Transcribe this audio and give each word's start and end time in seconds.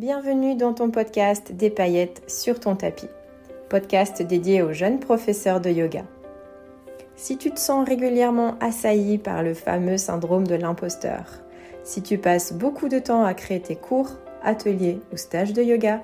Bienvenue 0.00 0.54
dans 0.54 0.72
ton 0.72 0.90
podcast 0.90 1.52
Des 1.52 1.68
paillettes 1.68 2.22
sur 2.26 2.58
ton 2.58 2.74
tapis, 2.74 3.10
podcast 3.68 4.22
dédié 4.22 4.62
aux 4.62 4.72
jeunes 4.72 4.98
professeurs 4.98 5.60
de 5.60 5.68
yoga. 5.68 6.04
Si 7.16 7.36
tu 7.36 7.50
te 7.50 7.60
sens 7.60 7.86
régulièrement 7.86 8.54
assailli 8.60 9.18
par 9.18 9.42
le 9.42 9.52
fameux 9.52 9.98
syndrome 9.98 10.46
de 10.46 10.54
l'imposteur, 10.54 11.42
si 11.84 12.00
tu 12.00 12.16
passes 12.16 12.54
beaucoup 12.54 12.88
de 12.88 12.98
temps 12.98 13.26
à 13.26 13.34
créer 13.34 13.60
tes 13.60 13.76
cours, 13.76 14.12
ateliers 14.42 15.00
ou 15.12 15.18
stages 15.18 15.52
de 15.52 15.62
yoga, 15.62 16.00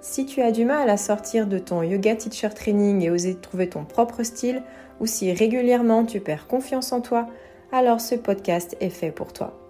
si 0.00 0.26
tu 0.26 0.42
as 0.42 0.52
du 0.52 0.64
mal 0.64 0.88
à 0.88 0.96
sortir 0.96 1.48
de 1.48 1.58
ton 1.58 1.82
yoga 1.82 2.14
teacher 2.14 2.50
training 2.50 3.02
et 3.02 3.10
oser 3.10 3.34
trouver 3.34 3.68
ton 3.68 3.84
propre 3.84 4.22
style, 4.22 4.62
ou 5.00 5.06
si 5.06 5.32
régulièrement 5.32 6.04
tu 6.04 6.20
perds 6.20 6.46
confiance 6.46 6.92
en 6.92 7.00
toi, 7.00 7.26
alors 7.72 8.00
ce 8.00 8.14
podcast 8.14 8.76
est 8.78 8.90
fait 8.90 9.10
pour 9.10 9.32
toi. 9.32 9.60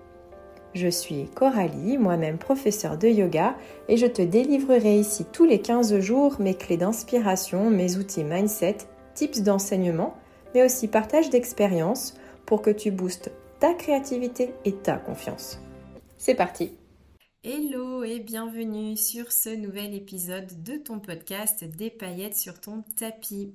Je 0.75 0.89
suis 0.89 1.27
Coralie, 1.34 1.98
moi-même 1.98 2.39
professeure 2.39 2.96
de 2.96 3.09
yoga, 3.09 3.57
et 3.89 3.96
je 3.96 4.07
te 4.07 4.23
délivrerai 4.23 5.00
ici 5.00 5.24
tous 5.33 5.45
les 5.45 5.60
15 5.60 5.98
jours 5.98 6.37
mes 6.38 6.55
clés 6.55 6.77
d'inspiration, 6.77 7.70
mes 7.70 7.96
outils 7.96 8.23
mindset, 8.23 8.79
tips 9.15 9.41
d'enseignement, 9.41 10.15
mais 10.55 10.65
aussi 10.65 10.87
partage 10.87 11.29
d'expériences 11.29 12.15
pour 12.46 12.62
que 12.62 12.70
tu 12.70 12.93
boostes 12.93 13.33
ta 13.59 13.74
créativité 13.74 14.55
et 14.65 14.73
ta 14.73 14.96
confiance. 14.96 15.60
C'est 16.19 16.37
parti 16.37 16.73
Hello 17.43 18.05
et 18.05 18.21
bienvenue 18.21 18.96
sur 18.96 19.32
ce 19.32 19.48
nouvel 19.48 19.95
épisode 19.95 20.62
de 20.62 20.77
ton 20.77 21.01
podcast 21.01 21.65
Des 21.65 21.91
paillettes 21.91 22.37
sur 22.37 22.60
ton 22.60 22.84
tapis. 22.96 23.55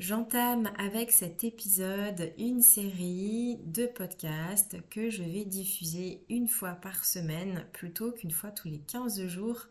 J'entame 0.00 0.72
avec 0.76 1.12
cet 1.12 1.44
épisode 1.44 2.32
une 2.36 2.62
série 2.62 3.60
de 3.64 3.86
podcasts 3.86 4.76
que 4.90 5.08
je 5.08 5.22
vais 5.22 5.44
diffuser 5.44 6.24
une 6.28 6.48
fois 6.48 6.72
par 6.72 7.04
semaine 7.04 7.64
plutôt 7.72 8.10
qu'une 8.10 8.32
fois 8.32 8.50
tous 8.50 8.66
les 8.66 8.80
15 8.80 9.28
jours, 9.28 9.68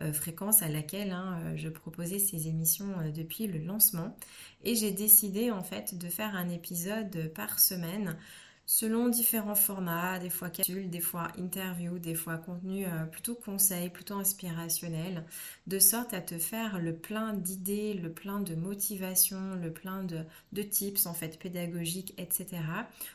euh, 0.00 0.12
fréquence 0.12 0.62
à 0.62 0.68
laquelle 0.68 1.10
hein, 1.10 1.40
euh, 1.40 1.56
je 1.56 1.68
proposais 1.68 2.20
ces 2.20 2.46
émissions 2.46 2.96
euh, 3.00 3.10
depuis 3.10 3.48
le 3.48 3.58
lancement. 3.58 4.16
Et 4.62 4.76
j'ai 4.76 4.92
décidé 4.92 5.50
en 5.50 5.64
fait 5.64 5.98
de 5.98 6.08
faire 6.08 6.36
un 6.36 6.50
épisode 6.50 7.32
par 7.34 7.58
semaine 7.58 8.16
selon 8.66 9.08
différents 9.08 9.54
formats, 9.54 10.18
des 10.18 10.30
fois 10.30 10.50
capsules, 10.50 10.88
des 10.88 11.00
fois 11.00 11.28
interviews, 11.38 11.98
des 11.98 12.14
fois 12.14 12.38
contenu 12.38 12.86
euh, 12.86 13.04
plutôt 13.04 13.34
conseil, 13.34 13.90
plutôt 13.90 14.14
inspirationnel, 14.14 15.24
de 15.66 15.78
sorte 15.78 16.14
à 16.14 16.20
te 16.20 16.38
faire 16.38 16.78
le 16.78 16.94
plein 16.94 17.34
d'idées, 17.34 17.94
le 17.94 18.10
plein 18.10 18.40
de 18.40 18.54
motivation, 18.54 19.54
le 19.56 19.72
plein 19.72 20.02
de, 20.04 20.20
de, 20.52 20.62
tips 20.62 21.06
en 21.06 21.14
fait 21.14 21.38
pédagogiques, 21.38 22.14
etc. 22.18 22.62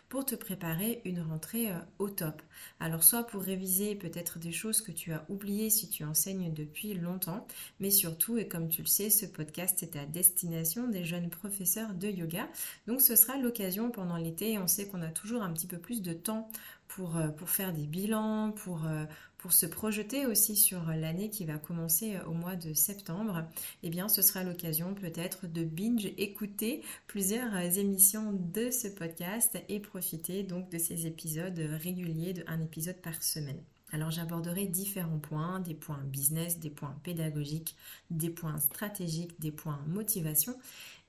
pour 0.10 0.26
te 0.26 0.36
préparer 0.36 1.02
une 1.06 1.22
rentrée 1.22 1.72
euh, 1.72 1.80
au 2.00 2.10
top. 2.10 2.42
Alors 2.80 3.04
soit 3.04 3.24
pour 3.24 3.42
réviser 3.42 3.96
peut-être 3.96 4.40
des 4.40 4.52
choses 4.52 4.82
que 4.82 4.92
tu 4.92 5.14
as 5.14 5.24
oubliées 5.30 5.70
si 5.70 5.88
tu 5.88 6.04
enseignes 6.04 6.52
depuis 6.52 6.96
longtemps, 6.96 7.48
mais 7.80 7.92
surtout, 7.92 8.38
et 8.38 8.48
comme 8.48 8.70
tu 8.70 8.82
le 8.82 8.88
sais, 8.88 9.10
ce 9.10 9.26
podcast 9.28 9.84
est 9.84 9.96
à 9.96 10.06
destination 10.06 10.88
des 10.88 11.06
jeunes 11.06 11.30
professeurs 11.30 11.94
de 11.94 12.08
yoga. 12.08 12.50
Donc 12.88 13.02
ce 13.02 13.16
sera 13.16 13.38
l'occasion 13.38 13.92
pendant 13.92 14.18
l'été, 14.18 14.58
on 14.58 14.68
sait 14.68 14.88
qu'on 14.88 15.02
a 15.02 15.10
toujours 15.10 15.44
un 15.44 15.54
petit 15.54 15.68
peu 15.68 15.78
plus 15.78 16.02
de 16.02 16.14
temps 16.14 16.50
pour, 16.90 17.18
euh, 17.18 17.28
pour 17.30 17.50
faire 17.50 17.72
des 17.72 17.86
bilans, 17.86 18.52
pour, 18.52 18.86
euh, 18.86 19.06
pour 19.40 19.54
se 19.54 19.66
projeter 19.66 20.26
aussi 20.26 20.56
sur 20.56 20.84
l'année 20.86 21.30
qui 21.30 21.46
va 21.46 21.58
commencer 21.58 22.16
euh, 22.16 22.26
au 22.26 22.34
mois 22.34 22.56
de 22.56 22.74
septembre, 22.74 23.46
eh 23.82 23.90
bien 23.90 24.08
ce 24.08 24.22
sera 24.22 24.44
l'occasion 24.44 24.94
peut-être 24.94 25.48
de 25.48 25.64
binge 25.64 26.12
écouter 26.18 26.84
plusieurs 27.08 27.56
émissions 27.78 28.34
de 28.34 28.70
ce 28.70 28.88
podcast 28.88 29.58
et 29.70 29.80
profiter 29.80 30.44
donc 30.44 30.70
de 30.70 30.78
ces 30.78 31.08
épisodes 31.08 31.60
réguliers, 31.82 32.34
de 32.34 32.44
un 32.48 32.62
épisode 32.62 32.98
par 32.98 33.24
semaine. 33.24 33.64
Alors 33.92 34.12
j'aborderai 34.12 34.68
différents 34.68 35.18
points, 35.18 35.60
des 35.62 35.74
points 35.74 36.04
business, 36.06 36.60
des 36.60 36.70
points 36.70 36.96
pédagogiques, 37.04 37.76
des 38.12 38.30
points 38.30 38.60
stratégiques, 38.60 39.40
des 39.40 39.52
points 39.52 39.80
motivation 39.88 40.56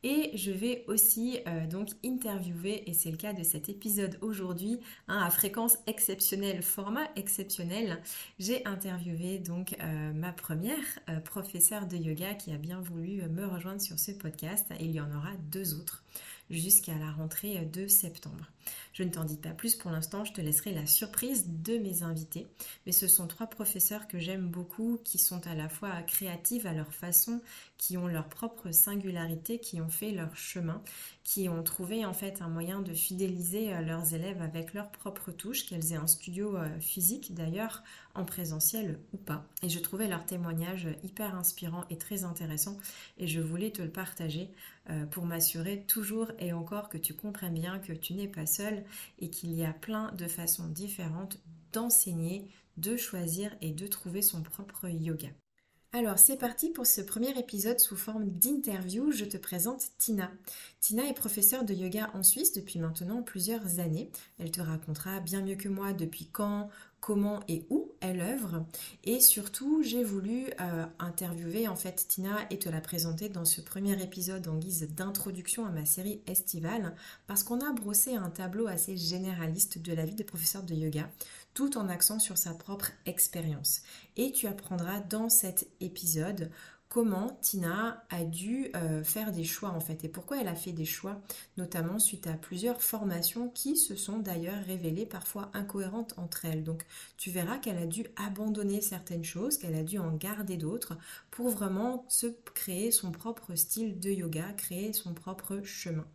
et 0.02 0.30
je 0.34 0.50
vais 0.50 0.84
aussi 0.86 1.38
euh, 1.46 1.66
donc 1.66 1.90
interviewer, 2.04 2.88
et 2.88 2.94
c'est 2.94 3.10
le 3.10 3.16
cas 3.16 3.32
de 3.32 3.42
cet 3.42 3.68
épisode 3.68 4.16
aujourd'hui, 4.22 4.80
hein, 5.08 5.22
à 5.22 5.30
fréquence 5.30 5.76
exceptionnelle, 5.86 6.62
format 6.62 7.08
exceptionnel. 7.16 8.02
J'ai 8.38 8.64
interviewé 8.66 9.38
donc 9.38 9.76
euh, 9.80 10.12
ma 10.12 10.32
première 10.32 10.76
euh, 11.08 11.20
professeure 11.20 11.86
de 11.86 11.96
yoga 11.96 12.34
qui 12.34 12.52
a 12.52 12.56
bien 12.56 12.80
voulu 12.80 13.22
me 13.28 13.46
rejoindre 13.46 13.82
sur 13.82 13.98
ce 13.98 14.12
podcast. 14.12 14.66
Il 14.80 14.90
y 14.92 15.00
en 15.00 15.14
aura 15.14 15.32
deux 15.50 15.74
autres 15.74 16.02
jusqu'à 16.48 16.94
la 16.94 17.10
rentrée 17.10 17.58
de 17.66 17.86
septembre. 17.86 18.46
Je 18.92 19.02
ne 19.02 19.10
t'en 19.10 19.24
dis 19.24 19.36
pas 19.36 19.50
plus 19.50 19.76
pour 19.76 19.90
l'instant, 19.90 20.24
je 20.24 20.32
te 20.32 20.40
laisserai 20.40 20.72
la 20.72 20.86
surprise 20.86 21.46
de 21.48 21.78
mes 21.78 22.02
invités. 22.02 22.48
Mais 22.86 22.92
ce 22.92 23.08
sont 23.08 23.26
trois 23.26 23.46
professeurs 23.46 24.08
que 24.08 24.18
j'aime 24.18 24.48
beaucoup, 24.48 24.98
qui 25.04 25.18
sont 25.18 25.46
à 25.46 25.54
la 25.54 25.68
fois 25.68 26.02
créatives 26.02 26.66
à 26.66 26.72
leur 26.72 26.92
façon, 26.92 27.40
qui 27.78 27.96
ont 27.96 28.06
leur 28.06 28.28
propre 28.28 28.72
singularité, 28.72 29.58
qui 29.58 29.80
ont 29.80 29.88
fait 29.88 30.10
leur 30.10 30.36
chemin, 30.36 30.82
qui 31.24 31.48
ont 31.48 31.62
trouvé 31.62 32.04
en 32.04 32.12
fait 32.12 32.42
un 32.42 32.48
moyen 32.48 32.80
de 32.80 32.92
fidéliser 32.92 33.72
euh, 33.72 33.80
leurs 33.80 34.14
élèves 34.14 34.42
avec 34.42 34.74
leur 34.74 34.90
propre 34.90 35.30
touche, 35.30 35.66
qu'elles 35.66 35.92
aient 35.92 35.96
un 35.96 36.06
studio 36.06 36.56
euh, 36.56 36.80
physique 36.80 37.34
d'ailleurs, 37.34 37.82
en 38.14 38.24
présentiel 38.24 38.98
ou 39.12 39.16
pas. 39.16 39.46
Et 39.62 39.68
je 39.68 39.78
trouvais 39.78 40.08
leur 40.08 40.26
témoignage 40.26 40.88
hyper 41.04 41.34
inspirant 41.34 41.84
et 41.90 41.98
très 41.98 42.24
intéressant 42.24 42.76
et 43.18 43.26
je 43.26 43.40
voulais 43.40 43.70
te 43.70 43.82
le 43.82 43.90
partager 43.90 44.50
euh, 44.88 45.06
pour 45.06 45.26
m'assurer 45.26 45.84
toujours 45.86 46.32
et 46.38 46.52
encore 46.52 46.88
que 46.88 46.98
tu 46.98 47.14
comprennes 47.14 47.54
bien 47.54 47.78
que 47.78 47.92
tu 47.92 48.14
n'es 48.14 48.28
pas 48.28 48.46
et 49.18 49.30
qu'il 49.30 49.52
y 49.52 49.64
a 49.64 49.72
plein 49.72 50.12
de 50.12 50.26
façons 50.26 50.66
différentes 50.66 51.38
d'enseigner, 51.72 52.48
de 52.76 52.96
choisir 52.96 53.54
et 53.60 53.72
de 53.72 53.86
trouver 53.86 54.22
son 54.22 54.42
propre 54.42 54.88
yoga. 54.88 55.28
Alors 55.92 56.20
c'est 56.20 56.36
parti 56.36 56.70
pour 56.70 56.86
ce 56.86 57.00
premier 57.00 57.36
épisode 57.36 57.80
sous 57.80 57.96
forme 57.96 58.30
d'interview. 58.30 59.10
Je 59.10 59.24
te 59.24 59.36
présente 59.36 59.88
Tina. 59.98 60.30
Tina 60.78 61.04
est 61.08 61.14
professeure 61.14 61.64
de 61.64 61.74
yoga 61.74 62.10
en 62.14 62.22
Suisse 62.22 62.52
depuis 62.52 62.78
maintenant 62.78 63.22
plusieurs 63.22 63.80
années. 63.80 64.08
Elle 64.38 64.52
te 64.52 64.60
racontera 64.60 65.18
bien 65.18 65.42
mieux 65.42 65.56
que 65.56 65.68
moi 65.68 65.92
depuis 65.92 66.26
quand, 66.26 66.70
comment 67.00 67.40
et 67.48 67.64
où 67.70 67.92
elle 68.00 68.20
œuvre. 68.20 68.64
Et 69.04 69.20
surtout, 69.20 69.82
j'ai 69.82 70.04
voulu 70.04 70.46
euh, 70.60 70.86
interviewer 70.98 71.68
en 71.68 71.76
fait 71.76 72.06
Tina 72.08 72.36
et 72.50 72.58
te 72.58 72.68
la 72.68 72.80
présenter 72.80 73.28
dans 73.28 73.44
ce 73.44 73.60
premier 73.60 74.02
épisode 74.02 74.46
en 74.48 74.56
guise 74.56 74.88
d'introduction 74.94 75.66
à 75.66 75.70
ma 75.70 75.84
série 75.84 76.20
estivale 76.26 76.94
parce 77.26 77.42
qu'on 77.42 77.60
a 77.60 77.72
brossé 77.72 78.14
un 78.14 78.30
tableau 78.30 78.66
assez 78.66 78.96
généraliste 78.96 79.78
de 79.78 79.92
la 79.92 80.04
vie 80.04 80.14
de 80.14 80.22
professeur 80.22 80.62
de 80.62 80.74
yoga 80.74 81.08
tout 81.54 81.76
en 81.76 81.88
accent 81.88 82.18
sur 82.18 82.38
sa 82.38 82.54
propre 82.54 82.90
expérience. 83.06 83.82
Et 84.16 84.32
tu 84.32 84.46
apprendras 84.46 85.00
dans 85.00 85.28
cet 85.28 85.66
épisode 85.80 86.50
comment 86.90 87.38
Tina 87.40 88.04
a 88.10 88.24
dû 88.24 88.68
euh, 88.74 89.02
faire 89.04 89.30
des 89.30 89.44
choix 89.44 89.70
en 89.70 89.80
fait 89.80 90.04
et 90.04 90.08
pourquoi 90.08 90.40
elle 90.40 90.48
a 90.48 90.56
fait 90.56 90.72
des 90.72 90.84
choix, 90.84 91.22
notamment 91.56 92.00
suite 92.00 92.26
à 92.26 92.32
plusieurs 92.32 92.82
formations 92.82 93.48
qui 93.48 93.76
se 93.76 93.94
sont 93.94 94.18
d'ailleurs 94.18 94.62
révélées 94.66 95.06
parfois 95.06 95.50
incohérentes 95.54 96.14
entre 96.18 96.44
elles. 96.44 96.64
Donc 96.64 96.84
tu 97.16 97.30
verras 97.30 97.58
qu'elle 97.58 97.78
a 97.78 97.86
dû 97.86 98.06
abandonner 98.16 98.80
certaines 98.80 99.24
choses, 99.24 99.56
qu'elle 99.56 99.76
a 99.76 99.84
dû 99.84 99.98
en 99.98 100.12
garder 100.12 100.56
d'autres 100.56 100.98
pour 101.30 101.48
vraiment 101.48 102.04
se 102.08 102.26
créer 102.54 102.90
son 102.90 103.12
propre 103.12 103.54
style 103.54 104.00
de 104.00 104.10
yoga, 104.10 104.52
créer 104.54 104.92
son 104.92 105.14
propre 105.14 105.60
chemin. 105.62 106.06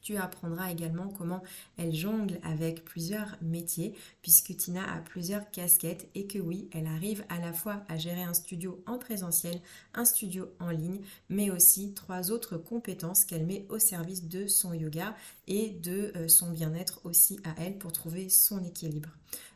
Tu 0.00 0.16
apprendras 0.16 0.70
également 0.70 1.08
comment 1.08 1.42
elle 1.76 1.94
jongle 1.94 2.40
avec 2.42 2.84
plusieurs 2.84 3.36
métiers, 3.42 3.94
puisque 4.22 4.56
Tina 4.56 4.82
a 4.92 5.00
plusieurs 5.00 5.50
casquettes 5.50 6.08
et 6.14 6.26
que 6.26 6.38
oui, 6.38 6.68
elle 6.72 6.86
arrive 6.86 7.24
à 7.28 7.38
la 7.38 7.52
fois 7.52 7.84
à 7.88 7.98
gérer 7.98 8.22
un 8.22 8.34
studio 8.34 8.82
en 8.86 8.98
présentiel, 8.98 9.60
un 9.94 10.04
studio 10.04 10.48
en 10.58 10.70
ligne, 10.70 11.00
mais 11.28 11.50
aussi 11.50 11.92
trois 11.92 12.30
autres 12.30 12.56
compétences 12.56 13.24
qu'elle 13.24 13.46
met 13.46 13.66
au 13.68 13.78
service 13.78 14.24
de 14.24 14.46
son 14.46 14.72
yoga 14.72 15.14
et 15.46 15.70
de 15.70 16.12
euh, 16.16 16.28
son 16.28 16.50
bien-être 16.50 17.00
aussi 17.04 17.38
à 17.44 17.54
elle 17.58 17.78
pour 17.78 17.92
trouver 17.92 18.28
son 18.28 18.64
équilibre. 18.64 19.10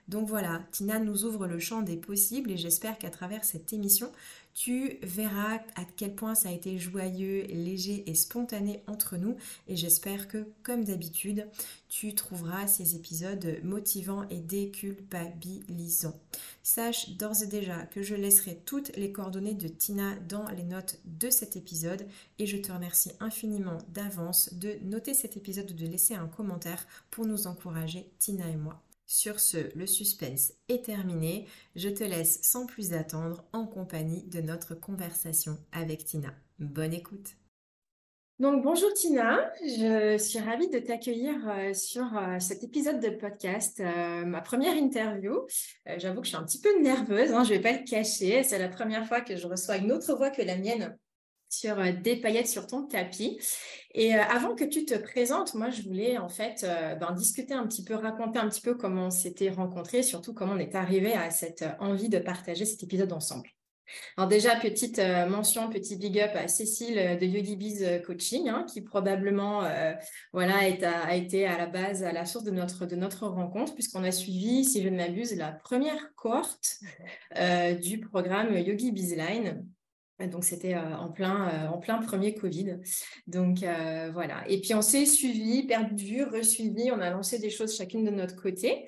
Donc 0.09 0.29
voilà, 0.29 0.61
Tina 0.71 0.99
nous 0.99 1.25
ouvre 1.25 1.47
le 1.47 1.59
champ 1.59 1.81
des 1.81 1.97
possibles 1.97 2.51
et 2.51 2.59
j'espère 2.59 2.99
qu'à 2.99 3.11
travers 3.11 3.45
cette 3.45 3.73
émission, 3.73 4.13
tu 4.53 4.99
verras 5.03 5.57
à 5.75 5.85
quel 5.97 6.15
point 6.15 6.35
ça 6.35 6.49
a 6.49 6.53
été 6.53 6.79
joyeux, 6.79 7.43
léger 7.49 8.09
et 8.09 8.15
spontané 8.15 8.83
entre 8.87 9.17
nous 9.17 9.37
et 9.67 9.77
j'espère 9.77 10.29
que, 10.29 10.47
comme 10.63 10.85
d'habitude, 10.85 11.49
tu 11.89 12.15
trouveras 12.15 12.67
ces 12.69 12.95
épisodes 12.95 13.59
motivants 13.65 14.29
et 14.29 14.41
déculpabilisants. 14.41 16.21
Sache 16.63 17.11
d'ores 17.17 17.43
et 17.43 17.47
déjà 17.47 17.87
que 17.87 18.03
je 18.03 18.15
laisserai 18.15 18.61
toutes 18.65 18.95
les 18.97 19.11
coordonnées 19.11 19.55
de 19.55 19.69
Tina 19.69 20.15
dans 20.29 20.49
les 20.51 20.65
notes 20.65 21.01
de 21.05 21.31
cet 21.31 21.57
épisode 21.57 22.07
et 22.39 22.47
je 22.47 22.59
te 22.59 22.71
remercie 22.71 23.13
infiniment 23.21 23.79
d'avance 23.89 24.53
de 24.55 24.77
noter 24.83 25.15
cet 25.15 25.37
épisode 25.39 25.71
ou 25.71 25.75
de 25.75 25.87
laisser 25.87 26.15
un 26.15 26.29
commentaire 26.29 26.87
pour 27.11 27.27
nous 27.27 27.47
encourager, 27.47 28.09
Tina 28.19 28.49
et 28.49 28.57
moi. 28.57 28.84
Sur 29.07 29.39
ce, 29.39 29.77
le 29.77 29.87
suspense 29.87 30.53
est 30.69 30.87
terminé. 30.87 31.47
Je 31.77 31.91
te 31.91 32.03
laisse 32.03 32.41
sans 32.43 32.65
plus 32.65 32.95
attendre 32.95 33.45
en 33.53 33.67
compagnie 33.67 34.23
de 34.25 34.41
notre 34.41 34.75
conversation 34.75 35.59
avec 35.73 36.07
Tina. 36.07 36.31
Bonne 36.59 36.95
écoute 36.95 37.37
Donc, 38.39 38.65
bonjour 38.65 38.91
Tina, 38.95 39.53
je 39.63 40.17
suis 40.17 40.39
ravie 40.39 40.71
de 40.71 40.79
t'accueillir 40.79 41.35
euh, 41.49 41.75
sur 41.75 42.17
euh, 42.17 42.39
cet 42.39 42.65
épisode 42.65 42.99
de 43.01 43.11
podcast, 43.11 43.81
euh, 43.81 44.25
ma 44.25 44.41
première 44.41 44.75
interview. 44.75 45.47
J'avoue 45.99 46.21
que 46.21 46.27
je 46.27 46.31
suis 46.31 46.39
un 46.39 46.45
petit 46.45 46.61
peu 46.61 46.81
nerveuse, 46.81 47.31
hein, 47.33 47.45
je 47.45 47.53
ne 47.53 47.59
vais 47.59 47.63
pas 47.63 47.73
le 47.73 47.85
cacher. 47.85 48.43
C'est 48.43 48.59
la 48.59 48.69
première 48.69 49.07
fois 49.07 49.21
que 49.21 49.37
je 49.37 49.47
reçois 49.47 49.77
une 49.77 49.93
autre 49.93 50.15
voix 50.17 50.31
que 50.31 50.41
la 50.41 50.57
mienne 50.57 50.97
sur 51.59 51.77
des 52.03 52.17
paillettes 52.17 52.49
sur 52.49 52.67
ton 52.67 52.87
tapis. 52.87 53.39
Et 53.95 54.15
avant 54.15 54.55
que 54.55 54.65
tu 54.65 54.85
te 54.85 54.95
présentes, 54.95 55.55
moi, 55.55 55.71
je 55.71 55.83
voulais 55.83 56.19
en 56.19 56.29
fait 56.29 56.67
ben, 57.01 57.13
discuter 57.13 57.55
un 57.55 57.67
petit 57.67 57.85
peu, 57.85 57.95
raconter 57.95 58.39
un 58.39 58.49
petit 58.49 58.61
peu 58.61 58.75
comment 58.75 59.07
on 59.07 59.11
s'était 59.11 59.51
rencontrés, 59.51 60.03
surtout 60.03 60.35
comment 60.35 60.55
on 60.55 60.59
est 60.59 60.75
arrivé 60.75 61.13
à 61.15 61.31
cette 61.31 61.65
envie 61.79 62.09
de 62.09 62.19
partager 62.19 62.65
cet 62.65 62.83
épisode 62.83 63.13
ensemble. 63.13 63.49
Alors 64.17 64.29
déjà, 64.29 64.57
petite 64.57 64.99
euh, 64.99 65.27
mention, 65.27 65.69
petit 65.69 65.97
big 65.97 66.19
up 66.19 66.31
à 66.35 66.49
Cécile 66.49 66.99
euh, 66.99 67.17
de 67.17 67.27
Yogi 67.27 67.57
Biz 67.57 67.83
euh, 67.83 67.99
Coaching, 67.99 68.49
hein, 68.49 68.65
qui 68.69 68.81
probablement 68.81 69.63
voilà, 70.33 70.57
a 70.59 71.15
été 71.15 71.47
à 71.47 71.59
la 71.59 71.67
base, 71.67 72.03
à 72.03 72.13
la 72.13 72.25
source 72.25 72.45
de 72.45 72.51
notre, 72.51 72.87
de 72.87 72.97
notre 72.97 73.27
rencontre, 73.27 73.75
puisqu'on 73.75 74.05
a 74.05 74.11
suivi, 74.11 74.65
si 74.65 74.83
je 74.83 74.89
ne 74.89 74.97
m'abuse, 74.97 75.37
la 75.37 75.53
première 75.53 76.15
cohorte 76.15 76.81
du 77.83 78.01
programme 78.01 78.57
Yogi 78.57 78.93
Bizline. 78.93 79.67
Donc, 80.21 80.45
c'était 80.45 80.77
en, 80.77 81.11
plein, 81.11 81.69
en 81.69 81.79
plein 81.79 81.99
premier 81.99 82.35
Covid. 82.35 82.79
Donc, 83.27 83.59
voilà. 84.13 84.45
Et 84.49 84.61
puis, 84.61 84.75
on 84.75 84.83
s'est 84.83 85.07
suivi, 85.07 85.67
perdu 85.67 86.23
resuivi. 86.23 86.91
On 86.93 87.01
a 87.01 87.11
lancé 87.11 87.39
des 87.39 87.51
choses 87.51 87.77
chacune 87.77 88.05
de 88.05 88.11
notre 88.11 88.37
côté. 88.37 88.85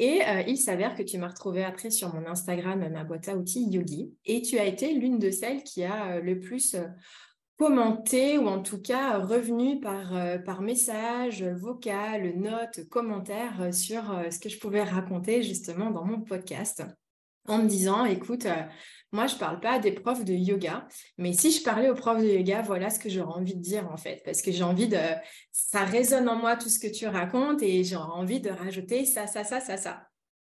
Et 0.00 0.22
euh, 0.26 0.42
il 0.46 0.56
s'avère 0.56 0.94
que 0.94 1.02
tu 1.02 1.18
m'as 1.18 1.28
retrouvée 1.28 1.62
après 1.62 1.90
sur 1.90 2.14
mon 2.14 2.26
Instagram, 2.26 2.88
ma 2.90 3.04
boîte 3.04 3.28
à 3.28 3.36
outils 3.36 3.68
Yogi. 3.68 4.10
Et 4.24 4.40
tu 4.40 4.58
as 4.58 4.64
été 4.64 4.94
l'une 4.94 5.18
de 5.18 5.30
celles 5.30 5.62
qui 5.62 5.84
a 5.84 6.12
euh, 6.12 6.20
le 6.22 6.40
plus 6.40 6.74
euh, 6.74 6.86
commenté 7.58 8.38
ou 8.38 8.48
en 8.48 8.62
tout 8.62 8.80
cas 8.80 9.18
revenu 9.18 9.78
par, 9.78 10.14
par 10.46 10.62
message, 10.62 11.42
vocal, 11.42 12.32
note, 12.38 12.88
commentaire 12.88 13.68
sur 13.74 14.18
ce 14.30 14.38
que 14.38 14.48
je 14.48 14.58
pouvais 14.58 14.82
raconter 14.82 15.42
justement 15.42 15.90
dans 15.90 16.06
mon 16.06 16.22
podcast 16.22 16.82
en 17.46 17.58
me 17.58 17.68
disant, 17.68 18.06
écoute, 18.06 18.46
moi, 19.12 19.26
je 19.26 19.36
parle 19.36 19.60
pas 19.60 19.78
des 19.78 19.92
profs 19.92 20.24
de 20.24 20.32
yoga, 20.32 20.86
mais 21.18 21.32
si 21.32 21.50
je 21.50 21.62
parlais 21.62 21.90
aux 21.90 21.94
profs 21.94 22.22
de 22.22 22.28
yoga, 22.28 22.62
voilà 22.62 22.90
ce 22.90 22.98
que 22.98 23.08
j'aurais 23.08 23.38
envie 23.38 23.56
de 23.56 23.60
dire 23.60 23.88
en 23.90 23.96
fait, 23.96 24.22
parce 24.24 24.40
que 24.42 24.52
j'ai 24.52 24.62
envie 24.62 24.88
de, 24.88 24.98
ça 25.52 25.84
résonne 25.84 26.28
en 26.28 26.36
moi 26.36 26.56
tout 26.56 26.68
ce 26.68 26.78
que 26.78 26.86
tu 26.86 27.06
racontes 27.06 27.62
et 27.62 27.82
j'ai 27.82 27.96
envie 27.96 28.40
de 28.40 28.50
rajouter 28.50 29.04
ça, 29.04 29.26
ça, 29.26 29.44
ça, 29.44 29.60
ça, 29.60 29.76
ça. 29.76 30.06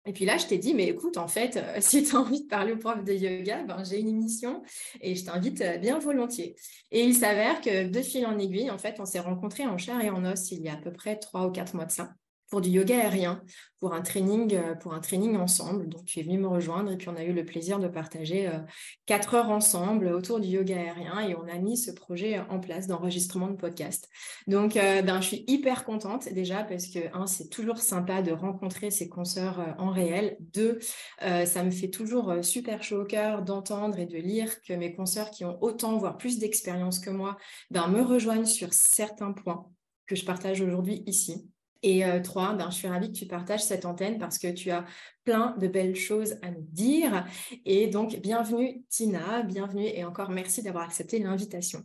Et 0.07 0.13
puis 0.13 0.25
là, 0.25 0.39
je 0.39 0.47
t'ai 0.47 0.57
dit, 0.57 0.73
mais 0.73 0.87
écoute, 0.87 1.17
en 1.17 1.27
fait, 1.27 1.57
euh, 1.57 1.77
si 1.81 2.05
tu 2.05 2.15
as 2.17 2.21
envie 2.21 2.43
de 2.43 2.49
parler 2.49 2.73
aux 2.73 2.79
profs 2.79 3.05
de 3.05 3.13
yoga, 3.13 3.65
ben, 3.65 3.83
j'ai 3.85 3.99
une 4.01 4.09
émission 4.09 4.63
et 5.01 5.15
je 5.17 5.25
t'invite 5.25 5.61
euh, 5.61 5.79
bien 5.79 5.99
volontiers. 5.99 6.55
Et 6.93 7.05
il 7.05 7.15
s'avère 7.15 7.61
que 7.61 7.89
de 7.89 8.03
fil 8.03 8.25
en 8.25 8.39
aiguille, 8.39 8.71
en 8.71 8.79
fait, 8.79 8.97
on 9.01 9.05
s'est 9.05 9.21
rencontrés 9.21 9.67
en 9.67 9.77
chair 9.77 10.01
et 10.01 10.11
en 10.11 10.25
os 10.25 10.51
il 10.53 10.63
y 10.63 10.69
a 10.69 10.75
à 10.75 10.77
peu 10.77 10.93
près 10.93 11.17
trois 11.17 11.47
ou 11.47 11.51
quatre 11.51 11.75
mois 11.75 11.87
de 11.87 11.93
ça 11.93 12.15
pour 12.51 12.61
du 12.61 12.71
yoga 12.71 12.99
aérien, 12.99 13.43
pour 13.81 13.93
un 13.93 14.03
training, 14.03 14.55
euh, 14.55 14.75
pour 14.75 14.95
un 14.95 15.01
training 15.01 15.37
ensemble. 15.37 15.89
Donc 15.89 16.05
tu 16.05 16.21
es 16.21 16.23
venu 16.23 16.39
me 16.39 16.47
rejoindre 16.47 16.93
et 16.93 16.97
puis 16.97 17.09
on 17.09 17.17
a 17.17 17.25
eu 17.25 17.33
le 17.33 17.45
plaisir 17.45 17.79
de 17.79 17.89
partager 17.89 18.49
euh, 18.49 18.59
quatre 19.05 19.35
heures 19.35 19.51
ensemble 19.51 20.07
autour 20.09 20.41
du 20.41 20.49
yoga 20.49 20.77
aérien 20.77 21.29
et 21.29 21.35
on 21.35 21.49
a 21.49 21.59
mis 21.59 21.77
ce 21.77 21.91
projet 21.91 22.39
en 22.49 22.61
place 22.61 22.87
d'enregistrement 22.87 23.49
de 23.49 23.57
podcast. 23.57 24.09
Donc 24.47 24.77
euh, 24.77 25.03
ben, 25.03 25.21
je 25.21 25.27
suis 25.27 25.45
hyper 25.49 25.85
contente 25.85 26.33
déjà 26.33 26.63
parce 26.63 26.87
que 26.87 27.15
un 27.17 27.27
c'est 27.27 27.49
toujours 27.49 27.79
sympa 27.79 28.23
de 28.23 28.33
rencontrer 28.33 28.91
ses 28.91 29.09
consoeurs 29.09 29.75
en 29.79 29.91
réel. 29.91 30.37
Deux, 30.41 30.79
ça 31.21 31.65
me 31.65 31.71
fait 31.71 31.91
toujours 31.91 32.35
super 32.43 32.83
chaud 32.83 33.03
au 33.03 33.05
cœur 33.05 33.43
d'entendre 33.43 33.99
et 33.99 34.07
de 34.07 34.17
lire 34.17 34.63
que 34.63 34.73
mes 34.73 34.95
consoeurs 34.95 35.31
qui 35.31 35.45
ont 35.45 35.59
autant 35.63 35.97
voire 35.99 36.17
plus 36.17 36.39
d'expérience 36.39 37.01
que 37.01 37.11
moi 37.11 37.37
ben, 37.71 37.89
me 37.89 38.03
rejoignent 38.03 38.45
sur 38.45 38.73
certains 38.73 39.33
points 39.33 39.67
que 40.07 40.15
je 40.15 40.25
partage 40.25 40.61
aujourd'hui 40.61 41.03
ici. 41.07 41.51
Et 41.83 42.05
euh, 42.05 42.21
trois, 42.21 42.55
ben, 42.55 42.71
je 42.71 42.77
suis 42.77 42.89
ravie 42.89 43.13
que 43.13 43.17
tu 43.17 43.27
partages 43.27 43.63
cette 43.63 43.85
antenne 43.85 44.19
parce 44.19 44.39
que 44.39 44.49
tu 44.49 44.71
as 44.71 44.85
plein 45.25 45.55
de 45.59 45.69
belles 45.69 45.97
choses 45.97 46.37
à 46.43 46.51
nous 46.51 46.67
dire. 46.71 47.27
Et 47.65 47.89
donc, 47.89 48.17
bienvenue 48.21 48.83
Tina, 48.89 49.43
bienvenue 49.43 49.87
et 49.87 50.05
encore 50.05 50.31
merci 50.31 50.63
d'avoir 50.63 50.85
accepté 50.85 51.19
l'invitation. 51.19 51.85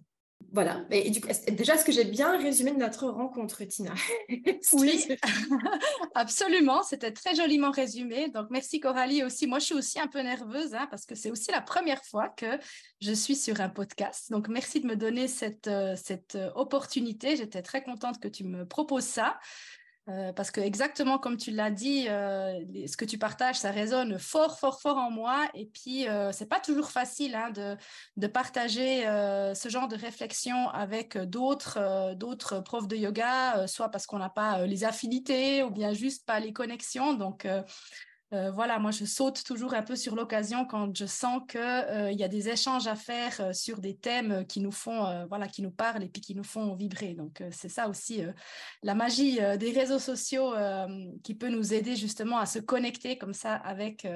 Voilà. 0.54 0.84
Et, 0.92 1.10
du 1.12 1.22
coup, 1.22 1.28
déjà, 1.52 1.76
est-ce 1.76 1.86
que 1.86 1.92
j'ai 1.92 2.04
bien 2.04 2.38
résumé 2.38 2.72
notre 2.74 3.08
rencontre, 3.08 3.64
Tina? 3.64 3.94
Oui, 4.74 5.08
absolument. 6.16 6.84
C'était 6.84 7.12
très 7.12 7.36
joliment 7.36 7.72
résumé. 7.72 8.30
Donc, 8.30 8.48
merci 8.50 8.80
Coralie 8.80 9.24
aussi. 9.24 9.48
Moi, 9.48 9.60
je 9.60 9.66
suis 9.66 9.76
aussi 9.76 10.00
un 10.00 10.08
peu 10.08 10.20
nerveuse 10.20 10.74
hein, 10.74 10.88
parce 10.90 11.06
que 11.06 11.16
c'est 11.16 11.32
aussi 11.32 11.52
la 11.52 11.62
première 11.62 12.04
fois 12.04 12.30
que 12.30 12.60
je 13.02 13.12
suis 13.12 13.36
sur 13.36 13.60
un 13.62 13.70
podcast. 13.70 14.32
Donc, 14.32 14.50
merci 14.50 14.82
de 14.82 14.88
me 14.88 14.96
donner 14.96 15.28
cette, 15.28 15.68
euh, 15.68 15.96
cette 15.96 16.36
euh, 16.36 16.52
opportunité. 16.56 17.36
J'étais 17.36 17.62
très 17.62 17.84
contente 17.84 18.20
que 18.20 18.28
tu 18.28 18.44
me 18.44 18.66
proposes 18.66 19.06
ça. 19.06 19.40
Euh, 20.10 20.34
parce 20.34 20.50
que 20.50 20.60
exactement 20.60 21.20
comme 21.20 21.38
tu 21.38 21.52
l'as 21.52 21.70
dit, 21.70 22.08
euh, 22.10 22.60
ce 22.88 22.98
que 22.98 23.06
tu 23.06 23.20
partages, 23.20 23.58
ça 23.58 23.70
résonne 23.70 24.18
fort, 24.18 24.60
fort, 24.60 24.82
fort 24.82 24.98
en 24.98 25.12
moi. 25.12 25.48
Et 25.54 25.68
puis, 25.68 26.08
euh, 26.08 26.32
c'est 26.32 26.48
pas 26.48 26.60
toujours 26.60 26.90
facile 26.90 27.36
hein, 27.36 27.52
de, 27.52 27.78
de, 28.18 28.28
partager 28.28 29.02
ce 29.54 29.70
genre 29.70 29.88
de 29.88 29.96
réflexion 29.96 30.70
avec 30.70 31.18
d'autres, 31.18 32.14
d'autres 32.16 32.62
profs 32.62 32.88
de 32.88 32.96
yoga, 32.96 33.68
soit 33.68 33.90
parce 33.90 34.08
qu'on 34.08 34.20
n'a 34.20 34.30
pas 34.30 34.66
les 34.66 34.84
affinités 34.84 35.64
ou 35.64 35.70
bien 35.70 35.94
juste 35.94 36.26
pas 36.26 36.40
les 36.40 36.54
connexions. 36.54 37.14
Donc, 37.14 37.48
euh, 38.34 38.50
voilà, 38.50 38.80
moi 38.80 38.92
je 38.92 39.04
saute 39.04 39.44
toujours 39.44 39.74
un 39.74 39.84
peu 39.84 39.98
sur 39.98 40.16
l'occasion 40.16 40.66
quand 40.66 40.96
je 40.96 41.06
sens 41.06 41.42
qu'il 41.50 41.60
euh, 41.60 42.12
y 42.14 42.24
a 42.24 42.30
des 42.30 42.48
échanges 42.48 42.88
à 42.88 42.96
faire 42.96 43.42
euh, 43.42 43.54
sur 43.54 43.80
des 43.82 43.98
thèmes 43.98 44.46
qui 44.48 44.62
nous 44.62 44.72
font, 44.72 45.28
voilà, 45.28 45.48
qui 45.48 45.62
nous 45.62 45.72
parlent 45.72 46.04
et 46.04 46.10
qui 46.10 46.34
nous 46.34 46.44
font 46.44 46.74
vibrer. 46.76 47.14
Donc 47.14 47.44
c'est 47.52 47.70
ça 47.70 47.90
aussi 47.90 48.24
la 48.84 48.96
magie 48.96 49.40
des 49.58 49.72
réseaux 49.72 50.00
sociaux 50.00 50.54
qui 51.24 51.36
peut 51.36 51.50
nous 51.50 51.74
aider 51.74 51.96
justement 51.96 52.38
à 52.38 52.46
se 52.46 52.60
connecter 52.60 53.18
comme 53.18 53.34
ça 53.34 53.56
avec 53.56 54.08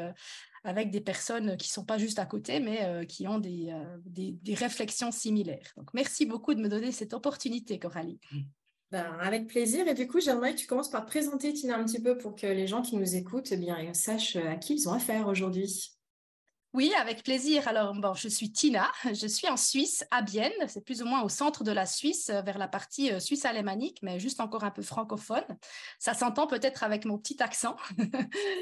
avec 0.64 0.90
des 0.90 1.02
personnes 1.02 1.58
qui 1.58 1.70
sont 1.70 1.86
pas 1.86 1.98
juste 1.98 2.20
à 2.20 2.26
côté, 2.26 2.60
mais 2.60 3.06
qui 3.08 3.28
ont 3.28 3.40
des, 3.40 3.74
réflexions 4.56 5.12
similaires. 5.12 5.74
Donc 5.78 5.94
merci 5.94 6.26
beaucoup 6.26 6.54
de 6.54 6.62
me 6.62 6.70
donner 6.70 6.92
cette 6.92 7.14
opportunité, 7.14 7.80
Coralie. 7.80 8.20
Ben, 8.92 9.18
avec 9.20 9.48
plaisir. 9.48 9.88
Et 9.88 9.94
du 9.94 10.08
coup, 10.08 10.20
j'aimerais 10.20 10.54
que 10.54 10.60
tu 10.60 10.68
commences 10.68 10.90
par 10.90 11.06
te 11.06 11.10
présenter, 11.10 11.54
Tina, 11.54 11.78
un 11.78 11.84
petit 11.84 12.02
peu 12.02 12.18
pour 12.18 12.36
que 12.36 12.48
les 12.48 12.68
gens 12.68 12.82
qui 12.82 12.96
nous 12.98 13.16
écoutent 13.16 13.52
eh 13.52 13.58
bien, 13.58 13.94
sachent 13.94 14.36
à 14.36 14.56
qui 14.56 14.76
ils 14.76 14.88
ont 14.88 14.94
affaire 14.94 15.28
aujourd'hui. 15.28 15.96
Oui, 16.76 16.94
avec 17.00 17.24
plaisir. 17.24 17.70
Alors, 17.70 17.94
bon, 17.96 18.14
je 18.14 18.28
suis 18.28 18.52
Tina, 18.52 18.92
je 19.06 19.28
suis 19.28 19.48
en 19.48 19.56
Suisse, 19.56 20.06
à 20.12 20.22
Bienne, 20.22 20.52
c'est 20.68 20.84
plus 20.84 21.02
ou 21.02 21.06
moins 21.06 21.24
au 21.24 21.30
centre 21.30 21.64
de 21.64 21.72
la 21.72 21.86
Suisse, 21.86 22.30
vers 22.30 22.58
la 22.58 22.68
partie 22.68 23.14
euh, 23.14 23.22
suisse 23.22 23.46
alémanique, 23.46 24.00
mais 24.02 24.20
juste 24.20 24.42
encore 24.42 24.66
un 24.66 24.72
peu 24.72 24.82
francophone. 24.82 25.46
Ça 26.00 26.14
s'entend 26.14 26.48
peut-être 26.48 26.84
avec 26.84 27.06
mon 27.06 27.18
petit 27.18 27.42
accent. 27.42 27.78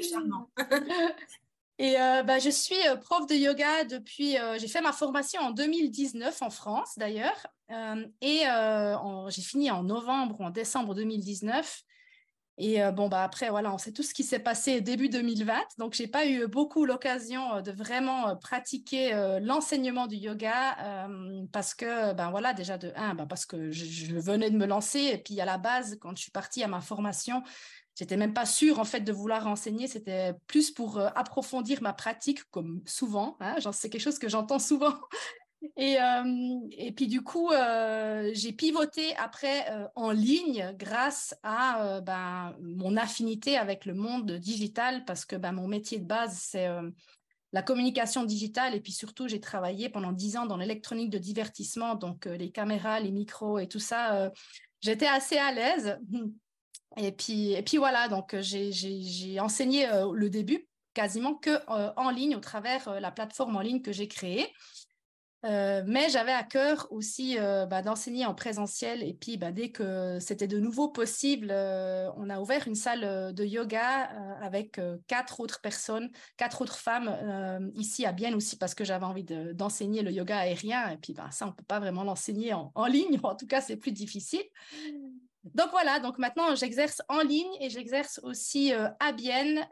Charmant. 0.08 0.48
Et 1.78 2.00
euh, 2.00 2.22
bah, 2.22 2.38
je 2.38 2.50
suis 2.50 2.76
euh, 2.86 2.96
prof 2.96 3.26
de 3.26 3.34
yoga 3.34 3.84
depuis, 3.84 4.38
euh, 4.38 4.58
j'ai 4.58 4.68
fait 4.68 4.80
ma 4.80 4.92
formation 4.92 5.40
en 5.40 5.50
2019 5.50 6.42
en 6.42 6.50
France 6.50 6.96
d'ailleurs, 6.96 7.46
et 8.20 8.42
j'ai 9.28 9.42
fini 9.42 9.70
en 9.70 9.82
novembre 9.82 10.40
ou 10.40 10.44
en 10.44 10.50
décembre 10.50 10.94
2019. 10.94 11.82
Et 12.56 12.78
bon, 12.92 13.08
bah 13.08 13.24
après, 13.24 13.50
voilà, 13.50 13.74
on 13.74 13.78
sait 13.78 13.90
tout 13.90 14.04
ce 14.04 14.14
qui 14.14 14.22
s'est 14.22 14.38
passé 14.38 14.80
début 14.80 15.08
2020. 15.08 15.54
Donc, 15.78 15.94
j'ai 15.94 16.06
pas 16.06 16.24
eu 16.24 16.46
beaucoup 16.46 16.84
l'occasion 16.84 17.60
de 17.62 17.72
vraiment 17.72 18.36
pratiquer 18.36 19.10
l'enseignement 19.42 20.06
du 20.06 20.14
yoga 20.14 21.08
parce 21.50 21.74
que, 21.74 22.12
ben 22.12 22.30
voilà, 22.30 22.52
déjà 22.52 22.78
de 22.78 22.92
un, 22.94 23.16
ben, 23.16 23.26
parce 23.26 23.44
que 23.44 23.72
je, 23.72 24.14
venais 24.14 24.50
de 24.50 24.56
me 24.56 24.66
lancer. 24.66 25.00
Et 25.00 25.18
puis, 25.18 25.40
à 25.40 25.44
la 25.44 25.58
base, 25.58 25.98
quand 26.00 26.14
je 26.16 26.22
suis 26.22 26.30
partie 26.30 26.62
à 26.62 26.68
ma 26.68 26.80
formation, 26.80 27.42
J'étais 27.94 28.16
même 28.16 28.34
pas 28.34 28.46
sûre 28.46 28.80
en 28.80 28.84
fait 28.84 29.00
de 29.00 29.12
vouloir 29.12 29.46
enseigner, 29.46 29.86
c'était 29.86 30.34
plus 30.48 30.72
pour 30.72 30.98
euh, 30.98 31.08
approfondir 31.14 31.80
ma 31.80 31.92
pratique, 31.92 32.42
comme 32.50 32.82
souvent. 32.86 33.36
Hein, 33.40 33.56
c'est 33.72 33.88
quelque 33.88 34.00
chose 34.00 34.18
que 34.18 34.28
j'entends 34.28 34.58
souvent. 34.58 34.94
Et, 35.78 35.98
euh, 35.98 36.58
et 36.72 36.92
puis 36.92 37.06
du 37.06 37.22
coup, 37.22 37.50
euh, 37.50 38.30
j'ai 38.34 38.52
pivoté 38.52 39.16
après 39.16 39.64
en 39.94 40.10
ligne 40.10 40.74
grâce 40.76 41.34
à 41.42 42.02
ben, 42.02 42.54
mon 42.60 42.98
affinité 42.98 43.56
avec 43.56 43.86
le 43.86 43.94
monde 43.94 44.32
digital 44.32 45.06
parce 45.06 45.24
que 45.24 45.36
ben, 45.36 45.52
mon 45.52 45.66
métier 45.66 45.98
de 45.98 46.04
base, 46.04 46.36
c'est 46.38 46.68
la 47.54 47.62
communication 47.62 48.24
digitale 48.24 48.74
et 48.74 48.80
puis 48.80 48.92
surtout, 48.92 49.26
j'ai 49.26 49.40
travaillé 49.40 49.88
pendant 49.88 50.12
dix 50.12 50.36
ans 50.36 50.44
dans 50.44 50.58
l'électronique 50.58 51.08
de 51.08 51.16
divertissement, 51.16 51.94
donc 51.94 52.26
les 52.26 52.50
caméras, 52.50 53.00
les 53.00 53.10
micros 53.10 53.58
et 53.58 53.66
tout 53.66 53.80
ça. 53.80 54.30
J'étais 54.82 55.06
assez 55.06 55.38
à 55.38 55.50
l'aise. 55.50 55.98
Et 56.96 57.12
puis, 57.12 57.52
et 57.52 57.62
puis 57.62 57.76
voilà, 57.76 58.08
donc 58.08 58.34
euh, 58.34 58.40
j'ai 58.42 59.40
enseigné 59.40 59.88
euh, 59.88 60.12
le 60.12 60.30
début 60.30 60.68
quasiment 60.94 61.34
que 61.34 61.50
euh, 61.50 61.92
en 61.96 62.10
ligne 62.10 62.36
au 62.36 62.40
travers 62.40 63.00
la 63.00 63.10
plateforme 63.10 63.56
en 63.56 63.60
ligne 63.60 63.82
que 63.82 63.92
j'ai 63.92 64.06
créée. 64.06 64.52
Euh, 65.44 65.82
mais 65.86 66.08
j'avais 66.08 66.32
à 66.32 66.42
cœur 66.42 66.86
aussi 66.90 67.36
euh, 67.38 67.66
bah, 67.66 67.82
d'enseigner 67.82 68.24
en 68.24 68.34
présentiel. 68.34 69.02
Et 69.02 69.12
puis, 69.12 69.36
bah, 69.36 69.52
dès 69.52 69.70
que 69.70 70.18
c'était 70.18 70.46
de 70.46 70.58
nouveau 70.58 70.88
possible, 70.88 71.48
euh, 71.50 72.10
on 72.16 72.30
a 72.30 72.40
ouvert 72.40 72.66
une 72.66 72.74
salle 72.74 73.34
de 73.34 73.44
yoga 73.44 74.08
avec 74.40 74.80
quatre 75.06 75.40
autres 75.40 75.60
personnes, 75.60 76.10
quatre 76.36 76.62
autres 76.62 76.78
femmes 76.78 77.70
ici 77.74 78.06
à 78.06 78.12
Bienne 78.12 78.34
aussi, 78.34 78.56
parce 78.56 78.74
que 78.74 78.84
j'avais 78.84 79.04
envie 79.04 79.24
d'enseigner 79.24 80.02
le 80.02 80.12
yoga 80.12 80.38
aérien. 80.38 80.90
Et 80.90 80.96
puis, 80.96 81.12
bah, 81.12 81.28
ça, 81.30 81.46
on 81.46 81.50
ne 81.50 81.54
peut 81.54 81.64
pas 81.64 81.80
vraiment 81.80 82.04
l'enseigner 82.04 82.54
en, 82.54 82.72
en, 82.74 82.86
ligne. 82.86 83.18
En 83.24 83.34
tout 83.34 83.46
cas, 83.46 83.60
c'est 83.60 83.76
plus 83.76 83.92
difficile. 83.92 84.44
Donc 85.52 85.70
voilà, 85.72 86.00
donc 86.00 86.18
maintenant 86.18 86.54
j'exerce 86.54 87.02
en 87.08 87.20
ligne 87.20 87.52
et 87.60 87.68
j'exerce 87.68 88.18
aussi 88.22 88.72
à 88.72 89.12
Bienne, 89.12 89.66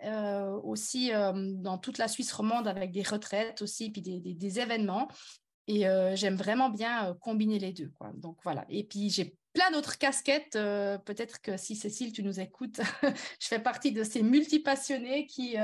aussi 0.65 1.11
dans 1.11 1.79
toute 1.79 1.97
la 1.97 2.09
Suisse 2.09 2.33
romande 2.33 2.69
avec 2.69 2.93
des 2.93 3.03
retraites 3.03 3.63
aussi, 3.63 3.91
puis 3.91 4.03
des, 4.03 4.61
événements. 4.61 5.09
Et 5.69 5.85
j'aime 6.15 6.37
vraiment 6.37 6.69
bien 6.69 7.17
combiner 7.21 7.59
les 7.59 7.73
deux. 7.73 7.91
Donc 8.17 8.37
voilà. 8.45 8.67
Et 8.69 8.85
puis 8.85 9.09
j'ai 9.09 9.35
plein 9.55 9.71
d'autres 9.71 9.97
casquettes. 9.97 10.53
Peut-être 10.53 11.41
que 11.41 11.57
si 11.57 11.75
Cécile, 11.75 12.13
tu 12.13 12.23
nous 12.23 12.39
écoutes, 12.39 12.81
je 13.41 13.49
fais 13.49 13.59
partie 13.59 13.93
de 13.93 14.05
ces 14.05 14.23
multipassionnés 14.23 15.27
qui, 15.27 15.57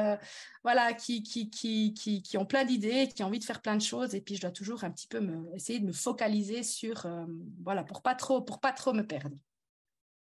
voilà, 0.62 0.94
qui 0.94 2.36
ont 2.36 2.46
plein 2.46 2.64
d'idées, 2.64 3.08
qui 3.08 3.22
ont 3.22 3.26
envie 3.26 3.40
de 3.40 3.44
faire 3.44 3.60
plein 3.60 3.76
de 3.76 3.82
choses. 3.82 4.14
Et 4.14 4.22
puis 4.22 4.36
je 4.36 4.40
dois 4.40 4.52
toujours 4.52 4.84
un 4.84 4.90
petit 4.90 5.06
peu 5.06 5.20
me, 5.20 5.54
essayer 5.54 5.80
de 5.80 5.86
me 5.86 5.92
focaliser 5.92 6.62
sur, 6.62 7.06
voilà, 7.62 7.84
pour 7.84 8.00
pas 8.00 8.14
trop, 8.14 8.40
pour 8.40 8.60
pas 8.60 8.72
trop 8.72 8.94
me 8.94 9.06
perdre. 9.06 9.36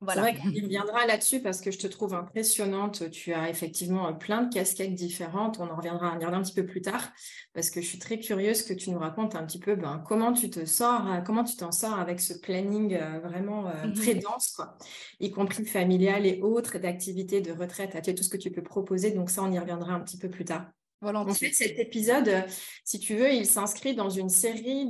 C'est 0.07 0.19
vrai 0.19 0.35
qu'on 0.35 0.49
reviendra 0.49 1.05
là-dessus 1.05 1.41
parce 1.41 1.61
que 1.61 1.71
je 1.71 1.77
te 1.77 1.87
trouve 1.87 2.13
impressionnante. 2.13 3.09
Tu 3.11 3.33
as 3.33 3.49
effectivement 3.49 4.07
euh, 4.07 4.11
plein 4.11 4.43
de 4.43 4.53
casquettes 4.53 4.93
différentes. 4.93 5.59
On 5.59 5.69
en 5.69 5.75
reviendra 5.75 6.09
à 6.09 6.15
regarder 6.15 6.37
un 6.37 6.41
petit 6.41 6.53
peu 6.53 6.65
plus 6.65 6.81
tard 6.81 7.11
parce 7.53 7.69
que 7.69 7.81
je 7.81 7.87
suis 7.87 7.99
très 7.99 8.19
curieuse 8.19 8.63
que 8.63 8.73
tu 8.73 8.91
nous 8.91 8.99
racontes 8.99 9.35
un 9.35 9.45
petit 9.45 9.59
peu 9.59 9.75
ben, 9.75 10.03
comment 10.07 10.33
tu 10.33 10.49
te 10.49 10.65
sors, 10.65 11.11
euh, 11.11 11.21
comment 11.21 11.43
tu 11.43 11.55
t'en 11.55 11.71
sors 11.71 11.99
avec 11.99 12.19
ce 12.19 12.33
planning 12.33 12.95
euh, 12.95 13.19
vraiment 13.19 13.63
mmh 13.63 13.93
très 13.93 14.15
dense, 14.15 14.53
quoi, 14.55 14.77
y 15.19 15.31
compris 15.31 15.65
familial 15.65 16.25
et 16.25 16.41
autres, 16.41 16.79
d'activités 16.79 17.41
de 17.41 17.51
retraite, 17.51 17.95
à 17.95 18.01
tout 18.01 18.23
ce 18.23 18.29
que 18.29 18.37
tu 18.37 18.51
peux 18.51 18.63
proposer. 18.63 19.11
Donc 19.11 19.29
ça, 19.29 19.43
on 19.43 19.51
y 19.51 19.59
reviendra 19.59 19.93
un 19.93 19.99
petit 19.99 20.17
peu 20.17 20.29
plus 20.29 20.45
tard. 20.45 20.65
En 21.03 21.33
fait, 21.33 21.51
cet 21.51 21.79
épisode, 21.79 22.27
euh, 22.29 22.41
si 22.85 22.99
tu 22.99 23.15
veux, 23.15 23.33
il 23.33 23.45
s'inscrit 23.45 23.93
dans 23.93 24.09
une 24.09 24.29
série 24.29 24.87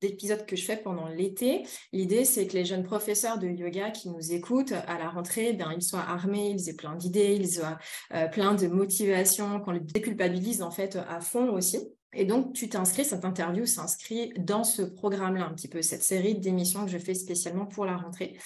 d'épisodes 0.00 0.44
que 0.44 0.56
je 0.56 0.64
fais 0.64 0.76
pendant 0.76 1.06
l'été. 1.06 1.62
L'idée, 1.92 2.24
c'est 2.24 2.46
que 2.48 2.54
les 2.54 2.64
jeunes 2.64 2.82
professeurs 2.82 3.38
de 3.38 3.46
yoga 3.46 3.90
qui 3.90 4.08
nous 4.08 4.32
écoutent 4.32 4.72
à 4.72 4.98
la 4.98 5.08
rentrée, 5.08 5.52
ben, 5.52 5.72
ils 5.76 5.82
soient 5.82 6.00
armés, 6.00 6.50
ils 6.50 6.68
aient 6.68 6.74
plein 6.74 6.96
d'idées, 6.96 7.36
ils 7.36 7.60
aient 7.60 8.16
euh, 8.16 8.26
plein 8.28 8.54
de 8.54 8.66
motivation, 8.66 9.60
qu'on 9.60 9.70
les 9.70 9.80
déculpabilise 9.80 10.60
en 10.60 10.72
fait 10.72 10.96
à 10.96 11.20
fond 11.20 11.50
aussi. 11.50 11.78
Et 12.12 12.24
donc, 12.24 12.54
tu 12.54 12.68
t'inscris, 12.68 13.04
cette 13.04 13.24
interview 13.24 13.64
s'inscrit 13.64 14.32
dans 14.38 14.64
ce 14.64 14.82
programme-là, 14.82 15.44
un 15.44 15.54
petit 15.54 15.68
peu, 15.68 15.82
cette 15.82 16.02
série 16.02 16.34
d'émissions 16.34 16.84
que 16.84 16.90
je 16.90 16.98
fais 16.98 17.14
spécialement 17.14 17.66
pour 17.66 17.84
la 17.84 17.96
rentrée. 17.96 18.38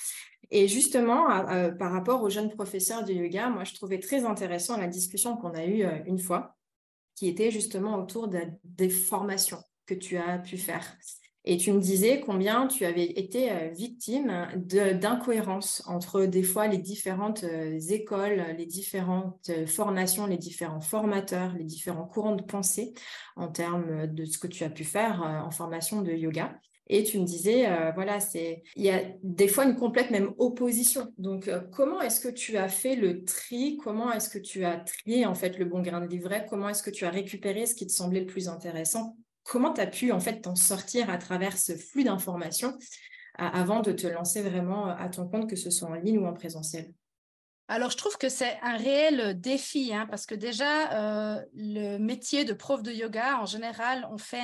Et 0.51 0.69
justement, 0.69 1.31
euh, 1.49 1.71
par 1.71 1.93
rapport 1.93 2.23
aux 2.23 2.29
jeunes 2.29 2.51
professeurs 2.51 3.05
de 3.05 3.13
yoga, 3.15 3.49
moi, 3.49 3.65
je 3.65 3.73
trouvais 3.73 3.99
très 3.99 4.27
intéressant 4.27 4.77
la 4.77 4.89
discussion 4.89 5.37
qu'on 5.37 5.55
a 5.55 5.65
eue 5.65 5.87
une 6.07 6.19
fois 6.19 6.57
qui 7.15 7.29
était 7.29 7.51
justement 7.51 7.97
autour 7.97 8.29
des 8.29 8.89
formations 8.89 9.63
que 9.87 9.95
tu 9.95 10.17
as 10.17 10.39
pu 10.39 10.57
faire. 10.57 10.97
Et 11.45 11.57
tu 11.57 11.73
me 11.73 11.81
disais 11.81 12.21
combien 12.21 12.69
tu 12.69 12.85
avais 12.85 13.05
été 13.05 13.51
euh, 13.51 13.71
victime 13.71 14.49
d'incohérences 14.55 15.83
entre 15.87 16.25
des 16.25 16.45
fois 16.45 16.69
les 16.69 16.79
différentes 16.79 17.43
euh, 17.43 17.81
écoles, 17.91 18.55
les 18.57 18.67
différentes 18.67 19.51
euh, 19.51 19.67
formations, 19.67 20.27
les 20.27 20.39
différents 20.39 20.81
formateurs, 20.81 21.53
les 21.55 21.65
différents 21.65 22.07
courants 22.07 22.37
de 22.37 22.45
pensée 22.45 22.95
en 23.35 23.49
termes 23.49 24.07
de 24.07 24.25
ce 24.25 24.39
que 24.39 24.47
tu 24.47 24.63
as 24.63 24.71
pu 24.71 24.85
faire 24.85 25.23
en 25.23 25.51
formation 25.51 26.03
de 26.03 26.13
yoga. 26.13 26.55
Et 26.89 27.05
tu 27.05 27.19
me 27.19 27.25
disais, 27.25 27.67
euh, 27.69 27.93
voilà, 27.93 28.19
il 28.35 28.83
y 28.83 28.91
a 28.91 29.03
des 29.23 29.49
fois 29.49 29.65
une 29.65 29.77
complète 29.77 30.11
même 30.11 30.33
opposition. 30.39 31.13
Donc, 31.17 31.49
euh, 31.49 31.61
comment 31.73 32.01
est-ce 32.01 32.21
que 32.21 32.29
tu 32.29 32.57
as 32.57 32.69
fait 32.69 32.97
le 32.97 33.25
tri? 33.25 33.79
Comment 33.83 34.13
est-ce 34.13 34.29
que 34.29 34.39
tu 34.39 34.65
as 34.65 34.79
trié 34.79 35.25
en 35.25 35.35
fait 35.35 35.59
le 35.59 35.65
bon 35.65 35.81
grain 35.81 36.01
de 36.01 36.07
livret? 36.07 36.47
Comment 36.49 36.69
est-ce 36.69 36.83
que 36.83 36.91
tu 36.91 37.05
as 37.05 37.11
récupéré 37.11 37.67
ce 37.67 37.75
qui 37.75 37.87
te 37.87 37.93
semblait 37.93 38.21
le 38.21 38.27
plus 38.27 38.49
intéressant? 38.49 39.17
Comment 39.45 39.73
tu 39.73 39.81
as 39.81 39.87
pu 39.87 40.13
en 40.13 40.21
fait 40.21 40.41
t'en 40.41 40.55
sortir 40.55 41.09
à 41.11 41.19
travers 41.19 41.57
ce 41.57 41.77
flux 41.77 42.05
d'informations 42.05 42.77
avant 43.39 43.81
de 43.81 43.93
te 43.93 44.07
lancer 44.07 44.43
vraiment 44.43 44.87
à 44.87 45.09
ton 45.09 45.27
compte, 45.27 45.49
que 45.49 45.57
ce 45.57 45.71
soit 45.71 45.89
en 45.89 45.95
ligne 45.95 46.19
ou 46.19 46.27
en 46.27 46.35
présentiel? 46.35 46.93
Alors, 47.69 47.91
je 47.91 47.97
trouve 47.97 48.19
que 48.19 48.29
c'est 48.29 48.59
un 48.63 48.77
réel 48.77 49.41
défi, 49.41 49.95
hein, 49.95 50.07
parce 50.11 50.27
que 50.27 50.35
déjà, 50.35 50.93
euh, 50.93 51.43
le 51.55 51.97
métier 51.97 52.45
de 52.45 52.53
prof 52.53 52.83
de 52.83 52.93
yoga, 52.93 53.39
en 53.39 53.47
général, 53.47 54.07
on 54.11 54.19
fait 54.19 54.43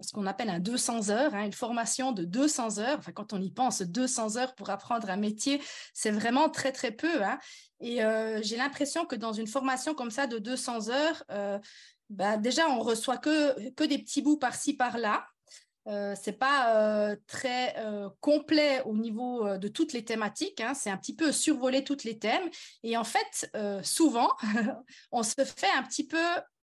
ce 0.00 0.12
qu'on 0.12 0.26
appelle 0.26 0.50
un 0.50 0.60
200 0.60 1.10
heures, 1.10 1.34
hein, 1.34 1.44
une 1.44 1.52
formation 1.52 2.12
de 2.12 2.24
200 2.24 2.78
heures. 2.78 2.98
Enfin, 2.98 3.10
quand 3.12 3.32
on 3.32 3.40
y 3.40 3.50
pense, 3.50 3.82
200 3.82 4.36
heures 4.36 4.54
pour 4.54 4.70
apprendre 4.70 5.10
un 5.10 5.16
métier, 5.16 5.60
c'est 5.92 6.10
vraiment 6.10 6.50
très, 6.50 6.72
très 6.72 6.92
peu. 6.92 7.24
Hein. 7.24 7.38
Et 7.80 8.04
euh, 8.04 8.40
j'ai 8.42 8.56
l'impression 8.56 9.06
que 9.06 9.16
dans 9.16 9.32
une 9.32 9.48
formation 9.48 9.94
comme 9.94 10.10
ça 10.10 10.28
de 10.28 10.38
200 10.38 10.90
heures, 10.90 11.24
euh, 11.32 11.58
bah, 12.10 12.36
déjà, 12.36 12.68
on 12.68 12.80
reçoit 12.80 13.16
que 13.16 13.86
des 13.86 13.98
petits 13.98 14.22
bouts 14.22 14.38
par-ci, 14.38 14.74
par-là. 14.74 15.26
Euh, 15.88 16.14
c'est 16.20 16.38
pas 16.38 16.76
euh, 16.76 17.16
très 17.26 17.76
euh, 17.78 18.08
complet 18.20 18.82
au 18.84 18.96
niveau 18.96 19.58
de 19.58 19.68
toutes 19.68 19.92
les 19.92 20.04
thématiques. 20.04 20.60
Hein. 20.60 20.74
c'est 20.74 20.90
un 20.90 20.96
petit 20.96 21.14
peu 21.14 21.32
survoler 21.32 21.84
toutes 21.84 22.04
les 22.04 22.18
thèmes. 22.18 22.48
Et 22.82 22.96
en 22.96 23.04
fait, 23.04 23.50
souvent, 23.82 24.30
on 25.12 25.22
se 25.22 25.44
fait 25.44 25.70
un 25.76 25.82
petit 25.82 26.06
peu 26.06 26.18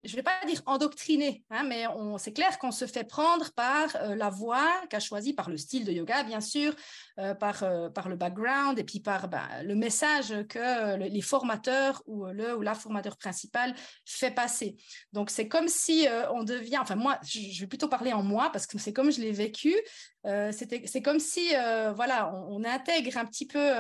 je 0.04 0.12
ne 0.12 0.16
vais 0.16 0.22
pas 0.22 0.38
dire 0.46 0.62
endoctriné, 0.66 1.44
hein, 1.50 1.64
mais 1.64 1.84
c'est 2.18 2.32
clair 2.32 2.58
qu'on 2.58 2.70
se 2.70 2.86
fait 2.86 3.04
prendre 3.04 3.50
par 3.52 3.96
euh, 3.96 4.14
la 4.14 4.30
voix 4.30 4.68
qu'a 4.88 5.00
choisie, 5.00 5.32
par 5.32 5.50
le 5.50 5.56
style 5.56 5.84
de 5.84 5.92
yoga, 5.92 6.22
bien 6.22 6.40
sûr, 6.40 6.72
euh, 7.18 7.34
par, 7.34 7.64
euh, 7.64 7.90
par 7.90 8.08
le 8.08 8.14
background 8.14 8.78
et 8.78 8.84
puis 8.84 9.00
par 9.00 9.28
bah, 9.28 9.62
le 9.64 9.74
message 9.74 10.34
que 10.48 10.96
les 10.96 11.20
formateurs 11.20 12.02
ou 12.06 12.26
le 12.26 12.56
ou 12.56 12.62
la 12.62 12.74
formateur 12.74 13.16
principal 13.16 13.74
fait 14.04 14.30
passer. 14.30 14.76
Donc, 15.12 15.30
c'est 15.30 15.48
comme 15.48 15.68
si 15.68 16.06
on 16.32 16.44
devient, 16.44 16.78
enfin, 16.78 16.96
moi, 16.96 17.18
je, 17.24 17.60
vais 17.60 17.66
plutôt 17.66 17.88
parler 17.88 18.12
en 18.12 18.22
moi 18.22 18.50
parce 18.52 18.66
que 18.66 18.78
c'est 18.78 18.92
comme 18.92 19.10
je 19.10 19.20
l'ai 19.20 19.32
vécu. 19.32 19.74
C'est 20.24 21.02
comme 21.02 21.20
si, 21.20 21.50
voilà, 21.94 22.32
on, 22.48 22.64
intègre 22.64 23.16
un 23.16 23.24
petit 23.24 23.46
peu 23.46 23.72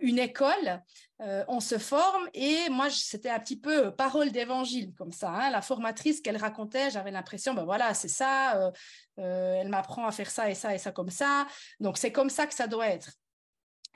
une 0.00 0.18
école 0.18 0.82
euh, 1.22 1.44
on 1.48 1.60
se 1.60 1.76
forme 1.76 2.30
et 2.32 2.70
moi 2.70 2.88
c'était 2.88 3.28
un 3.28 3.38
petit 3.38 3.58
peu 3.58 3.88
euh, 3.88 3.90
parole 3.90 4.30
d'évangile 4.30 4.94
comme 4.96 5.12
ça. 5.12 5.28
Hein. 5.30 5.50
La 5.50 5.60
formatrice 5.60 6.22
qu'elle 6.22 6.38
racontait, 6.38 6.90
j'avais 6.90 7.10
l'impression, 7.10 7.52
ben 7.52 7.64
voilà, 7.64 7.92
c'est 7.92 8.08
ça, 8.08 8.72
euh, 9.18 9.60
elle 9.60 9.68
m'apprend 9.68 10.06
à 10.06 10.12
faire 10.12 10.30
ça 10.30 10.50
et 10.50 10.54
ça 10.54 10.74
et 10.74 10.78
ça 10.78 10.92
comme 10.92 11.10
ça. 11.10 11.46
Donc 11.78 11.98
c'est 11.98 12.10
comme 12.10 12.30
ça 12.30 12.46
que 12.46 12.54
ça 12.54 12.66
doit 12.66 12.88
être. 12.88 13.10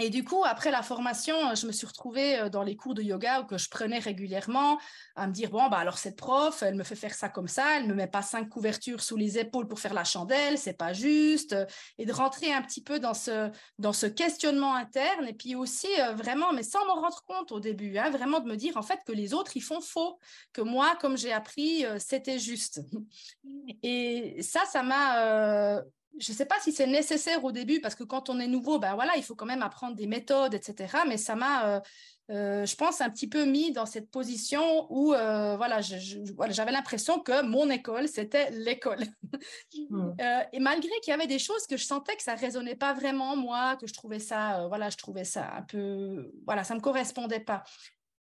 Et 0.00 0.10
du 0.10 0.24
coup, 0.24 0.42
après 0.44 0.72
la 0.72 0.82
formation, 0.82 1.50
euh, 1.50 1.54
je 1.54 1.68
me 1.68 1.72
suis 1.72 1.86
retrouvée 1.86 2.38
euh, 2.38 2.48
dans 2.48 2.64
les 2.64 2.74
cours 2.74 2.94
de 2.94 3.02
yoga 3.02 3.44
que 3.44 3.56
je 3.58 3.68
prenais 3.68 4.00
régulièrement 4.00 4.78
à 5.14 5.28
me 5.28 5.32
dire, 5.32 5.50
bon, 5.50 5.68
bah, 5.68 5.78
alors 5.78 5.98
cette 5.98 6.16
prof, 6.16 6.64
elle 6.64 6.74
me 6.74 6.82
fait 6.82 6.96
faire 6.96 7.14
ça 7.14 7.28
comme 7.28 7.46
ça, 7.46 7.78
elle 7.78 7.86
me 7.86 7.94
met 7.94 8.08
pas 8.08 8.22
cinq 8.22 8.48
couvertures 8.48 9.00
sous 9.00 9.16
les 9.16 9.38
épaules 9.38 9.68
pour 9.68 9.78
faire 9.78 9.94
la 9.94 10.02
chandelle, 10.02 10.58
c'est 10.58 10.76
pas 10.76 10.92
juste. 10.92 11.52
Euh, 11.52 11.64
et 11.98 12.06
de 12.06 12.12
rentrer 12.12 12.52
un 12.52 12.62
petit 12.62 12.82
peu 12.82 12.98
dans 12.98 13.14
ce, 13.14 13.50
dans 13.78 13.92
ce 13.92 14.06
questionnement 14.06 14.74
interne. 14.74 15.28
Et 15.28 15.34
puis 15.34 15.54
aussi, 15.54 15.88
vraiment, 16.14 16.52
mais 16.52 16.64
sans 16.64 16.84
m'en 16.86 16.96
rendre 16.96 17.22
compte 17.26 17.52
au 17.52 17.60
début, 17.60 17.96
hein, 17.96 18.10
vraiment 18.10 18.40
de 18.40 18.48
me 18.48 18.56
dire, 18.56 18.76
en 18.76 18.82
fait, 18.82 18.98
que 19.06 19.12
les 19.12 19.32
autres, 19.32 19.56
ils 19.56 19.62
font 19.62 19.80
faux, 19.80 20.18
que 20.52 20.60
moi, 20.60 20.96
comme 21.00 21.16
j'ai 21.16 21.32
appris, 21.32 21.84
c'était 21.98 22.38
juste. 22.38 22.80
Et 23.82 24.42
ça, 24.42 24.64
ça 24.64 24.82
m'a 24.82 25.82
je 26.18 26.32
ne 26.32 26.36
sais 26.36 26.46
pas 26.46 26.56
si 26.60 26.72
c'est 26.72 26.86
nécessaire 26.86 27.44
au 27.44 27.52
début 27.52 27.80
parce 27.80 27.94
que 27.94 28.04
quand 28.04 28.30
on 28.30 28.38
est 28.38 28.46
nouveau, 28.46 28.78
ben 28.78 28.94
voilà, 28.94 29.16
il 29.16 29.22
faut 29.22 29.34
quand 29.34 29.46
même 29.46 29.62
apprendre 29.62 29.96
des 29.96 30.06
méthodes, 30.06 30.54
etc. 30.54 30.98
Mais 31.08 31.16
ça 31.16 31.34
m'a, 31.34 31.68
euh, 31.68 31.80
euh, 32.30 32.66
je 32.66 32.76
pense, 32.76 33.00
un 33.00 33.10
petit 33.10 33.28
peu 33.28 33.44
mis 33.44 33.72
dans 33.72 33.86
cette 33.86 34.10
position 34.10 34.86
où, 34.90 35.12
euh, 35.12 35.56
voilà, 35.56 35.80
j'avais 35.80 36.72
l'impression 36.72 37.18
que 37.18 37.42
mon 37.42 37.68
école 37.70 38.08
c'était 38.08 38.50
l'école. 38.50 39.04
Mmh. 39.90 40.12
et 40.52 40.60
malgré 40.60 40.92
qu'il 41.02 41.10
y 41.10 41.14
avait 41.14 41.26
des 41.26 41.38
choses 41.38 41.66
que 41.66 41.76
je 41.76 41.84
sentais 41.84 42.16
que 42.16 42.22
ça 42.22 42.34
résonnait 42.34 42.76
pas 42.76 42.94
vraiment 42.94 43.36
moi, 43.36 43.76
que 43.76 43.86
je 43.86 43.92
trouvais 43.92 44.20
ça, 44.20 44.66
voilà, 44.68 44.90
je 44.90 44.96
trouvais 44.96 45.24
ça 45.24 45.52
un 45.56 45.62
peu, 45.62 46.30
voilà, 46.46 46.64
ça 46.64 46.74
me 46.74 46.80
correspondait 46.80 47.40
pas. 47.40 47.64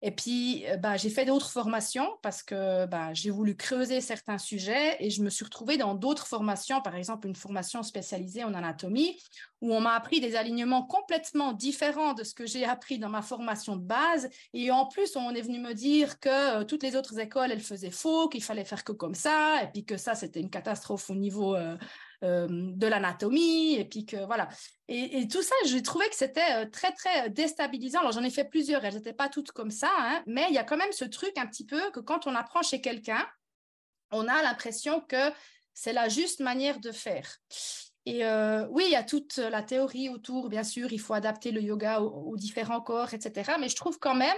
Et 0.04 0.10
puis, 0.10 0.64
euh, 0.66 0.76
bah, 0.76 0.96
j'ai 0.96 1.10
fait 1.10 1.24
d'autres 1.24 1.50
formations 1.50 2.08
parce 2.22 2.42
que 2.42 2.86
bah, 2.86 3.14
j'ai 3.14 3.30
voulu 3.30 3.56
creuser 3.56 4.00
certains 4.00 4.38
sujets 4.38 4.96
et 4.98 5.10
je 5.10 5.22
me 5.22 5.30
suis 5.30 5.44
retrouvée 5.44 5.76
dans 5.76 5.94
d'autres 5.94 6.26
formations, 6.26 6.80
par 6.82 6.96
exemple 6.96 7.28
une 7.28 7.36
formation 7.36 7.84
spécialisée 7.84 8.42
en 8.42 8.52
anatomie, 8.52 9.16
où 9.60 9.72
on 9.72 9.80
m'a 9.80 9.94
appris 9.94 10.20
des 10.20 10.34
alignements 10.34 10.82
complètement 10.82 11.52
différents 11.52 12.14
de 12.14 12.24
ce 12.24 12.34
que 12.34 12.46
j'ai 12.46 12.64
appris 12.64 12.98
dans 12.98 13.10
ma 13.10 13.22
formation 13.22 13.76
de 13.76 13.84
base. 13.84 14.28
Et 14.54 14.72
en 14.72 14.86
plus, 14.86 15.14
on 15.14 15.30
est 15.30 15.42
venu 15.42 15.60
me 15.60 15.72
dire 15.72 16.18
que 16.18 16.60
euh, 16.60 16.64
toutes 16.64 16.82
les 16.82 16.96
autres 16.96 17.20
écoles, 17.20 17.52
elles 17.52 17.60
faisaient 17.60 17.92
faux, 17.92 18.28
qu'il 18.28 18.42
fallait 18.42 18.64
faire 18.64 18.82
que 18.82 18.92
comme 18.92 19.14
ça, 19.14 19.62
et 19.62 19.68
puis 19.68 19.84
que 19.84 19.96
ça, 19.96 20.16
c'était 20.16 20.40
une 20.40 20.50
catastrophe 20.50 21.10
au 21.10 21.14
niveau... 21.14 21.54
Euh, 21.54 21.76
de 22.22 22.86
l'anatomie, 22.86 23.74
et 23.74 23.84
puis 23.84 24.06
que 24.06 24.24
voilà. 24.26 24.48
Et, 24.88 25.26
tout 25.28 25.42
ça, 25.42 25.54
j'ai 25.66 25.82
trouvé 25.82 26.08
que 26.08 26.14
c'était 26.14 26.64
euh, 26.64 26.66
très, 26.70 26.92
très 26.92 27.30
déstabilisant. 27.30 28.00
Alors, 28.00 28.12
j'en 28.12 28.22
ai 28.22 28.30
fait 28.30 28.44
plusieurs, 28.44 28.84
elles 28.84 28.94
n'étaient 28.94 29.12
pas 29.12 29.28
toutes 29.28 29.52
comme 29.52 29.70
ça, 29.70 29.90
hein, 29.98 30.22
mais 30.26 30.46
il 30.48 30.54
y 30.54 30.58
a 30.58 30.64
quand 30.64 30.76
même 30.76 30.92
ce 30.92 31.04
truc 31.04 31.32
un 31.36 31.46
petit 31.46 31.64
peu 31.64 31.90
que 31.90 32.00
quand 32.00 32.26
on 32.26 32.34
apprend 32.34 32.62
chez 32.62 32.80
quelqu'un, 32.80 33.26
on 34.10 34.28
a 34.28 34.42
l'impression 34.42 35.00
que 35.00 35.30
c'est 35.74 35.92
la 35.92 36.08
juste 36.08 36.40
manière 36.40 36.80
de 36.80 36.92
faire. 36.92 37.38
Et 38.04 38.24
euh, 38.24 38.66
oui, 38.70 38.84
il 38.86 38.92
y 38.92 38.96
a 38.96 39.04
toute 39.04 39.36
la 39.36 39.62
théorie 39.62 40.08
autour, 40.08 40.48
bien 40.48 40.64
sûr, 40.64 40.92
il 40.92 40.98
faut 40.98 41.14
adapter 41.14 41.52
le 41.52 41.62
yoga 41.62 42.00
aux, 42.00 42.36
différents 42.36 42.80
corps, 42.80 43.14
etc. 43.14 43.52
Mais 43.60 43.68
je 43.68 43.76
trouve 43.76 43.98
quand 43.98 44.14
même 44.14 44.36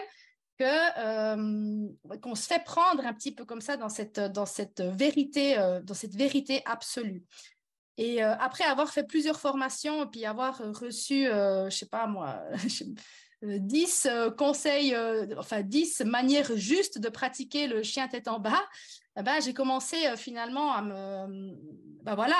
que 0.59 0.65
euh, 0.99 1.89
qu'on 2.23 2.35
se 2.35 2.47
fait 2.47 2.63
prendre 2.63 3.05
un 3.05 3.13
petit 3.13 3.35
peu 3.35 3.45
comme 3.45 3.61
ça 3.61 3.77
dans 3.77 3.89
cette 3.89 4.21
dans 4.21 4.47
cette 4.47 4.83
vérité 4.83 5.59
euh, 5.59 5.81
dans 5.81 5.95
cette 5.95 6.15
vérité 6.15 6.63
absolue. 6.65 7.25
Et 7.97 8.23
après 8.23 8.65
avoir 8.65 8.91
fait 8.91 9.05
plusieurs 9.05 9.39
formations 9.39 10.07
puis 10.07 10.27
avoir 10.27 10.59
reçu, 10.75 11.27
je 11.27 11.69
sais 11.71 11.87
pas 11.87 12.07
moi, 12.07 12.43
10 13.43 14.09
conseils, 14.37 14.97
enfin 15.39 15.63
10 15.63 16.01
manières 16.01 16.57
justes 16.57 16.99
de 16.99 17.09
pratiquer 17.09 17.67
le 17.67 17.83
chien 17.83 18.09
tête 18.09 18.29
en 18.29 18.41
bas, 18.41 18.65
eh 19.17 19.23
ben, 19.23 19.41
j'ai 19.41 19.55
commencé 19.55 19.97
finalement 20.17 20.73
à 20.73 20.83
me, 20.83 21.55
ben 22.03 22.15
voilà, 22.15 22.35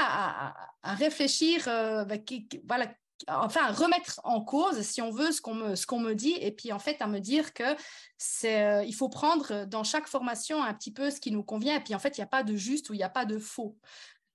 à, 0.83 0.95
réfléchir, 0.95 1.65
ben, 1.67 2.21
voilà, 2.67 2.89
enfin 3.29 3.65
à 3.65 3.73
remettre 3.73 4.21
en 4.25 4.41
cause, 4.41 4.81
si 4.83 5.01
on 5.01 5.11
veut, 5.11 5.33
ce 5.33 5.41
qu'on 5.41 5.55
me, 5.55 5.77
ce 5.77 5.87
qu'on 5.87 6.01
me 6.01 6.15
dit, 6.15 6.35
et 6.41 6.51
puis 6.51 6.73
en 6.73 6.79
fait 6.79 7.01
à 7.01 7.07
me 7.07 7.21
dire 7.21 7.53
que 7.53 7.77
c'est, 8.19 8.87
il 8.87 8.93
faut 8.93 9.09
prendre 9.09 9.65
dans 9.67 9.85
chaque 9.85 10.09
formation 10.09 10.63
un 10.63 10.75
petit 10.75 10.93
peu 10.93 11.11
ce 11.11 11.21
qui 11.21 11.31
nous 11.31 11.45
convient, 11.45 11.77
et 11.77 11.81
puis 11.81 11.95
en 11.95 11.99
fait 11.99 12.17
il 12.17 12.21
n'y 12.21 12.25
a 12.25 12.29
pas 12.29 12.43
de 12.43 12.57
juste 12.57 12.91
ou 12.91 12.95
il 12.95 12.99
n'y 12.99 13.05
a 13.05 13.09
pas 13.09 13.25
de 13.25 13.39
faux. 13.39 13.77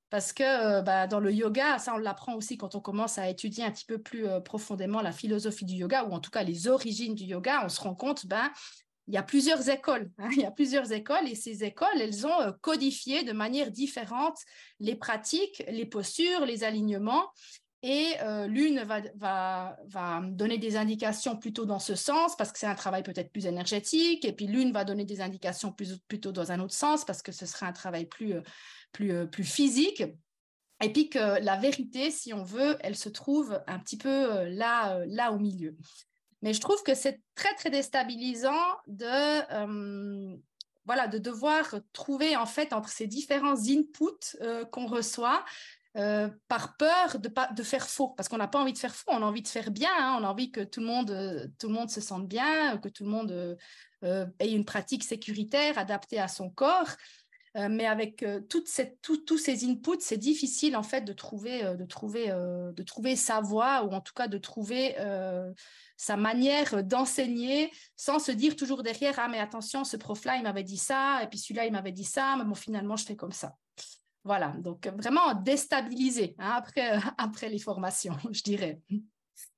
Parce 0.09 0.33
que 0.33 0.81
bah, 0.81 1.07
dans 1.07 1.19
le 1.19 1.31
yoga, 1.31 1.77
ça 1.77 1.93
on 1.93 1.97
l'apprend 1.97 2.35
aussi 2.35 2.57
quand 2.57 2.75
on 2.75 2.79
commence 2.79 3.17
à 3.17 3.29
étudier 3.29 3.63
un 3.63 3.71
petit 3.71 3.85
peu 3.85 3.99
plus 3.99 4.25
profondément 4.43 5.01
la 5.01 5.11
philosophie 5.11 5.65
du 5.65 5.75
yoga, 5.75 6.05
ou 6.05 6.11
en 6.13 6.19
tout 6.19 6.31
cas 6.31 6.43
les 6.43 6.67
origines 6.67 7.15
du 7.15 7.25
yoga, 7.25 7.61
on 7.63 7.69
se 7.69 7.81
rend 7.81 7.93
compte, 7.95 8.25
ben, 8.25 8.49
il 9.09 9.15
y 9.15 9.17
a 9.17 9.23
plusieurs 9.23 9.67
écoles. 9.69 10.09
Hein. 10.19 10.29
il 10.31 10.41
y 10.41 10.45
a 10.45 10.51
plusieurs 10.51 10.91
écoles 10.91 11.27
et 11.27 11.35
ces 11.35 11.63
écoles, 11.63 11.99
elles 11.99 12.25
ont 12.25 12.53
codifié 12.61 13.23
de 13.23 13.33
manière 13.33 13.71
différente 13.71 14.37
les 14.79 14.95
pratiques, 14.95 15.63
les 15.67 15.85
postures, 15.85 16.45
les 16.45 16.63
alignements. 16.63 17.27
Et 17.81 18.15
l'une 18.47 18.83
va, 18.83 19.77
donner 20.31 20.57
des 20.57 20.75
indications 20.75 21.37
plutôt 21.37 21.65
dans 21.65 21.79
ce 21.79 21.95
sens 21.95 22.35
parce 22.35 22.51
que 22.51 22.59
c'est 22.59 22.67
un 22.67 22.75
travail 22.75 23.03
peut-être 23.03 23.31
plus 23.31 23.45
énergétique, 23.45 24.25
et 24.25 24.33
puis 24.33 24.47
l'une 24.47 24.73
va 24.73 24.83
donner 24.83 25.05
des 25.05 25.21
indications 25.21 25.73
plutôt 26.07 26.33
dans 26.33 26.51
un 26.51 26.59
autre 26.59 26.73
sens 26.73 27.05
parce 27.05 27.21
que 27.21 27.31
ce 27.31 27.45
sera 27.45 27.67
un 27.67 27.71
travail 27.71 28.05
plus, 28.05 28.35
plus, 28.91 29.11
euh, 29.11 29.25
plus 29.25 29.43
physique. 29.43 30.03
Et 30.81 30.93
puis 30.93 31.09
que 31.09 31.43
la 31.43 31.57
vérité, 31.57 32.09
si 32.09 32.33
on 32.33 32.43
veut, 32.43 32.77
elle 32.79 32.95
se 32.95 33.09
trouve 33.09 33.61
un 33.67 33.79
petit 33.79 33.97
peu 33.97 34.09
euh, 34.09 34.49
là, 34.49 34.95
euh, 34.95 35.05
là 35.09 35.31
au 35.31 35.39
milieu. 35.39 35.75
Mais 36.41 36.53
je 36.53 36.61
trouve 36.61 36.81
que 36.83 36.95
c'est 36.95 37.21
très, 37.35 37.53
très 37.55 37.69
déstabilisant 37.69 38.63
de, 38.87 40.39
voilà, 40.85 41.07
de 41.07 41.17
devoir 41.17 41.75
trouver 41.91 42.37
en 42.37 42.45
fait 42.45 42.71
entre 42.71 42.87
ces 42.87 43.07
différents 43.07 43.57
inputs 43.67 44.37
qu'on 44.71 44.87
reçoit 44.87 45.43
par 45.93 46.77
peur 46.77 47.19
de, 47.19 47.29
de 47.55 47.63
faire 47.63 47.89
faux, 47.89 48.09
parce 48.09 48.29
qu'on 48.29 48.37
n'a 48.37 48.47
pas 48.47 48.59
envie 48.59 48.73
de 48.73 48.77
faire 48.77 48.95
faux, 48.95 49.11
on 49.11 49.21
a 49.21 49.25
envie 49.25 49.41
de 49.41 49.47
faire 49.47 49.71
bien, 49.71 49.89
hein. 49.97 50.17
on 50.21 50.23
a 50.23 50.29
envie 50.29 50.51
que 50.51 50.61
tout 50.61 50.79
le 50.79 50.85
monde, 50.85 51.51
tout 51.59 51.67
le 51.67 51.73
monde 51.73 51.89
se 51.89 51.99
sente 51.99 52.27
bien, 52.27 52.77
que 52.77 52.89
tout 52.89 53.03
le 53.03 53.09
monde 53.09 53.57
ait 54.03 54.51
une 54.51 54.65
pratique 54.65 55.03
sécuritaire 55.03 55.77
adaptée 55.77 56.19
à 56.19 56.27
son 56.27 56.49
corps. 56.49 56.95
Euh, 57.57 57.67
mais 57.69 57.87
avec 57.87 58.21
euh, 58.21 58.41
toutes 58.41 58.69
tous 59.01 59.37
ces 59.37 59.65
inputs, 59.65 60.01
c'est 60.01 60.17
difficile 60.17 60.77
en 60.77 60.83
fait 60.83 61.01
de 61.01 61.13
trouver, 61.13 61.63
euh, 61.65 61.75
de, 61.75 61.85
trouver, 61.85 62.27
de 62.27 62.83
trouver 62.83 63.15
sa 63.15 63.41
voie 63.41 63.83
ou 63.83 63.91
en 63.91 64.01
tout 64.01 64.13
cas 64.13 64.27
de 64.27 64.37
trouver 64.37 64.95
sa 65.97 66.15
manière 66.15 66.83
d'enseigner 66.83 67.71
sans 67.95 68.19
se 68.19 68.31
dire 68.31 68.55
toujours 68.55 68.83
derrière 68.83 69.15
ah 69.17 69.27
mais 69.27 69.39
attention 69.39 69.83
ce 69.83 69.97
prof 69.97 70.23
là 70.23 70.37
il 70.37 70.43
m'avait 70.43 70.63
dit 70.63 70.77
ça 70.77 71.21
et 71.23 71.27
puis 71.27 71.37
celui-là 71.37 71.65
il 71.65 71.73
m'avait 71.73 71.91
dit 71.91 72.05
ça 72.05 72.35
mais 72.37 72.45
bon 72.45 72.55
finalement 72.55 72.95
je 72.95 73.05
fais 73.05 73.15
comme 73.15 73.31
ça. 73.31 73.55
Voilà 74.29 74.49
donc 74.59 74.85
vraiment 74.85 75.33
déstabilisé 75.33 76.35
hein, 76.37 76.51
après 76.57 76.99
après 77.17 77.49
les 77.49 77.57
formations 77.57 78.13
je 78.31 78.43
dirais. 78.43 78.79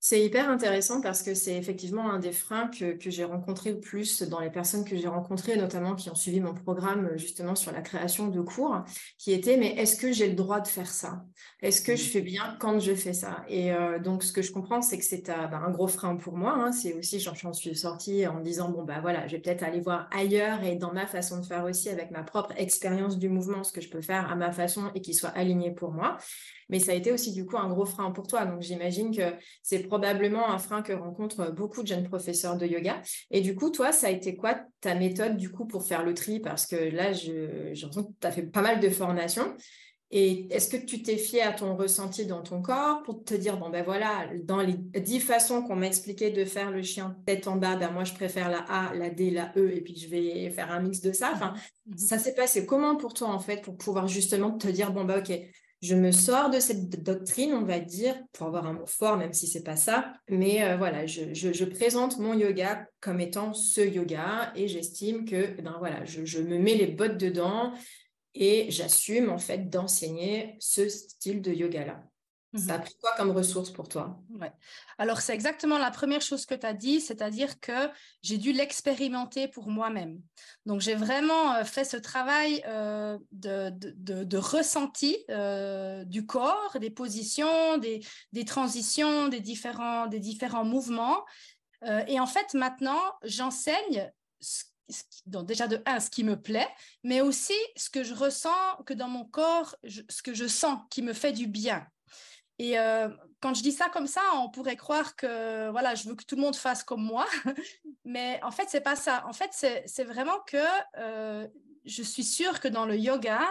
C'est 0.03 0.19
hyper 0.19 0.49
intéressant 0.49 0.99
parce 0.99 1.21
que 1.21 1.35
c'est 1.35 1.55
effectivement 1.55 2.09
un 2.09 2.17
des 2.17 2.31
freins 2.31 2.69
que, 2.69 2.97
j'ai 3.05 3.23
rencontré 3.23 3.71
le 3.71 3.79
plus 3.79 4.23
dans 4.23 4.39
les 4.39 4.49
personnes 4.49 4.83
que 4.83 4.97
j'ai 4.97 5.07
rencontrées, 5.07 5.57
notamment 5.57 5.93
qui 5.93 6.09
ont 6.09 6.15
suivi 6.15 6.39
mon 6.39 6.55
programme 6.55 7.11
justement 7.17 7.53
sur 7.53 7.71
la 7.71 7.81
création 7.81 8.27
de 8.27 8.41
cours, 8.41 8.83
qui 9.19 9.31
était 9.31 9.57
mais 9.57 9.75
est-ce 9.75 9.95
que 9.95 10.11
j'ai 10.11 10.27
le 10.27 10.33
droit 10.33 10.59
de 10.59 10.67
faire 10.67 10.89
ça? 10.89 11.23
Est-ce 11.61 11.83
que 11.83 11.95
je 11.95 12.03
mmh. 12.03 12.11
fais 12.11 12.21
bien 12.21 12.57
quand 12.59 12.79
je 12.79 12.95
fais 12.95 13.13
ça? 13.13 13.45
Et 13.47 13.71
euh, 13.71 13.99
donc 13.99 14.23
ce 14.23 14.33
que 14.33 14.41
je 14.41 14.51
comprends, 14.51 14.81
c'est 14.81 14.97
que 14.97 15.05
c'est 15.05 15.27
bah, 15.27 15.61
un 15.63 15.69
gros 15.69 15.87
frein 15.87 16.15
pour 16.15 16.35
moi. 16.35 16.55
Hein. 16.57 16.71
c'est 16.71 16.93
aussi, 16.93 17.19
j'en 17.19 17.53
suis 17.53 17.75
sortie 17.75 18.25
en 18.25 18.39
me 18.39 18.43
disant 18.43 18.71
bon 18.71 18.83
bah 18.83 19.01
voilà, 19.01 19.27
je 19.27 19.35
vais 19.35 19.41
peut-être 19.41 19.61
aller 19.61 19.81
voir 19.81 20.09
ailleurs 20.11 20.63
et 20.63 20.77
dans 20.77 20.93
ma 20.93 21.05
façon 21.05 21.39
de 21.39 21.45
faire 21.45 21.63
aussi 21.63 21.89
avec 21.89 22.09
ma 22.09 22.23
propre 22.23 22.53
expérience 22.57 23.19
du 23.19 23.29
mouvement, 23.29 23.63
ce 23.63 23.71
que 23.71 23.81
je 23.81 23.89
peux 23.89 24.01
faire 24.01 24.31
à 24.31 24.35
ma 24.35 24.51
façon 24.51 24.89
et 24.95 25.01
qui 25.01 25.13
soit 25.13 25.29
aligné 25.29 25.69
pour 25.69 25.91
moi 25.91 26.17
mais 26.71 26.79
ça 26.79 26.93
a 26.93 26.95
été 26.95 27.11
aussi 27.11 27.33
du 27.33 27.45
coup 27.45 27.57
un 27.57 27.69
gros 27.69 27.85
frein 27.85 28.09
pour 28.11 28.25
toi. 28.25 28.45
Donc 28.45 28.61
j'imagine 28.61 29.15
que 29.15 29.35
c'est 29.71 29.87
probablement 29.87 30.49
un 30.49 30.59
frein 30.59 30.81
que 30.81 30.91
rencontrent 30.91 31.49
beaucoup 31.53 31.81
de 31.81 31.87
jeunes 31.87 32.03
professeurs 32.03 32.57
de 32.57 32.65
yoga. 32.65 33.01
Et 33.29 33.39
du 33.39 33.55
coup, 33.55 33.69
toi, 33.69 33.93
ça 33.93 34.07
a 34.07 34.09
été 34.09 34.35
quoi 34.35 34.59
ta 34.81 34.95
méthode 34.95 35.37
du 35.37 35.49
coup 35.49 35.65
pour 35.65 35.85
faire 35.85 36.03
le 36.03 36.13
tri? 36.13 36.41
Parce 36.41 36.65
que 36.65 36.75
là, 36.75 37.13
j'ai 37.13 37.71
l'impression 37.73 38.03
que 38.03 38.11
tu 38.19 38.27
as 38.27 38.33
fait 38.33 38.41
pas 38.41 38.61
mal 38.61 38.81
de 38.81 38.89
formations. 38.89 39.55
Et 40.13 40.53
est-ce 40.53 40.67
que 40.67 40.75
tu 40.75 41.01
t'es 41.03 41.15
fié 41.15 41.41
à 41.41 41.53
ton 41.53 41.77
ressenti 41.77 42.25
dans 42.25 42.41
ton 42.41 42.61
corps 42.61 43.01
pour 43.03 43.23
te 43.23 43.33
dire, 43.33 43.57
bon 43.57 43.69
ben 43.69 43.81
voilà, 43.81 44.27
dans 44.43 44.59
les 44.59 44.73
dix 44.73 45.21
façons 45.21 45.61
qu'on 45.61 45.77
m'a 45.77 45.87
expliqué 45.87 46.31
de 46.31 46.43
faire 46.43 46.69
le 46.69 46.81
chien 46.81 47.15
tête 47.25 47.47
en 47.47 47.55
bas, 47.55 47.77
ben 47.77 47.91
moi 47.91 48.03
je 48.03 48.13
préfère 48.13 48.49
la 48.49 48.65
A, 48.67 48.93
la 48.93 49.09
D, 49.09 49.31
la 49.31 49.53
E, 49.55 49.71
et 49.73 49.79
puis 49.79 49.95
je 49.95 50.09
vais 50.09 50.49
faire 50.49 50.69
un 50.69 50.81
mix 50.81 50.99
de 50.99 51.13
ça. 51.13 51.31
Enfin, 51.33 51.53
mmh 51.85 51.95
ça 51.95 52.17
s'est 52.19 52.35
passé 52.35 52.65
comment 52.65 52.97
pour 52.97 53.13
toi 53.13 53.29
en 53.29 53.39
fait, 53.39 53.61
pour 53.61 53.77
pouvoir 53.77 54.09
justement 54.09 54.51
te 54.51 54.67
dire, 54.67 54.91
bon 54.91 55.05
ben 55.05 55.19
ok, 55.19 55.31
je 55.81 55.95
me 55.95 56.11
sors 56.11 56.51
de 56.51 56.59
cette 56.59 57.03
doctrine, 57.03 57.53
on 57.53 57.63
va 57.63 57.79
dire, 57.79 58.15
pour 58.33 58.47
avoir 58.47 58.67
un 58.67 58.73
mot 58.73 58.85
fort, 58.85 59.17
même 59.17 59.33
si 59.33 59.47
c'est 59.47 59.63
pas 59.63 59.75
ça. 59.75 60.13
Mais 60.29 60.63
euh, 60.63 60.77
voilà, 60.77 61.07
je, 61.07 61.65
présente 61.65 62.19
mon 62.19 62.33
yoga 62.33 62.85
comme 62.99 63.19
étant 63.19 63.53
ce 63.53 63.81
yoga 63.81 64.53
et 64.55 64.67
j'estime 64.67 65.25
que, 65.25 65.59
ben 65.61 65.75
voilà, 65.79 66.05
je, 66.05 66.39
me 66.39 66.59
mets 66.59 66.75
les 66.75 66.87
bottes 66.87 67.17
dedans 67.17 67.73
et 68.35 68.67
j'assume 68.69 69.29
en 69.29 69.39
fait 69.39 69.69
d'enseigner 69.69 70.55
ce 70.59 70.87
style 70.87 71.41
de 71.41 71.51
yoga 71.51 71.85
là. 71.85 72.03
Ça 72.53 72.73
a 72.73 72.77
mmh 72.77 72.81
pris 72.81 72.95
quoi 72.99 73.11
comme 73.15 73.31
ressource 73.31 73.69
pour 73.69 73.87
toi? 73.87 74.19
Ouais. 74.29 74.51
Alors, 74.97 75.21
c'est 75.21 75.33
exactement 75.33 75.77
la 75.77 75.89
première 75.89 76.21
chose 76.21 76.45
que 76.45 76.53
tu 76.53 76.65
as 76.65 76.73
dit, 76.73 76.99
c'est-à-dire 76.99 77.61
que 77.61 77.89
j'ai 78.21 78.37
dû 78.37 78.51
l'expérimenter 78.51 79.47
pour 79.47 79.69
moi-même. 79.69 80.21
Donc, 80.65 80.81
j'ai 80.81 80.95
vraiment 80.95 81.53
euh, 81.53 81.63
fait 81.63 81.85
ce 81.85 81.95
travail 81.95 82.61
euh, 82.67 83.17
de, 83.31 83.69
de, 83.69 84.25
de, 84.25 84.37
ressenti 84.37 85.17
euh, 85.29 86.03
du 86.03 86.25
corps, 86.25 86.75
des 86.81 86.89
positions, 86.89 87.77
des, 87.77 88.01
des, 88.33 88.43
transitions, 88.43 89.29
des 89.29 89.39
différents, 89.39 90.07
des 90.07 90.19
différents 90.19 90.65
mouvements. 90.65 91.23
et 92.07 92.19
en 92.19 92.27
fait, 92.27 92.53
maintenant, 92.53 93.01
j'enseigne 93.23 94.11
donc 95.25 95.45
déjà 95.47 95.67
de 95.67 95.81
un, 95.85 96.01
ce 96.01 96.09
qui 96.09 96.25
me 96.25 96.39
plaît, 96.39 96.67
mais 97.03 97.21
aussi 97.21 97.53
ce 97.77 97.89
que 97.89 98.03
je 98.03 98.13
ressens, 98.13 98.83
que 98.85 98.93
dans 98.93 99.07
mon 99.07 99.23
corps, 99.23 99.75
ce 99.85 100.21
que 100.21 100.33
je 100.33 100.47
sens 100.47 100.79
qui 100.89 101.01
me 101.01 101.13
fait 101.13 101.31
du 101.31 101.47
bien. 101.47 101.87
Et 102.61 102.77
euh, 102.77 103.09
quand 103.39 103.55
je 103.55 103.63
dis 103.63 103.71
ça 103.71 103.89
comme 103.89 104.05
ça, 104.05 104.21
on 104.35 104.47
pourrait 104.47 104.75
croire 104.75 105.15
que 105.15 105.71
voilà, 105.71 105.95
je 105.95 106.07
veux 106.07 106.13
que 106.13 106.23
tout 106.23 106.35
le 106.35 106.43
monde 106.43 106.55
fasse 106.55 106.83
comme 106.83 107.01
moi, 107.01 107.25
mais 108.05 108.39
en 108.43 108.51
fait, 108.51 108.67
c'est 108.69 108.81
pas 108.81 108.95
ça. 108.95 109.25
En 109.27 109.33
fait, 109.33 109.49
c'est 109.87 110.03
vraiment 110.03 110.39
que 110.45 110.63
euh, 110.99 111.47
je 111.85 112.03
suis 112.03 112.23
sûre 112.23 112.59
que 112.59 112.67
dans 112.67 112.85
le 112.85 112.95
yoga, 112.95 113.41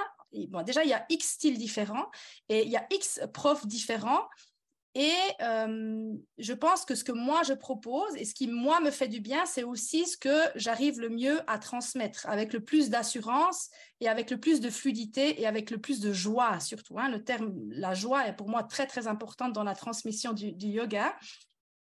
bon, 0.47 0.63
déjà, 0.63 0.85
il 0.85 0.91
y 0.91 0.95
a 0.95 1.05
X 1.09 1.27
styles 1.27 1.59
différents 1.59 2.09
et 2.49 2.63
il 2.63 2.71
y 2.71 2.77
a 2.77 2.87
X 2.93 3.21
profs 3.35 3.67
différents. 3.67 4.29
Et 4.95 5.13
je 6.39 6.53
pense 6.53 6.85
que 6.85 6.97
ce 6.97 7.05
que 7.05 7.13
moi 7.13 7.43
je 7.45 7.53
propose 7.53 8.17
et 8.17 8.25
ce 8.25 8.35
qui 8.35 8.49
moi 8.49 8.81
me 8.81 8.91
fait 8.91 9.07
du 9.07 9.21
bien, 9.21 9.47
c'est 9.47 9.63
aussi 9.63 10.07
ce 10.07 10.17
que 10.17 10.43
j'arrive 10.57 10.99
le 10.99 11.11
mieux 11.11 11.41
à 11.47 11.59
transmettre 11.59 12.27
avec 12.29 12.53
le 12.53 12.61
plus 12.61 12.91
d'assurance 12.91 13.71
et 14.01 14.09
avec 14.09 14.31
le 14.31 14.39
plus 14.39 14.61
de 14.61 14.69
fluidité 14.69 15.41
et 15.41 15.47
avec 15.47 15.71
le 15.71 15.79
plus 15.79 16.01
de 16.01 16.13
joie 16.13 16.59
surtout. 16.59 16.99
Hein. 16.99 17.09
Le 17.09 17.23
terme 17.23 17.53
la 17.71 17.95
joie 17.95 18.27
est 18.27 18.35
pour 18.35 18.49
moi 18.49 18.65
très 18.65 18.87
très 18.87 19.07
importante 19.07 19.53
dans 19.53 19.65
la 19.65 19.77
transmission 19.77 20.33
du, 20.33 20.55
yoga. 20.59 21.17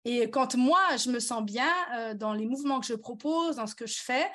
Et 0.04 0.30
quand 0.30 0.54
moi 0.56 0.80
je 0.96 1.10
me 1.10 1.18
sens 1.18 1.42
bien 1.42 2.14
dans 2.14 2.34
les 2.34 2.46
mouvements 2.46 2.78
que 2.78 2.86
je 2.86 2.94
propose, 2.94 3.56
dans 3.56 3.66
ce 3.66 3.74
que 3.74 3.86
je 3.86 4.00
fais, 4.00 4.30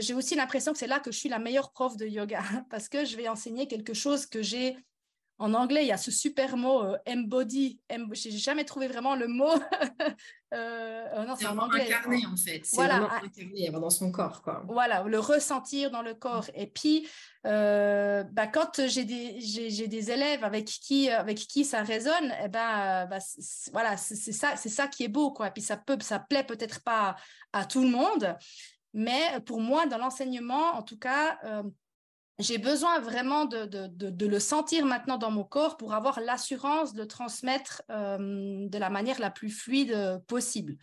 j'ai 0.00 0.14
aussi 0.14 0.34
l'impression 0.34 0.72
que 0.72 0.78
c'est 0.78 0.86
là 0.86 0.98
que 0.98 1.12
je 1.12 1.18
suis 1.18 1.28
la 1.28 1.38
meilleure 1.38 1.72
prof 1.72 1.98
de 1.98 2.06
yoga 2.06 2.42
parce 2.70 2.88
que 2.88 3.04
je 3.04 3.18
vais 3.18 3.28
enseigner 3.28 3.68
quelque 3.68 3.92
chose 3.92 4.24
que 4.24 4.40
j'ai 4.40 4.78
en 5.38 5.52
anglais, 5.52 5.84
il 5.84 5.88
y 5.88 5.92
a 5.92 5.98
ce 5.98 6.10
super 6.10 6.56
mot 6.56 6.82
euh, 6.82 6.96
embody. 7.06 7.78
Je 7.90 8.28
n'ai 8.30 8.36
jamais 8.38 8.64
trouvé 8.64 8.88
vraiment 8.88 9.14
le 9.16 9.28
mot. 9.28 9.52
Euh, 9.52 10.08
euh, 10.54 11.24
non, 11.26 11.36
c'est 11.36 11.46
en 11.46 11.58
anglais. 11.58 11.84
Incarné, 11.84 12.24
en 12.26 12.36
fait. 12.36 12.62
C'est 12.64 12.76
voilà, 12.76 13.00
vraiment 13.00 13.14
incarné 13.22 13.70
dans 13.70 13.90
son 13.90 14.10
corps. 14.10 14.40
Quoi. 14.40 14.64
Voilà, 14.66 15.02
le 15.02 15.18
ressentir 15.18 15.90
dans 15.90 16.00
le 16.00 16.14
corps. 16.14 16.46
Et 16.54 16.66
puis, 16.66 17.06
bah, 17.44 18.46
quand 18.52 18.86
j'ai 18.86 19.04
des, 19.04 19.86
des, 19.88 20.10
élèves 20.10 20.42
avec 20.42 20.64
qui, 20.64 21.10
avec 21.10 21.36
qui 21.36 21.64
ça 21.64 21.82
résonne, 21.82 22.32
eh 22.42 22.48
ben, 22.48 23.06
bah, 23.06 23.18
voilà, 23.72 23.98
c'est 23.98 24.32
ça, 24.32 24.56
ça 24.56 24.88
qui 24.88 25.04
est 25.04 25.08
beau. 25.08 25.32
Quoi. 25.32 25.48
Et 25.48 25.50
puis, 25.50 25.62
ça 25.62 25.76
peut, 25.76 25.98
ça 26.00 26.18
plaît 26.18 26.44
peut-être 26.44 26.82
pas 26.82 27.16
à 27.52 27.66
tout 27.66 27.82
le 27.82 27.90
monde. 27.90 28.36
Mais 28.94 29.38
pour 29.44 29.60
moi, 29.60 29.84
dans 29.86 29.98
l'enseignement, 29.98 30.76
en 30.76 30.82
tout 30.82 30.98
cas, 30.98 31.38
j'ai 32.38 32.58
besoin 32.58 33.00
vraiment 33.00 33.46
de, 33.46 34.26
le 34.26 34.38
sentir 34.38 34.84
maintenant 34.84 35.18
dans 35.18 35.30
mon 35.30 35.44
corps 35.44 35.76
pour 35.76 35.94
avoir 35.94 36.20
l'assurance 36.20 36.92
de 36.92 37.04
transmettre 37.04 37.82
de 37.88 38.78
la 38.78 38.90
manière 38.90 39.20
la 39.20 39.30
plus 39.30 39.50
fluide 39.50 40.22
possible. 40.26 40.76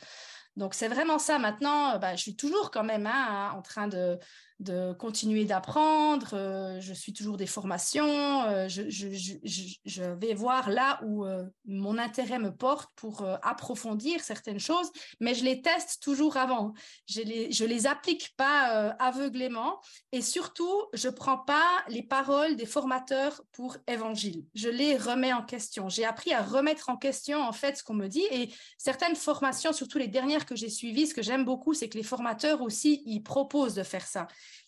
Donc 0.56 0.76
c'est 0.76 0.88
vraiment 0.88 1.18
ça. 1.18 1.40
Maintenant, 1.40 1.98
bah, 1.98 2.16
je 2.16 2.22
suis 2.22 2.36
toujours 2.36 2.70
quand 2.72 2.84
même 2.84 3.08
hein, 3.08 3.52
en 3.56 3.62
train 3.62 3.88
de, 3.88 4.20
de 4.60 4.94
continuer 4.94 5.46
d'apprendre. 5.46 6.34
Euh, 6.34 6.80
je 6.80 6.94
suis 6.94 7.14
toujours 7.14 7.38
des 7.38 7.46
formations. 7.46 8.44
Euh, 8.44 8.68
je, 8.68 10.04
vais 10.14 10.34
voir 10.34 10.70
là 10.70 11.00
où 11.04 11.26
euh, 11.26 11.46
mon 11.66 11.98
intérêt 11.98 12.40
me 12.40 12.56
porte 12.56 12.90
pour 12.96 13.26
approfondir 13.42 14.22
certaines 14.22 14.60
choses, 14.60 14.92
mais 15.20 15.34
je 15.34 15.44
les 15.44 15.62
teste 15.62 16.02
toujours 16.02 16.38
avant. 16.38 16.74
Je 17.08 17.22
les, 17.22 17.52
je 17.52 17.66
les 17.66 17.88
applique 17.88 18.34
pas 18.38 18.94
aveuglément 19.00 19.80
et 20.12 20.22
surtout, 20.22 20.84
je 20.94 21.10
prends 21.10 21.38
pas 21.38 21.84
les 21.88 22.04
paroles 22.04 22.56
des 22.56 22.66
formateurs 22.66 23.42
pour 23.52 23.78
évangile. 23.88 24.46
Je 24.54 24.70
les 24.70 24.98
remets 24.98 25.34
en 25.34 25.44
question. 25.44 25.90
J'ai 25.90 26.06
appris 26.06 26.34
à 26.34 26.42
remettre 26.42 26.90
en 26.90 26.98
question 26.98 27.42
en 27.42 27.52
fait 27.52 27.78
ce 27.78 27.84
qu'on 27.84 27.94
me 27.94 28.08
dit 28.08 28.26
et 28.32 28.50
certaines 28.78 29.16
formations, 29.16 29.74
surtout 29.74 29.98
les 29.98 30.08
dernières 30.08 30.46
que 30.46 30.56
j'ai 30.56 30.70
suivies, 30.70 31.08
ce 31.08 31.14
que 31.14 31.22
j'aime 31.22 31.46
beaucoup, 31.46 31.74
c'est 31.74 31.90
que 31.90 31.98
les 31.98 32.04
formateurs 32.04 32.62
aussi, 32.62 33.04
ils 33.06 33.22
proposent 33.22 33.76
de 33.76 33.84
faire 33.84 34.06
ça 34.06 34.28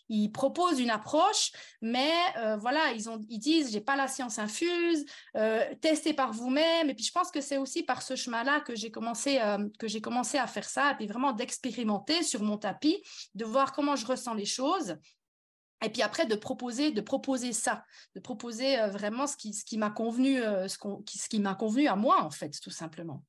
ils 0.09 0.31
proposent 0.31 0.79
une 0.79 0.89
approche, 0.89 1.51
mais 1.81 2.13
euh, 2.37 2.57
voilà, 2.57 2.91
ils, 2.91 3.09
ont, 3.09 3.19
ils 3.29 3.39
disent, 3.39 3.81
pas 3.85 3.95
la 3.95 4.07
science 4.07 4.39
infuse, 4.39 5.05
euh, 5.35 5.63
testez 5.81 6.13
par 6.13 6.31
vous-même. 6.31 6.89
Et 6.89 6.93
puis, 6.93 7.03
je 7.03 7.11
pense 7.11 7.31
que 7.31 7.41
c'est 7.41 7.57
aussi 7.57 7.83
par 7.83 8.01
ce 8.01 8.15
chemin-là 8.15 8.61
que 8.61 8.75
j'ai 8.75 8.91
commencé, 8.91 9.39
euh, 9.41 9.67
que 9.79 9.87
j'ai 9.87 10.01
commencé 10.01 10.37
à 10.37 10.47
faire 10.47 10.67
ça, 10.67 10.91
et 10.91 10.95
puis 10.95 11.07
vraiment 11.07 11.33
d'expérimenter 11.33 12.23
sur 12.23 12.43
mon 12.43 12.57
tapis, 12.57 13.01
de 13.33 13.45
voir 13.45 13.73
comment 13.73 13.95
je 13.95 14.05
ressens 14.05 14.33
les 14.33 14.45
choses. 14.45 14.97
Et 15.83 15.89
puis 15.89 16.01
après, 16.01 16.25
de 16.25 16.35
proposer, 16.35 16.91
de 16.91 17.01
proposer 17.01 17.51
ça, 17.51 17.83
de 18.15 18.19
proposer 18.19 18.77
vraiment 18.87 19.27
ce 19.27 19.35
qui, 19.35 19.77
m'a 19.77 19.89
convenu, 19.89 20.37
ce 20.67 21.27
qui 21.27 21.39
m'a 21.39 21.53
convenu 21.53 21.87
à 21.87 21.95
moi, 21.95 22.23
en 22.23 22.31
fait, 22.31 22.57
tout 22.61 22.71
simplement. 22.71 23.21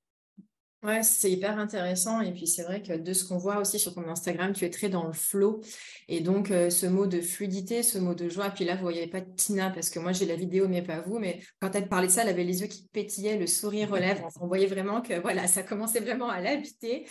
Ouais, 0.87 1.03
c'est 1.03 1.33
hyper 1.33 1.59
intéressant. 1.59 2.21
Et 2.21 2.33
puis, 2.33 2.47
c'est 2.47 2.63
vrai 2.63 2.81
que 2.81 2.93
de 2.93 3.13
ce 3.13 3.25
qu'on 3.25 3.39
voit 3.39 3.59
aussi 3.59 3.77
sur 3.81 3.93
ton 3.93 4.09
Instagram, 4.09 4.53
tu 4.53 4.65
es 4.65 4.71
très 4.71 4.89
dans 4.89 5.05
le 5.09 5.13
flow. 5.13 5.61
Et 6.07 6.21
donc, 6.21 6.53
euh, 6.53 6.71
ce 6.71 6.87
mot 6.87 7.09
de 7.09 7.21
fluidité, 7.21 7.83
ce 7.83 7.99
mot 7.99 8.15
de 8.15 8.29
joie. 8.29 8.51
Puis 8.51 8.65
là, 8.65 8.77
vous 8.77 8.83
voyez 8.83 9.09
pas 9.09 9.21
Tina, 9.21 9.71
parce 9.71 9.91
que 9.91 9.99
moi, 9.99 10.13
j'ai 10.13 10.27
la 10.27 10.37
vidéo, 10.37 10.69
mais 10.69 10.83
pas 10.83 11.01
vous. 11.01 11.19
Mais 11.19 11.41
quand 11.61 11.75
elle 11.75 11.89
parlait 11.89 12.07
de 12.07 12.13
ça, 12.13 12.23
elle 12.23 12.29
avait 12.29 12.45
les 12.45 12.61
yeux 12.61 12.69
qui 12.69 12.89
pétillaient, 12.93 13.37
le 13.37 13.49
sourire 13.49 13.91
relève. 13.91 14.23
On 14.41 14.47
voyait 14.47 14.69
vraiment 14.69 15.03
que 15.03 15.19
voilà, 15.21 15.49
ça 15.49 15.65
commençait 15.65 15.99
vraiment 15.99 16.29
à 16.29 16.41
l'habiter. 16.41 17.05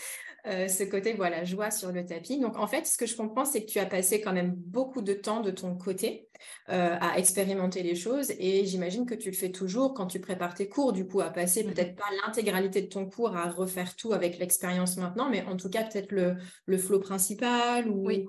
Euh, 0.47 0.67
ce 0.67 0.84
côté 0.84 1.13
voilà 1.13 1.43
joie 1.43 1.71
sur 1.71 1.91
le 1.91 2.05
tapis. 2.05 2.39
Donc 2.39 2.58
en 2.58 2.67
fait, 2.67 2.86
ce 2.86 2.97
que 2.97 3.08
je 3.08 3.15
comprends, 3.15 3.45
c'est 3.45 3.65
que 3.65 3.71
tu 3.71 3.79
as 3.79 3.86
passé 3.86 4.21
quand 4.21 4.34
même 4.34 4.53
beaucoup 4.55 5.01
de 5.01 5.13
temps 5.13 5.41
de 5.41 5.49
ton 5.49 5.75
côté 5.75 6.29
euh, 6.69 6.95
à 7.01 7.17
expérimenter 7.17 7.81
les 7.81 7.95
choses 7.95 8.31
et 8.38 8.63
j'imagine 8.65 9.08
que 9.08 9.15
tu 9.15 9.31
le 9.31 9.36
fais 9.36 9.51
toujours 9.51 9.95
quand 9.95 10.05
tu 10.05 10.19
prépares 10.19 10.53
tes 10.53 10.69
cours, 10.69 10.93
du 10.93 11.08
coup, 11.08 11.21
à 11.21 11.31
passer 11.31 11.63
mmh 11.63 11.73
peut-être 11.73 11.95
pas 11.95 12.05
l'intégralité 12.23 12.84
de 12.84 12.88
ton 12.88 13.10
cours 13.10 13.36
à 13.36 13.49
refaire 13.49 13.95
tout 13.95 14.13
avec 14.13 14.38
l'expérience 14.38 14.97
maintenant, 14.97 15.29
mais 15.29 15.43
en 15.45 15.58
tout 15.58 15.69
cas 15.69 15.84
peut-être 15.84 16.12
le, 16.12 16.36
le 16.67 16.77
flow 16.77 16.99
principal 16.99 17.89
ou 17.89 18.05
oui, 18.05 18.27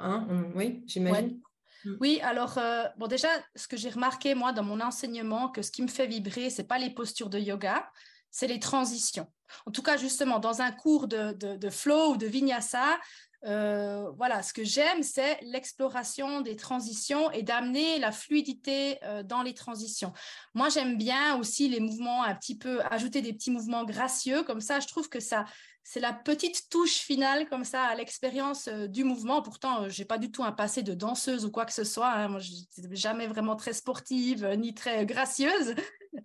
hein, 0.00 0.26
oui 0.56 0.82
j'imagine. 0.86 1.40
Mmh. 1.84 1.92
Oui, 2.00 2.18
alors 2.22 2.58
bon 2.96 3.06
déjà, 3.06 3.28
ce 3.54 3.68
que 3.68 3.76
j'ai 3.76 3.90
remarqué 3.90 4.34
moi 4.34 4.52
dans 4.52 4.64
mon 4.64 4.80
enseignement, 4.80 5.48
que 5.48 5.62
ce 5.62 5.70
qui 5.70 5.82
me 5.82 5.88
fait 5.88 6.08
vibrer, 6.08 6.50
c'est 6.50 6.66
pas 6.66 6.78
les 6.78 6.90
postures 6.90 7.30
de 7.30 7.38
yoga, 7.38 7.88
c'est 8.32 8.48
les 8.48 8.58
transitions. 8.58 9.28
En 9.66 9.70
tout 9.70 9.82
cas, 9.82 9.96
justement, 9.96 10.38
dans 10.38 10.62
un 10.62 10.72
cours 10.72 11.08
de, 11.08 11.70
flow 11.70 12.12
ou 12.12 12.16
de 12.16 12.26
vinyasa, 12.26 12.98
euh, 13.44 14.10
voilà, 14.16 14.42
ce 14.42 14.52
que 14.52 14.64
j'aime, 14.64 15.02
c'est 15.02 15.38
l'exploration 15.42 16.40
des 16.40 16.56
transitions 16.56 17.30
et 17.30 17.42
d'amener 17.42 17.98
la 17.98 18.10
fluidité 18.10 18.98
euh, 19.04 19.22
dans 19.22 19.42
les 19.42 19.54
transitions. 19.54 20.12
Moi, 20.54 20.68
j'aime 20.68 20.96
bien 20.96 21.36
aussi 21.36 21.68
les 21.68 21.80
mouvements 21.80 22.24
un 22.24 22.34
petit 22.34 22.56
peu, 22.58 22.80
ajouter 22.90 23.22
des 23.22 23.32
petits 23.32 23.50
mouvements 23.50 23.84
gracieux, 23.84 24.42
comme 24.42 24.60
ça, 24.60 24.80
je 24.80 24.86
trouve 24.88 25.08
que 25.08 25.20
ça, 25.20 25.44
c'est 25.84 26.00
la 26.00 26.12
petite 26.12 26.68
touche 26.68 26.96
finale 26.96 27.48
comme 27.48 27.62
ça 27.62 27.84
à 27.84 27.94
l'expérience 27.94 28.66
euh, 28.66 28.88
du 28.88 29.04
mouvement. 29.04 29.42
Pourtant, 29.42 29.88
je 29.88 30.00
n'ai 30.00 30.06
pas 30.06 30.18
du 30.18 30.32
tout 30.32 30.42
un 30.42 30.50
passé 30.50 30.82
de 30.82 30.94
danseuse 30.94 31.44
ou 31.44 31.50
quoi 31.52 31.64
que 31.64 31.72
ce 31.72 31.84
soit. 31.84 32.10
Hein. 32.10 32.28
Moi, 32.28 32.40
je 32.40 32.52
jamais 32.90 33.28
vraiment 33.28 33.54
très 33.54 33.72
sportive 33.72 34.44
ni 34.58 34.74
très 34.74 35.06
gracieuse. 35.06 35.74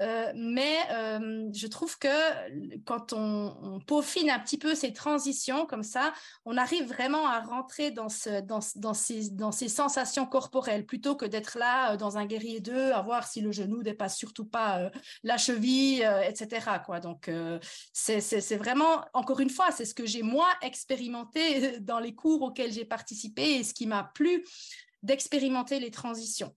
Euh, 0.01 0.31
mais 0.35 0.77
euh, 0.91 1.49
je 1.53 1.67
trouve 1.67 1.97
que 1.97 2.79
quand 2.85 3.13
on, 3.13 3.79
peaufine 3.85 4.29
un 4.29 4.39
petit 4.39 4.57
peu 4.57 4.75
ces 4.75 4.93
transitions 4.93 5.65
comme 5.65 5.83
ça, 5.83 6.13
on 6.45 6.57
arrive 6.57 6.87
vraiment 6.87 7.27
à 7.27 7.39
rentrer 7.41 7.91
dans, 7.91 8.09
ce, 8.09 8.41
dans, 8.41 8.93
ces, 8.93 9.67
sensations 9.67 10.25
corporelles 10.25 10.85
plutôt 10.85 11.15
que 11.15 11.25
d'être 11.25 11.57
là 11.57 11.93
euh, 11.93 11.97
dans 11.97 12.17
un 12.17 12.25
guerrier 12.25 12.59
2 12.59 12.91
à 12.91 13.01
voir 13.01 13.27
si 13.27 13.41
le 13.41 13.51
genou 13.51 13.83
dépasse 13.83 14.17
surtout 14.17 14.45
pas 14.45 14.91
la 15.23 15.37
cheville, 15.37 16.07
etc. 16.27 16.65
Donc, 17.01 17.29
c'est 17.93 18.55
vraiment, 18.57 19.05
encore 19.13 19.39
une 19.39 19.49
fois, 19.49 19.71
c'est 19.71 19.85
ce 19.85 19.93
que 19.93 20.05
j'ai 20.05 20.23
moi 20.23 20.47
expérimenté 20.61 21.79
dans 21.79 21.99
les 21.99 22.13
cours 22.13 22.41
auxquels 22.41 22.71
j'ai 22.71 22.85
participé 22.85 23.55
et 23.55 23.63
ce 23.63 23.73
qui 23.73 23.87
m'a 23.87 24.03
plu 24.03 24.43
d'expérimenter 25.03 25.79
les 25.79 25.91
transitions. 25.91 26.53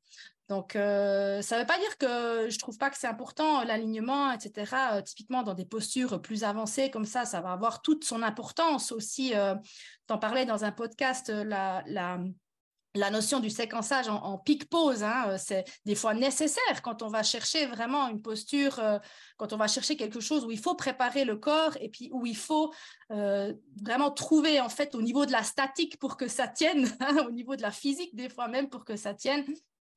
Donc, 0.48 0.76
euh, 0.76 1.40
ça 1.40 1.56
ne 1.56 1.60
veut 1.62 1.66
pas 1.66 1.78
dire 1.78 1.96
que 1.96 2.50
je 2.50 2.54
ne 2.54 2.58
trouve 2.58 2.76
pas 2.76 2.90
que 2.90 2.98
c'est 2.98 3.06
important, 3.06 3.64
l'alignement, 3.64 4.30
etc. 4.30 4.72
Euh, 4.92 5.00
typiquement, 5.00 5.42
dans 5.42 5.54
des 5.54 5.64
postures 5.64 6.20
plus 6.20 6.44
avancées 6.44 6.90
comme 6.90 7.06
ça, 7.06 7.24
ça 7.24 7.40
va 7.40 7.52
avoir 7.52 7.80
toute 7.80 8.04
son 8.04 8.22
importance 8.22 8.92
aussi. 8.92 9.34
Euh, 9.34 9.54
tu 10.06 10.12
en 10.12 10.18
parlais 10.18 10.44
dans 10.44 10.64
un 10.64 10.72
podcast, 10.72 11.30
la, 11.30 11.82
la, 11.86 13.10
notion 13.10 13.40
du 13.40 13.48
séquençage 13.48 14.06
en, 14.08 14.22
en 14.22 14.36
pic 14.36 14.68
pause, 14.68 15.02
hein, 15.02 15.38
c'est 15.38 15.64
des 15.86 15.94
fois 15.94 16.12
nécessaire 16.12 16.82
quand 16.82 17.02
on 17.02 17.08
va 17.08 17.22
chercher 17.22 17.64
vraiment 17.64 18.06
une 18.08 18.20
posture, 18.20 18.80
quand 19.38 19.52
on 19.54 19.56
va 19.56 19.66
chercher 19.66 19.96
quelque 19.96 20.20
chose 20.20 20.44
où 20.44 20.50
il 20.50 20.58
faut 20.58 20.74
préparer 20.74 21.24
le 21.24 21.36
corps 21.36 21.76
et 21.80 21.88
puis 21.88 22.10
où 22.12 22.26
il 22.26 22.36
faut 22.36 22.72
vraiment 23.08 24.10
trouver 24.10 24.60
en 24.60 24.68
fait 24.68 24.94
au 24.94 25.02
niveau 25.02 25.26
de 25.26 25.32
la 25.32 25.42
statique 25.42 25.98
pour 25.98 26.16
que 26.16 26.28
ça 26.28 26.48
tienne, 26.48 26.86
au 27.26 27.30
niveau 27.30 27.56
de 27.56 27.62
la 27.62 27.70
physique 27.72 28.14
des 28.14 28.28
fois 28.28 28.46
même 28.46 28.68
pour 28.68 28.84
que 28.84 28.96
ça 28.96 29.14
tienne, 29.14 29.44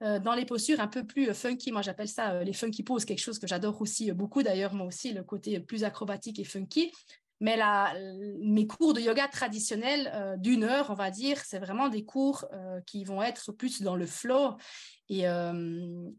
euh, 0.03 0.19
dans 0.19 0.33
les 0.33 0.45
postures 0.45 0.79
un 0.79 0.88
peu 0.88 1.03
plus 1.05 1.29
euh, 1.29 1.33
funky. 1.33 1.71
Moi, 1.71 1.81
j'appelle 1.81 2.07
ça 2.07 2.33
euh, 2.33 2.43
les 2.43 2.53
funky 2.53 2.83
poses, 2.83 3.03
quelque 3.03 3.19
chose 3.21 3.39
que 3.39 3.47
j'adore 3.47 3.81
aussi 3.81 4.12
beaucoup. 4.12 4.43
D'ailleurs, 4.43 4.73
moi 4.73 4.86
aussi, 4.86 5.12
le 5.12 5.23
côté 5.23 5.60
plus 5.60 5.83
acrobatique 5.83 6.39
et 6.39 6.43
funky. 6.43 6.91
Mais 7.39 7.56
la, 7.56 7.93
mes 8.41 8.65
cours 8.67 8.93
de 8.93 9.02
yoga 9.02 9.28
traditionnels 9.28 10.38
d'une 10.39 10.63
heure, 10.63 10.89
on 10.89 10.95
va 10.95 11.12
dire, 11.12 11.39
c'est 11.45 11.60
vraiment 11.60 11.89
des 11.89 12.04
cours 12.04 12.45
qui 12.86 13.04
vont 13.04 13.21
être 13.21 13.52
plus 13.52 13.82
dans 13.82 13.95
le 13.95 14.06
flow. 14.06 14.56
Et, 15.10 15.23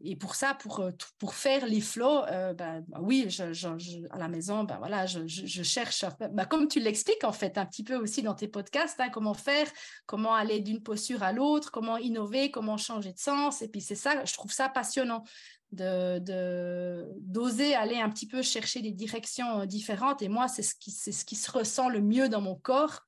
et, 0.03 0.15
pour 0.15 0.33
ça, 0.35 0.55
pour, 0.55 0.83
pour 1.19 1.35
faire 1.35 1.65
les 1.67 1.81
flows, 1.81 2.21
ben, 2.55 2.83
oui, 2.99 3.27
je, 3.29 4.07
à 4.09 4.17
la 4.17 4.27
maison, 4.27 4.63
ben, 4.63 4.77
voilà, 4.77 5.05
je, 5.05 5.63
cherche, 5.63 6.05
ben, 6.31 6.45
comme 6.45 6.67
tu 6.67 6.79
l'expliques 6.79 7.23
en 7.23 7.31
fait 7.31 7.57
un 7.57 7.65
petit 7.65 7.83
peu 7.83 7.95
aussi 7.95 8.21
dans 8.21 8.33
tes 8.33 8.47
podcasts, 8.47 8.99
hein, 8.99 9.09
comment 9.09 9.33
faire, 9.33 9.67
comment 10.05 10.33
aller 10.33 10.59
d'une 10.59 10.81
posture 10.81 11.23
à 11.23 11.31
l'autre, 11.31 11.71
comment 11.71 11.97
innover, 11.97 12.51
comment 12.51 12.77
changer 12.77 13.13
de 13.13 13.19
sens. 13.19 13.61
Et 13.61 13.67
puis 13.67 13.81
c'est 13.81 13.95
ça, 13.95 14.23
je 14.25 14.33
trouve 14.33 14.51
ça 14.51 14.69
passionnant 14.69 15.23
de 15.71 17.05
d'oser 17.19 17.75
aller 17.75 17.97
un 17.97 18.09
petit 18.09 18.27
peu 18.27 18.41
chercher 18.41 18.81
des 18.81 18.91
directions 18.91 19.65
différentes. 19.65 20.21
Et 20.21 20.29
moi, 20.29 20.47
c'est 20.47 20.63
ce 20.63 20.75
qui, 20.75 20.91
c'est 20.91 21.11
ce 21.11 21.25
qui 21.25 21.35
se 21.35 21.51
ressent 21.51 21.89
le 21.89 22.01
mieux 22.01 22.29
dans 22.29 22.41
mon 22.41 22.55
corps. 22.55 23.01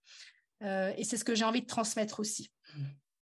et 0.62 1.04
c'est 1.04 1.18
ce 1.18 1.24
que 1.24 1.36
j'ai 1.36 1.46
envie 1.46 1.62
de 1.62 1.68
transmettre 1.68 2.20
aussi. 2.20 2.52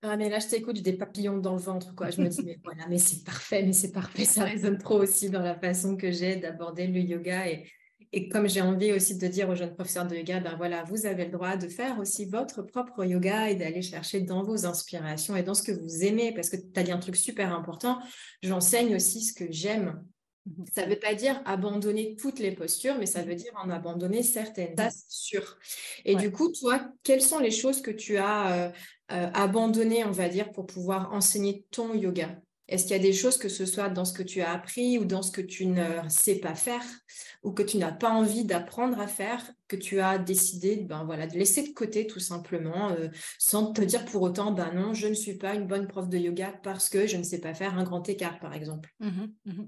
Ah, 0.02 0.16
mais 0.16 0.28
là, 0.28 0.38
je 0.38 0.46
t'écoute, 0.46 0.76
j'ai 0.76 0.82
des 0.82 0.92
papillons 0.92 1.38
dans 1.38 1.54
le 1.54 1.60
ventre, 1.60 1.94
quoi. 1.94 2.10
Je 2.10 2.20
me 2.20 2.28
dis, 2.28 2.42
mais 2.44 2.58
voilà, 2.62 2.86
mais 2.88 2.98
c'est 2.98 3.24
parfait, 3.24 3.64
mais 3.64 3.72
c'est 3.72 3.92
parfait. 3.92 4.24
Ça 4.24 4.44
résonne 4.44 4.78
trop 4.78 5.02
aussi 5.02 5.28
dans 5.28 5.42
la 5.42 5.58
façon 5.58 5.96
que 5.96 6.12
j'ai 6.12 6.36
d'aborder 6.36 6.86
le 6.86 7.00
yoga. 7.00 7.48
Et, 7.48 7.68
et 8.12 8.28
comme 8.28 8.48
j'ai 8.48 8.62
envie 8.62 8.92
aussi 8.92 9.18
de 9.18 9.26
dire 9.26 9.48
aux 9.48 9.54
jeunes 9.54 9.74
professeurs 9.74 10.06
de 10.06 10.16
yoga, 10.16 10.40
ben 10.40 10.56
voilà, 10.56 10.82
vous 10.84 11.06
avez 11.06 11.26
le 11.26 11.30
droit 11.30 11.56
de 11.56 11.68
faire 11.68 11.98
aussi 11.98 12.24
votre 12.24 12.62
propre 12.62 13.04
yoga 13.04 13.50
et 13.50 13.54
d'aller 13.54 13.82
chercher 13.82 14.20
dans 14.20 14.42
vos 14.42 14.66
inspirations 14.66 15.36
et 15.36 15.42
dans 15.42 15.54
ce 15.54 15.62
que 15.62 15.72
vous 15.72 16.04
aimez, 16.04 16.32
parce 16.32 16.48
que 16.48 16.56
tu 16.56 16.80
as 16.80 16.82
dit 16.82 16.92
un 16.92 16.98
truc 16.98 17.16
super 17.16 17.54
important. 17.54 17.98
J'enseigne 18.42 18.94
aussi 18.94 19.22
ce 19.22 19.32
que 19.32 19.50
j'aime 19.50 20.02
Mmh 20.48 20.64
ça 20.72 20.86
ne 20.86 20.90
veut 20.90 20.98
pas 20.98 21.14
dire 21.14 21.40
abandonner 21.44 22.16
toutes 22.16 22.38
les 22.38 22.52
postures, 22.52 22.96
mais 22.98 23.06
ça 23.06 23.22
veut 23.22 23.34
dire 23.34 23.52
en 23.62 23.70
abandonner 23.70 24.22
certaines. 24.22 24.76
Ça, 24.76 24.90
c'est 24.90 25.04
sûr. 25.08 25.58
Et 26.04 26.14
du 26.14 26.30
coup, 26.30 26.50
toi, 26.52 26.88
quelles 27.02 27.22
sont 27.22 27.38
les 27.38 27.50
choses 27.50 27.82
que 27.82 27.90
tu 27.90 28.16
as 28.16 28.52
euh, 28.52 28.70
euh, 29.12 29.30
abandonnées, 29.34 30.04
on 30.04 30.10
va 30.10 30.28
dire, 30.28 30.52
pour 30.52 30.66
pouvoir 30.66 31.12
enseigner 31.12 31.66
ton 31.70 31.94
yoga? 31.94 32.40
Est-ce 32.68 32.84
qu'il 32.84 32.92
y 32.96 32.98
a 32.98 33.02
des 33.02 33.12
choses, 33.12 33.38
que 33.38 33.48
ce 33.48 33.64
soit 33.64 33.88
dans 33.88 34.04
ce 34.04 34.12
que 34.12 34.22
tu 34.22 34.42
as 34.42 34.52
appris 34.52 34.98
ou 34.98 35.04
dans 35.04 35.22
ce 35.22 35.30
que 35.30 35.40
tu 35.40 35.66
ne 35.66 35.86
sais 36.08 36.36
pas 36.36 36.54
faire 36.54 36.84
ou 37.42 37.52
que 37.52 37.62
tu 37.62 37.78
n'as 37.78 37.92
pas 37.92 38.10
envie 38.10 38.44
d'apprendre 38.44 39.00
à 39.00 39.06
faire, 39.06 39.42
que 39.68 39.76
tu 39.76 40.00
as 40.00 40.18
décidé 40.18 40.76
ben 40.76 41.04
de 41.04 41.38
laisser 41.38 41.66
de 41.66 41.72
côté 41.72 42.06
tout 42.06 42.20
simplement, 42.20 42.90
euh, 42.90 43.08
sans 43.38 43.72
te 43.72 43.80
dire 43.80 44.04
pour 44.04 44.22
autant, 44.22 44.52
ben 44.52 44.72
non, 44.74 44.92
je 44.92 45.06
ne 45.06 45.14
suis 45.14 45.34
pas 45.34 45.54
une 45.54 45.66
bonne 45.66 45.86
prof 45.86 46.08
de 46.08 46.18
yoga 46.18 46.52
parce 46.62 46.88
que 46.88 47.06
je 47.06 47.16
ne 47.16 47.22
sais 47.22 47.40
pas 47.40 47.54
faire 47.54 47.78
un 47.78 47.84
grand 47.84 48.06
écart, 48.08 48.38
par 48.40 48.54
exemple? 48.54 48.94
Mmh 49.00 49.26
mmh 49.46 49.62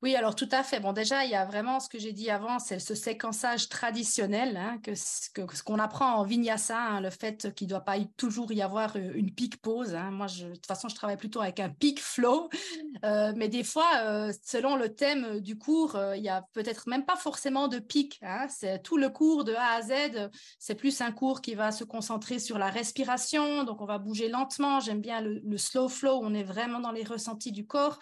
oui, 0.00 0.14
alors 0.14 0.36
tout 0.36 0.48
à 0.52 0.62
fait. 0.62 0.78
Bon, 0.78 0.92
déjà, 0.92 1.24
il 1.24 1.30
y 1.32 1.34
a 1.34 1.44
vraiment 1.44 1.80
ce 1.80 1.88
que 1.88 1.98
j'ai 1.98 2.12
dit 2.12 2.30
avant, 2.30 2.60
c'est 2.60 2.78
ce 2.78 2.94
séquençage 2.94 3.68
traditionnel, 3.68 4.56
hein, 4.56 4.78
que, 4.80 4.94
ce 4.94 5.62
qu'on 5.64 5.78
apprend 5.80 6.14
en 6.14 6.22
vinyasa, 6.22 6.78
hein, 6.78 7.00
le 7.00 7.10
fait 7.10 7.52
qu'il 7.54 7.66
ne 7.66 7.70
doit 7.70 7.80
pas 7.80 7.96
toujours 8.16 8.52
y 8.52 8.62
avoir 8.62 8.94
euh, 8.94 9.10
une 9.14 9.32
pique 9.32 9.60
pause. 9.60 9.96
Hein. 9.96 10.12
Moi, 10.12 10.28
je, 10.28 10.46
de 10.46 10.52
toute 10.52 10.66
façon, 10.66 10.88
je 10.88 10.94
travaille 10.94 11.16
plutôt 11.16 11.40
avec 11.40 11.58
un 11.58 11.68
pic 11.68 11.98
flow, 12.00 12.48
euh, 13.04 13.32
mais 13.34 13.48
des 13.48 13.64
fois, 13.64 13.90
euh, 14.04 14.32
selon 14.44 14.76
le 14.76 14.94
thème 14.94 15.40
du 15.40 15.58
cours, 15.58 15.98
il 16.14 16.22
y 16.22 16.28
a 16.28 16.42
peut-être 16.52 16.88
même 16.88 17.04
pas 17.04 17.16
forcément 17.16 17.66
de 17.66 17.80
pic. 17.80 18.20
C'est 18.48 18.80
tout 18.84 18.98
le 18.98 19.08
cours 19.08 19.42
de 19.42 19.54
A 19.54 19.78
à 19.78 19.82
Z. 19.82 20.30
C'est 20.60 20.76
plus 20.76 21.00
un 21.00 21.10
cours 21.10 21.40
qui 21.40 21.56
va 21.56 21.72
se 21.72 21.82
concentrer 21.82 22.38
sur 22.38 22.56
la 22.58 22.70
respiration, 22.70 23.64
donc 23.64 23.80
on 23.80 23.86
va 23.86 23.98
bouger 23.98 24.28
lentement. 24.28 24.78
J'aime 24.78 25.00
bien 25.00 25.20
le, 25.20 25.40
le 25.44 25.58
slow 25.58 25.88
flow. 25.88 26.20
On 26.22 26.34
est 26.34 26.44
vraiment 26.44 26.78
dans 26.78 26.92
les 26.92 27.02
ressentis 27.02 27.50
du 27.50 27.66
corps. 27.66 27.98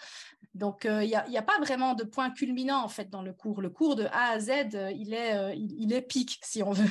Donc, 0.53 0.85
il 0.85 1.07
n'y 1.07 1.15
a, 1.15 1.23
a, 1.23 1.41
pas 1.43 1.59
vraiment 1.59 1.86
de 1.93 2.03
point 2.03 2.29
culminant 2.31 2.83
en 2.83 2.87
fait 2.87 3.09
dans 3.09 3.21
le 3.21 3.33
cours. 3.33 3.61
Le 3.61 3.69
cours 3.69 3.95
de 3.95 4.05
A 4.05 4.31
à 4.31 4.39
Z, 4.39 4.49
euh, 4.73 4.91
il 4.91 5.13
est, 5.13 5.35
euh, 5.35 5.53
il, 5.55 5.93
est 5.93 6.01
pique 6.01 6.39
si 6.43 6.63
on 6.63 6.71
veut. 6.71 6.83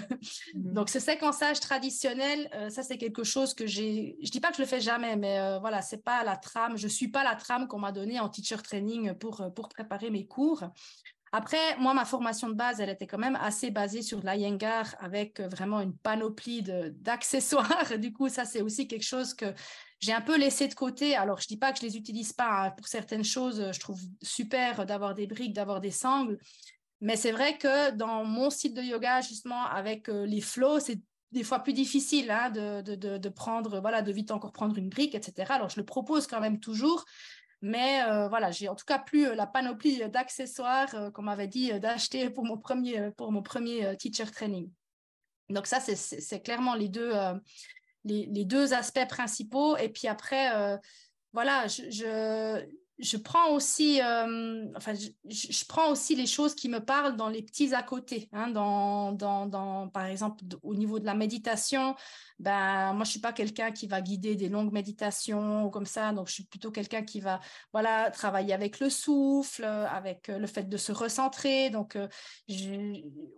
Mhm. 0.54 0.72
Donc, 0.72 0.90
ce 0.90 1.00
séquençage 1.00 1.60
traditionnel, 1.60 2.48
euh, 2.54 2.68
ça 2.70 2.82
c'est 2.82 2.98
quelque 2.98 3.24
chose 3.24 3.54
que 3.54 3.66
j'ai. 3.66 4.16
Je 4.22 4.30
dis 4.30 4.40
pas 4.40 4.50
que 4.50 4.56
je 4.56 4.62
le 4.62 4.68
fais 4.68 4.80
jamais, 4.80 5.16
mais 5.16 5.58
voilà, 5.60 5.82
c'est 5.82 6.02
pas 6.02 6.24
la 6.24 6.36
trame. 6.36 6.76
Je 6.76 6.88
suis 6.88 7.08
pas 7.08 7.24
la 7.24 7.34
trame 7.34 7.68
qu'on 7.68 7.78
m'a 7.78 7.92
donnée 7.92 8.20
en 8.20 8.28
teacher 8.28 8.62
training 8.62 9.14
pour 9.14 9.42
pour 9.54 9.68
préparer 9.68 10.10
mes 10.10 10.26
cours. 10.26 10.64
Après, 11.32 11.76
moi, 11.78 11.92
ma 11.92 12.04
formation 12.04 12.48
de 12.48 12.54
base, 12.54 12.80
elle 12.80 12.88
était 12.88 13.06
quand 13.06 13.18
même 13.18 13.36
assez 13.36 13.70
basée 13.70 14.00
sur 14.00 14.20
l'Iyengar 14.20 14.94
avec 15.00 15.40
vraiment 15.40 15.80
une 15.80 15.94
panoplie 15.94 16.62
d'accessoires. 16.62 17.66
Du 17.98 18.12
coup, 18.12 18.28
ça, 18.28 18.44
c'est 18.44 18.62
aussi 18.62 18.86
quelque 18.88 19.04
chose 19.04 19.34
que 19.34 19.46
j'ai 20.00 20.12
un 20.12 20.20
peu 20.20 20.36
laissé 20.36 20.68
de 20.68 20.74
côté. 20.74 21.14
Alors, 21.14 21.40
je 21.40 21.46
dis 21.46 21.56
pas 21.56 21.72
que 21.72 21.78
je 21.78 21.84
les 21.84 21.96
utilise 21.96 22.32
pas 22.32 22.66
hein. 22.66 22.70
pour 22.70 22.86
certaines 22.86 23.24
choses. 23.24 23.72
Je 23.72 23.80
trouve 23.80 24.00
super 24.22 24.84
d'avoir 24.86 25.14
des 25.14 25.26
briques, 25.26 25.54
d'avoir 25.54 25.80
des 25.80 25.90
sangles. 25.90 26.38
Mais 27.00 27.16
c'est 27.16 27.32
vrai 27.32 27.58
que 27.58 27.90
dans 27.90 28.24
mon 28.24 28.50
style 28.50 28.74
de 28.74 28.82
yoga, 28.82 29.20
justement, 29.20 29.64
avec 29.66 30.08
euh, 30.08 30.26
les 30.26 30.40
flows, 30.40 30.80
c'est 30.80 31.00
des 31.32 31.42
fois 31.42 31.60
plus 31.60 31.72
difficile 31.72 32.30
hein, 32.30 32.50
de, 32.50 33.28
prendre, 33.28 33.80
voilà, 33.80 34.00
de 34.00 34.12
vite 34.12 34.30
encore 34.30 34.52
prendre 34.52 34.78
une 34.78 34.88
brique, 34.88 35.14
etc. 35.14 35.52
Alors, 35.52 35.68
je 35.68 35.78
le 35.78 35.84
propose 35.84 36.26
quand 36.26 36.40
même 36.40 36.60
toujours. 36.60 37.04
Mais 37.62 38.02
euh, 38.02 38.28
voilà, 38.28 38.50
j'ai 38.50 38.68
en 38.68 38.74
tout 38.74 38.84
cas 38.84 38.98
plus 38.98 39.26
euh, 39.26 39.34
la 39.34 39.46
panoplie 39.46 39.98
d'accessoires 40.08 41.12
qu'on 41.12 41.22
m'avait 41.22 41.48
dit 41.48 41.78
d'acheter 41.80 42.30
pour 42.30 42.44
mon 42.44 42.58
premier, 42.58 43.10
pour 43.16 43.32
mon 43.32 43.42
premier 43.42 43.96
teacher 43.96 44.30
training. 44.30 44.70
Donc 45.48 45.66
ça, 45.66 45.80
c'est 45.80 46.40
clairement 46.40 46.74
les 46.74 46.88
deux, 46.88 47.12
les, 48.06 48.44
deux 48.44 48.72
aspects 48.72 49.08
principaux. 49.08 49.76
Et 49.76 49.88
puis 49.88 50.08
après, 50.08 50.54
euh, 50.54 50.76
voilà, 51.32 51.66
je, 51.66 52.62
je, 52.98 53.16
prends 53.16 53.50
aussi, 53.52 54.00
euh, 54.00 54.66
enfin, 54.76 54.94
je, 54.94 55.64
prends 55.68 55.90
aussi 55.90 56.14
les 56.14 56.26
choses 56.26 56.54
qui 56.54 56.68
me 56.68 56.80
parlent 56.80 57.16
dans 57.16 57.28
les 57.28 57.42
petits 57.42 57.74
à 57.74 57.82
côté. 57.82 58.28
Hein, 58.32 58.48
dans, 58.48 59.12
dans, 59.12 59.46
dans, 59.46 59.88
par 59.88 60.06
exemple, 60.06 60.44
au 60.62 60.74
niveau 60.74 60.98
de 60.98 61.04
la 61.04 61.14
méditation, 61.14 61.94
ben, 62.38 62.92
moi, 62.92 63.04
je 63.04 63.12
suis 63.12 63.20
pas 63.20 63.32
quelqu'un 63.32 63.72
qui 63.72 63.86
va 63.86 64.02
guider 64.02 64.36
des 64.36 64.50
longues 64.50 64.72
méditations 64.72 65.64
ou 65.64 65.70
comme 65.70 65.86
ça. 65.86 66.12
Donc, 66.12 66.28
je 66.28 66.34
suis 66.34 66.44
plutôt 66.44 66.70
quelqu'un 66.70 67.02
qui 67.02 67.20
va, 67.20 67.40
voilà, 67.72 68.10
travailler 68.10 68.52
avec 68.52 68.78
le 68.78 68.90
souffle, 68.90 69.64
avec 69.64 70.28
euh, 70.28 70.38
le 70.38 70.46
fait 70.46 70.68
de 70.68 70.76
se 70.76 70.92
recentrer. 70.92 71.70
Donc, 71.70 71.96
euh, 71.96 72.08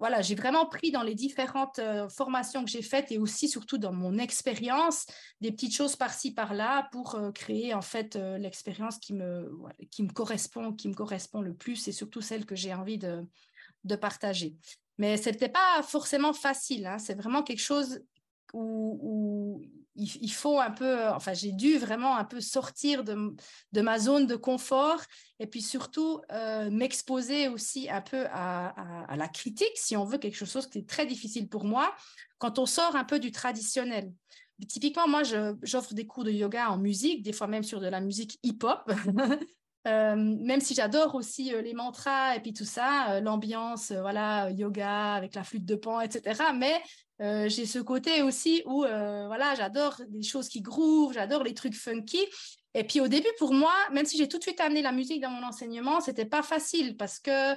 voilà, 0.01 0.21
j'ai 0.21 0.35
vraiment 0.35 0.67
pris 0.67 0.91
dans 0.91 1.03
les 1.03 1.15
différentes 1.15 1.79
euh, 1.79 2.09
formations 2.09 2.65
que 2.65 2.71
j'ai 2.71 2.83
faites 2.83 3.13
et 3.13 3.19
aussi, 3.19 3.49
surtout 3.49 3.79
dans 3.79 3.93
mon 3.93 4.19
expérience, 4.19 5.07
des 5.41 5.53
petites 5.53 5.75
choses 5.75 5.95
par-ci, 5.95 6.35
par-là 6.35 6.89
pour 6.91 7.17
créer, 7.35 7.75
en 7.75 7.83
fait, 7.83 8.17
l'expérience 8.17 8.99
qui 8.99 9.15
me, 9.15 9.53
qui 9.91 10.03
me 10.03 10.13
correspond, 10.13 10.73
qui 10.73 10.89
me 10.89 10.95
correspond 10.95 11.41
le 11.41 11.55
plus 11.55 11.87
et 11.87 11.93
surtout 11.93 12.21
celle 12.21 12.47
que 12.47 12.57
j'ai 12.57 12.75
envie 12.75 12.99
de, 12.99 13.25
de 13.85 13.97
partager. 13.97 14.57
Mais 14.99 15.17
ce 15.17 15.31
n'était 15.31 15.49
pas 15.49 15.83
forcément 15.85 16.33
facile. 16.33 16.87
Hein. 16.87 16.99
C'est 16.99 17.15
vraiment 17.15 17.45
quelque 17.45 17.63
chose 17.63 18.01
où, 18.53 19.63
il, 19.99 20.33
faut 20.33 20.61
un 20.61 20.71
peu, 20.71 20.85
euh, 20.85 21.13
enfin 21.13 21.33
j'ai 21.33 21.53
dû 21.53 21.77
vraiment 21.77 22.17
un 22.17 22.25
peu 22.25 22.41
sortir 22.41 23.03
de, 23.05 23.35
ma 23.81 23.99
zone 23.99 24.27
de 24.27 24.37
confort 24.37 25.01
et 25.41 25.47
puis 25.47 25.61
surtout 25.61 26.21
euh, 26.33 26.71
m'exposer 26.71 27.49
aussi 27.49 27.91
un 27.91 28.01
peu 28.01 28.27
à, 28.31 28.69
à, 29.11 29.17
la 29.17 29.29
critique, 29.29 29.73
si 29.75 29.97
on 29.97 30.05
veut 30.05 30.19
quelque 30.19 30.45
chose 30.45 30.69
qui 30.69 30.79
est 30.79 30.89
très 30.89 31.07
difficile 31.07 31.49
pour 31.49 31.65
moi, 31.65 31.95
quand 32.39 32.59
on 32.59 32.67
sort 32.67 32.95
un 32.97 33.05
peu 33.05 33.19
du 33.19 33.33
traditionnel. 33.33 34.13
Typiquement, 34.69 35.07
moi, 35.07 35.23
j'offre 35.63 35.95
des 35.95 36.07
cours 36.07 36.25
de 36.25 36.33
yoga 36.33 36.71
en 36.71 36.79
musique, 36.79 37.23
des 37.23 37.33
fois 37.33 37.47
même 37.47 37.63
sur 37.63 37.81
de 37.81 37.87
la 37.87 38.01
musique 38.01 38.39
hip-hop. 38.43 38.91
Euh, 39.87 40.17
même 40.17 40.61
si 40.61 40.75
j'adore 40.75 41.15
aussi 41.15 41.51
les 41.51 41.73
mantras 41.73 42.35
et 42.37 42.41
puis 42.41 42.53
tout 42.53 42.65
ça, 42.65 43.21
l'ambiance, 43.21 43.91
voilà, 43.93 44.51
yoga 44.51 45.15
avec 45.15 45.35
la 45.35 45.45
flûte 45.45 45.65
de 45.65 45.77
pan, 45.77 46.01
etc. 46.01 46.43
Mais 46.55 46.83
euh, 47.21 47.49
j'ai 47.49 47.67
ce 47.67 47.79
côté 47.79 48.23
aussi 48.23 48.63
où 48.65 48.85
euh, 48.85 49.27
voilà, 49.27 49.55
j'adore 49.55 50.01
les 50.11 50.23
choses 50.23 50.49
qui 50.49 50.61
groovent, 50.61 51.13
j'adore 51.13 51.43
les 51.43 51.55
trucs 51.55 51.75
funky. 51.75 52.25
Et 52.75 52.85
puis 52.85 53.01
au 53.01 53.09
début, 53.09 53.29
pour 53.39 53.53
moi, 53.53 53.73
même 53.93 54.05
si 54.05 54.17
j'ai 54.17 54.29
tout 54.29 54.39
de 54.39 54.43
suite 54.43 54.61
amené 54.61 54.83
la 54.83 54.93
musique 54.93 55.21
dans 55.21 55.31
mon 55.31 55.43
enseignement, 55.43 56.01
c'était 56.01 56.27
pas 56.27 56.43
facile 56.43 56.97
parce 56.97 57.19
que 57.19 57.55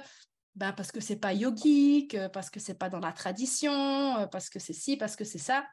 ben 0.54 0.72
parce 0.72 0.92
que 0.92 1.00
c'est 1.00 1.16
pas 1.16 1.32
yogique, 1.32 2.16
parce 2.32 2.50
que 2.50 2.60
c'est 2.60 2.78
pas 2.78 2.88
dans 2.90 2.98
la 2.98 3.12
tradition, 3.12 4.28
parce 4.30 4.50
que 4.50 4.58
c'est 4.58 4.72
ci, 4.72 4.96
parce 4.96 5.16
que 5.16 5.24
c'est 5.24 5.38
ça. 5.38 5.64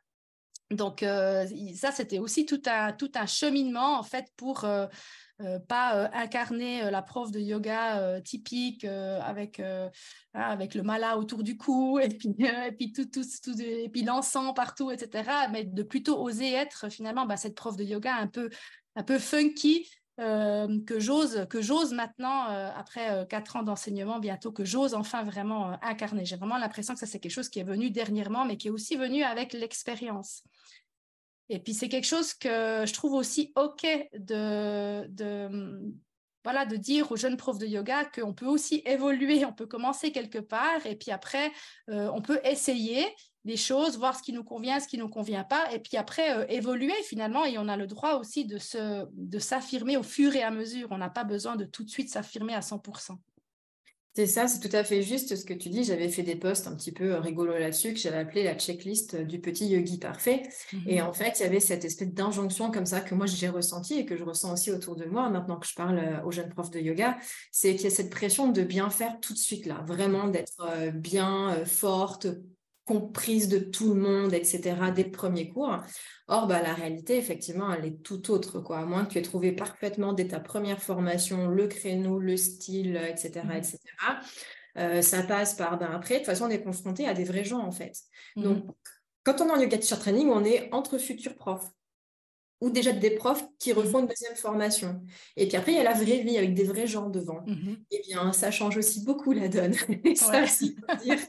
Donc 0.71 1.01
euh, 1.01 1.47
ça, 1.75 1.91
c'était 1.91 2.19
aussi 2.19 2.45
tout 2.45 2.61
un 2.67 2.93
tout 2.93 3.11
un 3.15 3.25
cheminement 3.25 3.97
en 3.97 4.03
fait 4.03 4.27
pour 4.37 4.65
euh, 5.41 5.57
pas 5.57 5.95
euh, 5.95 6.07
incarner 6.11 6.83
euh, 6.83 6.91
la 6.91 7.01
prof 7.01 7.31
de 7.31 7.39
yoga 7.39 8.19
typique 8.21 8.83
avec, 8.83 9.59
hein, 9.59 9.89
avec 10.33 10.75
le 10.75 10.83
mala 10.83 11.17
autour 11.17 11.43
du 11.43 11.55
cou 11.55 11.97
et 12.03 12.09
puis, 12.09 12.35
et 12.39 12.71
puis, 12.73 12.91
tout, 12.91 13.05
tout, 13.05 13.61
et 13.61 13.87
puis 13.89 14.03
l'encens 14.03 14.53
partout, 14.53 14.91
etc. 14.91 15.47
Mais 15.51 15.63
de 15.63 15.83
plutôt 15.83 16.21
oser 16.21 16.51
être 16.51 16.89
finalement 16.89 17.25
bah, 17.25 17.37
cette 17.37 17.55
prof 17.55 17.77
de 17.77 17.85
yoga 17.85 18.15
un 18.15 18.27
peu, 18.27 18.49
un 18.95 19.03
peu 19.03 19.17
funky 19.17 19.89
que 20.17 20.99
j'ose 20.99 21.47
que 21.49 21.61
j'ose 21.61 21.93
maintenant 21.93 22.43
après 22.75 23.25
quatre 23.29 23.55
ans 23.55 23.63
d'enseignement 23.63 24.19
bientôt 24.19 24.51
que 24.51 24.65
j'ose 24.65 24.93
enfin 24.93 25.23
vraiment 25.23 25.81
incarner. 25.81 26.25
J'ai 26.25 26.35
vraiment 26.35 26.57
l'impression 26.57 26.93
que 26.93 26.99
ça 26.99 27.05
c'est 27.05 27.21
quelque 27.21 27.31
chose 27.31 27.47
qui 27.47 27.59
est 27.59 27.63
venu 27.63 27.89
dernièrement 27.89 28.43
mais 28.43 28.57
qui 28.57 28.67
est 28.67 28.71
aussi 28.71 28.97
venu 28.97 29.23
avec 29.23 29.53
l'expérience. 29.53 30.43
Et 31.49 31.59
puis 31.59 31.73
c'est 31.73 31.89
quelque 31.89 32.07
chose 32.07 32.33
que 32.33 32.83
je 32.85 32.93
trouve 32.93 33.13
aussi 33.13 33.51
OK 33.55 33.85
de, 34.13 35.07
de, 35.07 36.75
dire 36.77 37.11
aux 37.11 37.15
jeunes 37.15 37.37
profs 37.37 37.59
de 37.59 37.67
yoga 37.67 38.05
qu'on 38.05 38.33
peut 38.33 38.47
aussi 38.47 38.81
évoluer, 38.85 39.45
on 39.45 39.53
peut 39.53 39.67
commencer 39.67 40.11
quelque 40.11 40.39
part 40.39 40.85
et 40.85 40.95
puis 40.95 41.11
après, 41.11 41.51
euh, 41.89 42.09
on 42.13 42.21
peut 42.21 42.39
essayer 42.43 43.05
des 43.45 43.57
choses, 43.57 43.97
voir 43.97 44.15
ce 44.15 44.23
qui 44.23 44.33
nous 44.33 44.43
convient, 44.43 44.79
ce 44.79 44.87
qui 44.87 44.97
ne 44.97 45.03
nous 45.03 45.09
convient 45.09 45.43
pas, 45.43 45.71
et 45.73 45.79
puis 45.79 45.97
après 45.97 46.37
euh, 46.37 46.45
évoluer 46.49 46.93
finalement, 47.03 47.45
et 47.45 47.57
on 47.57 47.67
a 47.67 47.77
le 47.77 47.87
droit 47.87 48.15
aussi 48.15 48.45
de, 48.45 48.59
de 49.13 49.39
s'affirmer 49.39 49.97
au 49.97 50.03
fur 50.03 50.35
et 50.35 50.43
à 50.43 50.51
mesure. 50.51 50.89
On 50.91 50.97
n'a 50.97 51.09
pas 51.09 51.23
besoin 51.23 51.55
de 51.55 51.65
tout 51.65 51.83
de 51.83 51.89
suite 51.89 52.09
s'affirmer 52.09 52.53
à 52.53 52.59
100%. 52.59 53.17
C'est 54.15 54.25
ça, 54.25 54.47
c'est 54.47 54.59
tout 54.59 54.75
à 54.75 54.83
fait 54.83 55.01
juste 55.01 55.35
ce 55.35 55.45
que 55.45 55.53
tu 55.53 55.69
dis. 55.69 55.83
J'avais 55.83 56.09
fait 56.09 56.23
des 56.23 56.35
posts 56.35 56.67
un 56.67 56.75
petit 56.75 56.91
peu 56.91 57.15
rigolos 57.15 57.57
là-dessus 57.57 57.93
que 57.93 57.99
j'avais 57.99 58.17
appelé 58.17 58.43
la 58.43 58.55
checklist 58.55 59.15
du 59.15 59.39
petit 59.39 59.67
yogi 59.67 59.97
parfait. 59.97 60.43
Et 60.87 60.99
mhm. 60.99 61.07
en 61.07 61.13
fait, 61.13 61.39
il 61.39 61.43
y 61.43 61.45
avait 61.45 61.59
cette 61.59 61.85
espèce 61.85 62.11
d'injonction 62.13 62.71
comme 62.71 62.85
ça 62.85 63.01
que 63.01 63.13
moi 63.13 63.27
j'ai 63.27 63.49
ressenti 63.49 63.99
et 63.99 64.05
que 64.05 64.17
je 64.17 64.23
ressens 64.23 64.53
aussi 64.53 64.71
autour 64.71 64.95
de 64.95 65.05
moi 65.05 65.29
maintenant 65.29 65.57
que 65.57 65.67
je 65.67 65.75
parle 65.75 65.99
euh, 65.99 66.23
aux 66.23 66.31
jeunes 66.31 66.49
profs 66.49 66.71
de 66.71 66.79
yoga, 66.79 67.17
c'est 67.51 67.75
qu'il 67.75 67.85
y 67.85 67.87
a 67.87 67.91
cette 67.91 68.09
pression 68.09 68.51
de 68.51 68.61
bien 68.63 68.89
faire 68.89 69.19
tout 69.19 69.33
de 69.33 69.37
suite 69.37 69.65
là, 69.65 69.83
vraiment 69.85 70.27
d'être 70.27 70.61
euh, 70.61 70.91
bien 70.91 71.53
euh, 71.53 71.65
forte, 71.65 72.27
comprise 72.89 73.49
de 73.49 73.59
tout 73.59 73.93
le 73.93 74.01
monde, 74.01 74.33
etc., 74.33 74.75
dès 74.95 75.03
le 75.03 75.11
premier 75.11 75.47
cours. 75.47 75.77
Or, 76.27 76.47
bah, 76.47 76.59
la 76.63 76.73
réalité, 76.73 77.17
effectivement, 77.17 77.71
elle 77.71 77.85
est 77.85 78.01
tout 78.01 78.31
autre. 78.31 78.59
Quoi. 78.61 78.79
À 78.79 78.85
moins 78.85 79.05
que 79.05 79.11
tu 79.11 79.19
aies 79.19 79.21
trouvé 79.21 79.51
parfaitement 79.51 80.11
dès 80.11 80.29
ta 80.29 80.39
première 80.39 80.81
formation 80.81 81.47
le 81.49 81.67
créneau, 81.67 82.17
le 82.17 82.35
style, 82.35 82.97
etc., 82.97 83.41
mmh 83.45 83.51
etc., 83.51 83.79
euh, 84.77 85.01
ça 85.03 85.21
passe 85.21 85.53
par... 85.53 85.77
Ben, 85.77 85.91
après, 85.93 86.15
de 86.15 86.19
toute 86.19 86.25
façon, 86.25 86.45
on 86.45 86.49
est 86.49 86.63
confronté 86.63 87.07
à 87.07 87.13
des 87.13 87.25
vrais 87.25 87.43
gens, 87.43 87.59
en 87.59 87.71
fait. 87.71 87.93
Mmh 88.35 88.41
Donc, 88.41 88.65
quand 89.23 89.39
on 89.41 89.49
est 89.49 89.51
en 89.51 89.59
yoga 89.59 89.77
teacher 89.77 89.99
training, 89.99 90.29
on 90.29 90.43
est 90.43 90.73
entre 90.73 90.97
futurs 90.97 91.35
profs. 91.35 91.69
Ou 92.61 92.69
déjà 92.69 92.91
des 92.91 93.11
profs 93.11 93.43
qui 93.57 93.71
mhm. 93.71 93.79
refont 93.79 93.99
une 93.99 94.07
deuxième 94.07 94.35
formation. 94.35 95.01
Et 95.37 95.47
puis 95.47 95.57
après, 95.57 95.71
il 95.71 95.77
y 95.77 95.79
a 95.79 95.83
la 95.83 95.93
vraie 95.93 96.19
vie 96.19 96.37
avec 96.37 96.53
des 96.53 96.63
vrais 96.63 96.87
gens 96.87 97.09
devant. 97.09 97.41
Mhm. 97.45 97.77
Eh 97.91 98.01
bien, 98.07 98.31
ça 98.33 98.51
change 98.51 98.77
aussi 98.77 99.03
beaucoup 99.03 99.31
la 99.31 99.47
donne. 99.47 99.73
Et 100.03 100.15
ça 100.15 100.43
aussi, 100.43 100.75
dire, 101.03 101.19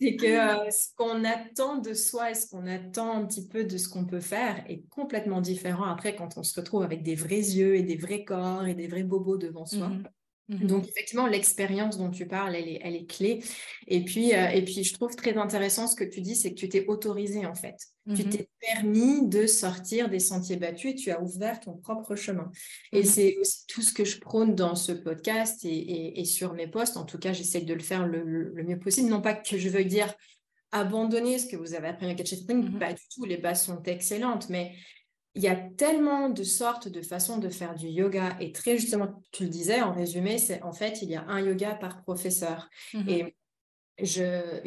c'est 0.00 0.16
que 0.16 0.26
euh, 0.26 0.70
ce 0.70 0.88
qu'on 0.96 1.24
attend 1.24 1.78
de 1.78 1.94
soi 1.94 2.30
et 2.30 2.34
ce 2.34 2.48
qu'on 2.48 2.66
attend 2.66 3.12
un 3.12 3.26
petit 3.26 3.46
peu 3.46 3.64
de 3.64 3.78
ce 3.78 3.88
qu'on 3.88 4.04
peut 4.04 4.20
faire 4.20 4.64
est 4.68 4.82
complètement 4.90 5.40
différent 5.40 5.84
après 5.84 6.14
quand 6.16 6.36
on 6.36 6.42
se 6.42 6.58
retrouve 6.58 6.82
avec 6.82 7.02
des 7.02 7.14
vrais 7.14 7.36
yeux 7.36 7.76
et 7.76 7.82
des 7.82 7.96
vrais 7.96 8.24
corps 8.24 8.66
et 8.66 8.74
des 8.74 8.88
vrais 8.88 9.04
bobos 9.04 9.38
devant 9.38 9.66
soi. 9.66 9.88
Mhm. 9.88 10.04
Mmh 10.48 10.66
Donc, 10.66 10.86
effectivement, 10.86 11.26
l'expérience 11.26 11.98
dont 11.98 12.10
tu 12.10 12.26
parles, 12.26 12.54
elle 12.54 12.68
est, 12.68 12.80
elle 12.82 12.94
est 12.94 13.10
clé. 13.10 13.42
Et 13.88 14.04
puis, 14.04 14.32
euh, 14.32 14.48
et 14.48 14.62
puis, 14.62 14.84
je 14.84 14.94
trouve 14.94 15.14
très 15.16 15.36
intéressant 15.36 15.88
ce 15.88 15.96
que 15.96 16.04
tu 16.04 16.20
dis, 16.20 16.36
c'est 16.36 16.50
que 16.50 16.54
tu 16.54 16.68
t'es 16.68 16.86
autorisé, 16.86 17.46
en 17.46 17.54
fait. 17.54 17.76
Tu 18.14 18.22
mmh 18.22 18.30
t'es 18.30 18.48
permis 18.60 19.26
de 19.26 19.48
sortir 19.48 20.08
des 20.08 20.20
sentiers 20.20 20.56
battus 20.56 20.92
et 20.92 20.94
tu 20.94 21.10
as 21.10 21.20
ouvert 21.20 21.58
ton 21.58 21.76
propre 21.76 22.14
chemin. 22.14 22.48
Et 22.92 23.00
mmh 23.00 23.04
c'est 23.04 23.36
aussi 23.40 23.66
tout 23.66 23.82
ce 23.82 23.92
que 23.92 24.04
je 24.04 24.20
prône 24.20 24.54
dans 24.54 24.76
ce 24.76 24.92
podcast 24.92 25.64
et, 25.64 26.20
et, 26.20 26.24
sur 26.24 26.54
mes 26.54 26.68
posts. 26.68 26.96
En 26.96 27.04
tout 27.04 27.18
cas, 27.18 27.32
j'essaie 27.32 27.62
de 27.62 27.74
le 27.74 27.82
faire 27.82 28.06
le, 28.06 28.22
le, 28.22 28.62
mieux 28.62 28.78
possible. 28.78 29.08
Non 29.08 29.20
pas 29.20 29.34
que 29.34 29.58
je 29.58 29.68
veuille 29.68 29.86
dire 29.86 30.14
abandonner 30.70 31.38
ce 31.38 31.46
que 31.46 31.56
vous 31.56 31.74
avez 31.74 31.88
appris 31.88 32.08
à 32.08 32.14
Catch 32.14 32.34
Spring, 32.34 32.78
pas 32.78 32.92
du 32.92 33.02
tout. 33.12 33.24
Les 33.24 33.38
bases 33.38 33.64
sont 33.64 33.82
excellentes, 33.82 34.48
mais 34.50 34.72
il 35.36 35.42
y 35.42 35.48
a 35.48 35.54
tellement 35.54 36.30
de 36.30 36.42
sortes 36.42 36.88
de 36.88 37.02
façons 37.02 37.36
de 37.36 37.50
faire 37.50 37.74
du 37.74 37.88
yoga 37.88 38.36
et 38.40 38.52
très 38.52 38.78
justement, 38.78 39.22
tu 39.32 39.44
le 39.44 39.50
disais 39.50 39.82
en 39.82 39.92
résumé, 39.92 40.38
c'est 40.38 40.62
en 40.62 40.72
fait, 40.72 41.02
il 41.02 41.10
y 41.10 41.14
a 41.14 41.24
un 41.28 41.40
yoga 41.40 41.74
par 41.74 42.02
professeur. 42.02 42.68
Mmh 42.94 43.08
et 43.08 43.36
je, 44.02 44.60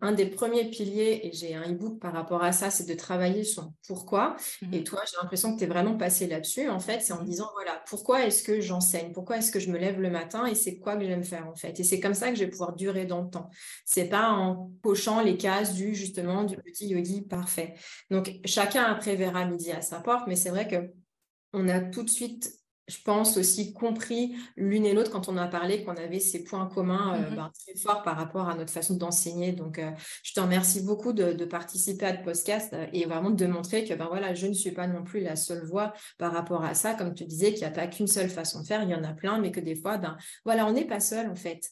un, 0.00 0.12
des 0.12 0.26
premiers 0.26 0.68
piliers, 0.68 1.20
et 1.22 1.32
j'ai 1.32 1.54
un 1.54 1.70
e-book 1.70 2.00
par 2.00 2.12
rapport 2.12 2.42
à 2.42 2.50
ça, 2.50 2.70
c'est 2.70 2.84
de 2.84 2.94
travailler 2.94 3.44
sur 3.44 3.70
pourquoi. 3.86 4.36
Et 4.72 4.80
mmh 4.80 4.84
toi, 4.84 5.00
j'ai 5.08 5.16
l'impression 5.22 5.54
que 5.54 5.58
tu 5.58 5.64
es 5.64 5.68
vraiment 5.68 5.96
passé 5.96 6.26
là-dessus. 6.26 6.68
En 6.68 6.80
fait, 6.80 7.00
c'est 7.00 7.12
en 7.12 7.22
mmh 7.22 7.26
disant, 7.26 7.48
voilà, 7.54 7.82
pourquoi 7.86 8.26
est-ce 8.26 8.42
que 8.42 8.60
j'enseigne? 8.60 9.12
Pourquoi 9.12 9.38
est-ce 9.38 9.52
que 9.52 9.60
je 9.60 9.70
me 9.70 9.78
lève 9.78 10.00
le 10.00 10.10
matin 10.10 10.46
Et 10.46 10.56
c'est 10.56 10.78
quoi 10.78 10.96
que 10.96 11.04
j'aime 11.04 11.22
faire, 11.22 11.46
en 11.46 11.54
fait? 11.54 11.78
Et 11.78 11.84
c'est 11.84 12.00
comme 12.00 12.14
ça 12.14 12.30
que 12.30 12.34
je 12.34 12.44
vais 12.44 12.50
pouvoir 12.50 12.74
durer 12.74 13.06
dans 13.06 13.22
le 13.22 13.30
temps. 13.30 13.50
C'est 13.84 14.08
pas 14.08 14.30
en 14.30 14.72
cochant 14.82 15.22
les 15.22 15.36
cases 15.36 15.74
du, 15.74 15.94
justement, 15.94 16.42
du 16.42 16.56
petit 16.56 16.88
yogi 16.88 17.22
parfait. 17.22 17.74
Donc, 18.10 18.40
chacun 18.44 18.82
après 18.82 19.14
verra 19.14 19.44
midi 19.46 19.70
à 19.70 19.80
sa 19.80 20.00
porte, 20.00 20.26
mais 20.26 20.36
c'est 20.36 20.50
vrai 20.50 20.66
que 20.66 20.90
on 21.52 21.68
a 21.68 21.80
tout 21.80 22.02
de 22.02 22.10
suite 22.10 22.61
je 22.92 23.02
pense, 23.02 23.36
aussi 23.36 23.72
compris 23.72 24.34
l'une 24.56 24.84
et 24.84 24.92
l'autre 24.92 25.10
quand 25.10 25.28
on 25.28 25.36
a 25.36 25.46
parlé 25.46 25.82
qu'on 25.82 25.96
avait 25.96 26.20
ces 26.20 26.44
points 26.44 26.66
communs 26.66 27.14
euh, 27.14 27.30
mmh 27.30 27.36
ben, 27.36 27.50
très 27.54 27.78
forts 27.78 28.02
par 28.02 28.16
rapport 28.16 28.48
à 28.48 28.54
notre 28.54 28.72
façon 28.72 28.96
d'enseigner. 28.96 29.52
Donc, 29.52 29.78
euh, 29.78 29.90
je 30.22 30.32
te 30.34 30.40
remercie 30.40 30.82
beaucoup 30.82 31.12
de, 31.12 31.44
participer 31.44 32.06
à 32.06 32.16
ce 32.16 32.22
podcast 32.22 32.72
euh, 32.72 32.86
et 32.92 33.06
vraiment 33.06 33.30
de 33.30 33.46
montrer 33.46 33.84
que 33.84 33.94
ben, 33.94 34.06
voilà, 34.08 34.34
je 34.34 34.46
ne 34.46 34.52
suis 34.52 34.72
pas 34.72 34.86
non 34.86 35.02
plus 35.04 35.20
la 35.20 35.36
seule 35.36 35.64
voix 35.64 35.92
par 36.18 36.32
rapport 36.32 36.64
à 36.64 36.74
ça. 36.74 36.94
Comme 36.94 37.14
tu 37.14 37.24
disais, 37.24 37.52
qu'il 37.52 37.60
n'y 37.60 37.68
a 37.68 37.70
pas 37.70 37.86
qu'une 37.86 38.06
seule 38.06 38.28
façon 38.28 38.60
de 38.60 38.66
faire, 38.66 38.82
il 38.82 38.90
y 38.90 38.94
en 38.94 39.04
a 39.04 39.12
plein, 39.12 39.38
mais 39.38 39.50
que 39.50 39.60
des 39.60 39.74
fois, 39.74 39.98
ben, 39.98 40.16
voilà, 40.44 40.66
on 40.66 40.72
n'est 40.72 40.86
pas 40.86 41.00
seul 41.00 41.30
en 41.30 41.36
fait. 41.36 41.70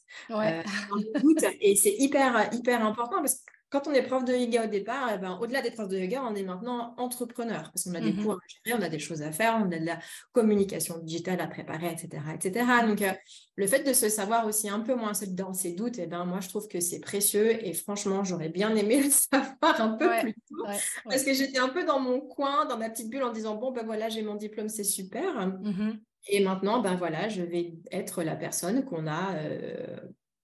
et 1.60 1.76
c'est 1.76 1.94
hyper, 1.98 2.52
hyper 2.52 2.84
important 2.84 3.18
parce 3.18 3.34
que 3.34 3.49
quand 3.70 3.86
on 3.86 3.92
est 3.92 4.02
prof 4.02 4.24
de 4.24 4.34
yoga 4.34 4.64
au 4.64 4.66
départ, 4.66 5.10
eh 5.14 5.18
ben, 5.18 5.38
au-delà 5.40 5.62
des 5.62 5.70
profs 5.70 5.88
de 5.88 5.96
yoga, 5.96 6.22
on 6.24 6.34
est 6.34 6.42
maintenant 6.42 6.94
entrepreneur 6.98 7.62
parce 7.62 7.84
qu'on 7.84 7.94
a 7.94 8.00
des 8.00 8.12
mmh 8.12 8.22
cours 8.22 8.32
à 8.34 8.38
gérer, 8.64 8.78
on 8.78 8.82
a 8.82 8.88
des 8.88 8.98
choses 8.98 9.22
à 9.22 9.30
faire, 9.30 9.62
on 9.64 9.70
a 9.70 9.78
de 9.78 9.86
la 9.86 9.98
communication 10.32 10.98
digitale 10.98 11.40
à 11.40 11.46
préparer, 11.46 11.90
etc. 11.90 12.22
etc. 12.34 12.66
Donc, 12.86 13.00
euh, 13.02 13.12
le 13.56 13.66
fait 13.66 13.82
de 13.84 13.92
se 13.92 14.08
savoir 14.08 14.46
aussi 14.46 14.68
un 14.68 14.80
peu 14.80 14.94
moins 14.94 15.12
dans 15.28 15.54
ses 15.54 15.72
doutes, 15.72 15.98
eh 15.98 16.06
ben, 16.06 16.24
moi, 16.24 16.40
je 16.40 16.48
trouve 16.48 16.66
que 16.66 16.80
c'est 16.80 17.00
précieux 17.00 17.64
et 17.64 17.72
franchement, 17.72 18.24
j'aurais 18.24 18.48
bien 18.48 18.74
aimé 18.74 19.02
le 19.02 19.10
savoir 19.10 19.80
un 19.80 19.96
peu 19.96 20.08
plus 20.20 20.34
tôt 20.34 20.64
parce 21.04 21.22
que 21.22 21.32
j'étais 21.32 21.58
un 21.58 21.68
peu 21.68 21.84
dans 21.84 22.00
mon 22.00 22.20
coin, 22.20 22.66
dans 22.66 22.76
ma 22.76 22.90
petite 22.90 23.08
bulle 23.08 23.22
en 23.22 23.32
disant, 23.32 23.54
bon, 23.54 23.70
ben 23.70 23.84
voilà, 23.86 24.08
j'ai 24.08 24.22
mon 24.22 24.34
diplôme, 24.34 24.68
c'est 24.68 24.84
super. 24.84 25.46
Mmh 25.46 25.92
et 26.28 26.44
maintenant, 26.44 26.80
ben 26.80 26.96
voilà, 26.96 27.28
je 27.28 27.42
vais 27.42 27.74
être 27.90 28.22
la 28.22 28.36
personne 28.36 28.84
qu'on 28.84 29.06
a 29.06 29.36
euh, 29.36 29.96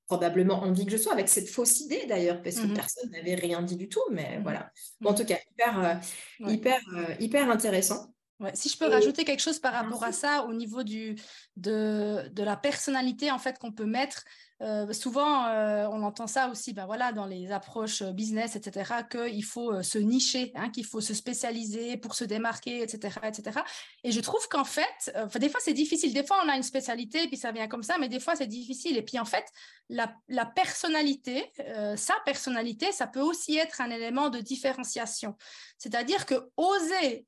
probablement 0.07 0.62
envie 0.62 0.87
que 0.87 0.92
je 0.92 0.97
sois, 0.97 1.12
avec 1.12 1.29
cette 1.29 1.49
fausse 1.49 1.81
idée 1.81 2.07
d'ailleurs, 2.09 2.42
parce 2.42 2.57
que 2.57 2.66
mmh 2.66 2.75
personne 2.75 3.11
n'avait 3.11 3.35
rien 3.35 3.62
dit 3.62 3.77
du 3.77 3.88
tout, 3.88 4.03
mais 4.11 4.38
mmh 4.38 4.42
voilà. 4.42 4.71
en 5.05 5.14
tout 5.14 5.25
cas, 5.25 5.38
hyper, 5.51 5.85
euh, 5.85 6.49
hyper, 6.49 6.81
euh, 6.95 7.14
hyper 7.21 7.51
intéressant. 7.51 8.12
si 8.55 8.69
je 8.69 8.79
peux 8.79 8.87
rajouter 8.87 9.25
quelque 9.25 9.42
chose 9.42 9.59
par 9.59 9.73
rapport 9.73 10.05
à 10.05 10.12
ça, 10.12 10.45
au 10.45 10.55
niveau 10.55 10.83
du, 10.83 11.16
de, 11.57 12.29
de 12.33 12.42
la 12.42 12.57
personnalité 12.57 13.31
en 13.31 13.38
fait 13.38 13.59
qu'on 13.59 13.73
peut 13.73 13.87
mettre 13.87 14.25
euh, 14.62 14.90
souvent, 14.95 15.47
euh, 15.47 15.87
on 15.92 16.03
entend 16.03 16.27
ça 16.27 16.49
aussi 16.49 16.73
ben 16.73 16.87
voilà, 16.87 17.12
dans 17.12 17.27
les 17.27 17.53
approches 17.53 18.01
euh, 18.01 18.12
business, 18.12 18.57
etc., 18.57 19.03
qu'il 19.11 19.45
faut 19.45 19.83
se 19.83 19.99
nicher, 19.99 20.53
hein, 20.55 20.71
qu'il 20.71 20.87
faut 20.87 21.03
se 21.03 21.12
spécialiser 21.12 21.99
pour 21.99 22.14
se 22.14 22.25
démarquer, 22.25 22.83
etc. 22.83 23.19
etc. 23.25 23.61
Et 24.03 24.12
je 24.12 24.21
trouve 24.21 24.49
qu'en 24.49 24.64
fait, 24.64 25.14
des 25.38 25.49
fois, 25.51 25.61
c'est 25.62 25.75
difficile. 25.75 26.14
Des 26.14 26.25
fois, 26.25 26.40
on 26.45 26.49
a 26.49 26.57
une 26.57 26.62
spécialité, 26.62 27.27
puis 27.29 27.37
ça 27.37 27.53
vient 27.53 27.69
comme 27.69 27.83
ça, 27.83 27.99
mais 27.99 28.09
des 28.09 28.21
fois, 28.21 28.35
c'est 28.35 28.47
difficile. 28.47 28.97
Et 28.97 29.03
puis, 29.03 29.19
en 29.19 29.27
fait, 29.27 29.45
la, 29.90 30.14
la 30.29 30.47
personnalité, 30.47 31.53
sa 31.97 32.14
personnalité, 32.25 32.92
ça 32.92 33.07
peut 33.07 33.21
aussi 33.21 33.57
être 33.57 33.81
un 33.81 33.90
élément 33.90 34.31
de 34.31 34.38
différenciation. 34.38 35.37
C'est-à-dire 35.79 36.25
que 36.25 36.51
oser 36.57 37.27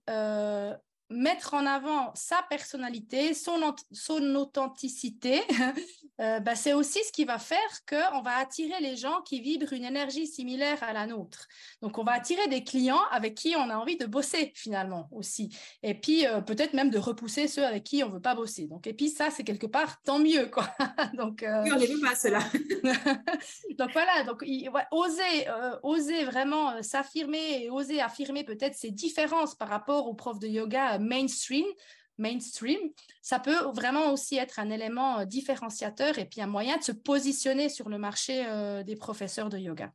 mettre 1.11 1.55
en 1.55 1.65
avant 1.65 2.13
sa 2.15 2.43
personnalité, 2.51 3.33
son, 3.33 3.75
son 3.93 4.35
authenticité, 4.35 5.41
euh, 6.21 6.41
bah, 6.41 6.55
c'est 6.55 6.75
aussi 6.75 6.99
ce 7.05 7.13
qui 7.13 7.25
va 7.25 7.39
faire 7.39 7.59
qu'on 7.89 8.21
va 8.21 8.37
attirer 8.37 8.81
les 8.81 8.97
gens 8.97 9.23
qui 9.23 9.41
vibrent 9.41 9.73
une 9.73 9.85
énergie 9.85 10.27
similaire 10.27 10.83
à 10.83 10.93
la 10.93 11.07
nôtre. 11.07 11.49
Donc, 11.81 11.97
on 11.99 12.05
va 12.05 12.13
attirer 12.13 12.47
des 12.49 12.63
clients 12.63 13.01
avec 13.11 13.35
qui 13.35 13.55
on 13.57 13.71
a 13.71 13.77
envie 13.77 13.97
de 13.97 14.05
bosser 14.05 14.53
finalement 14.55 15.09
aussi. 15.11 15.57
Et 15.83 15.95
puis, 15.95 16.27
euh, 16.27 16.41
peut-être 16.43 16.75
même 16.75 16.91
de 16.91 16.99
repousser 16.99 17.49
ceux 17.49 17.65
avec 17.65 17.85
qui 17.85 18.05
on 18.05 18.09
ne 18.09 18.15
veut 18.15 18.21
pas 18.21 18.35
bosser. 18.35 18.67
Donc, 18.67 18.87
et 18.87 18.93
puis 18.93 19.09
ça, 19.09 19.31
c'est 19.31 19.45
quelque 19.45 19.67
part 19.67 20.03
tant 20.03 20.19
mieux. 20.19 20.47
Quoi. 20.47 20.69
donc, 21.15 21.43
euh, 21.43 21.63
Oui, 21.65 21.71
on 21.75 21.79
n'est 21.79 22.01
pas 22.07 22.17
cela. 22.17 22.41
donc 23.79 23.91
voilà, 23.93 24.25
donc 24.25 24.45
oser, 24.91 25.47
oser 25.83 26.25
vraiment 26.25 26.83
s'affirmer 26.83 27.63
et 27.63 27.71
oser 27.71 28.01
affirmer 28.01 28.45
peut-être 28.45 28.75
ses 28.75 28.91
différences 28.91 29.55
par 29.55 29.69
rapport 29.69 30.07
aux 30.07 30.15
profs 30.15 30.39
de 30.39 30.49
yoga 30.49 30.98
mainstream, 30.99 31.65
mainstream, 32.19 32.79
ça 33.23 33.39
peut 33.39 33.57
vraiment 33.75 34.13
aussi 34.13 34.37
être 34.37 34.59
un 34.59 34.71
élément 34.71 35.21
euh, 35.21 35.25
différenciateur 35.25 36.19
et 36.19 36.25
puis 36.25 36.41
un 36.41 36.47
moyen 36.47 36.77
de 36.77 36.83
se 36.83 36.93
positionner 36.93 37.69
sur 37.69 37.89
le 37.89 37.99
marché 37.99 38.45
euh, 38.47 38.83
des 38.83 38.97
professeurs 38.97 39.49
de 39.49 39.59
yoga. 39.59 39.93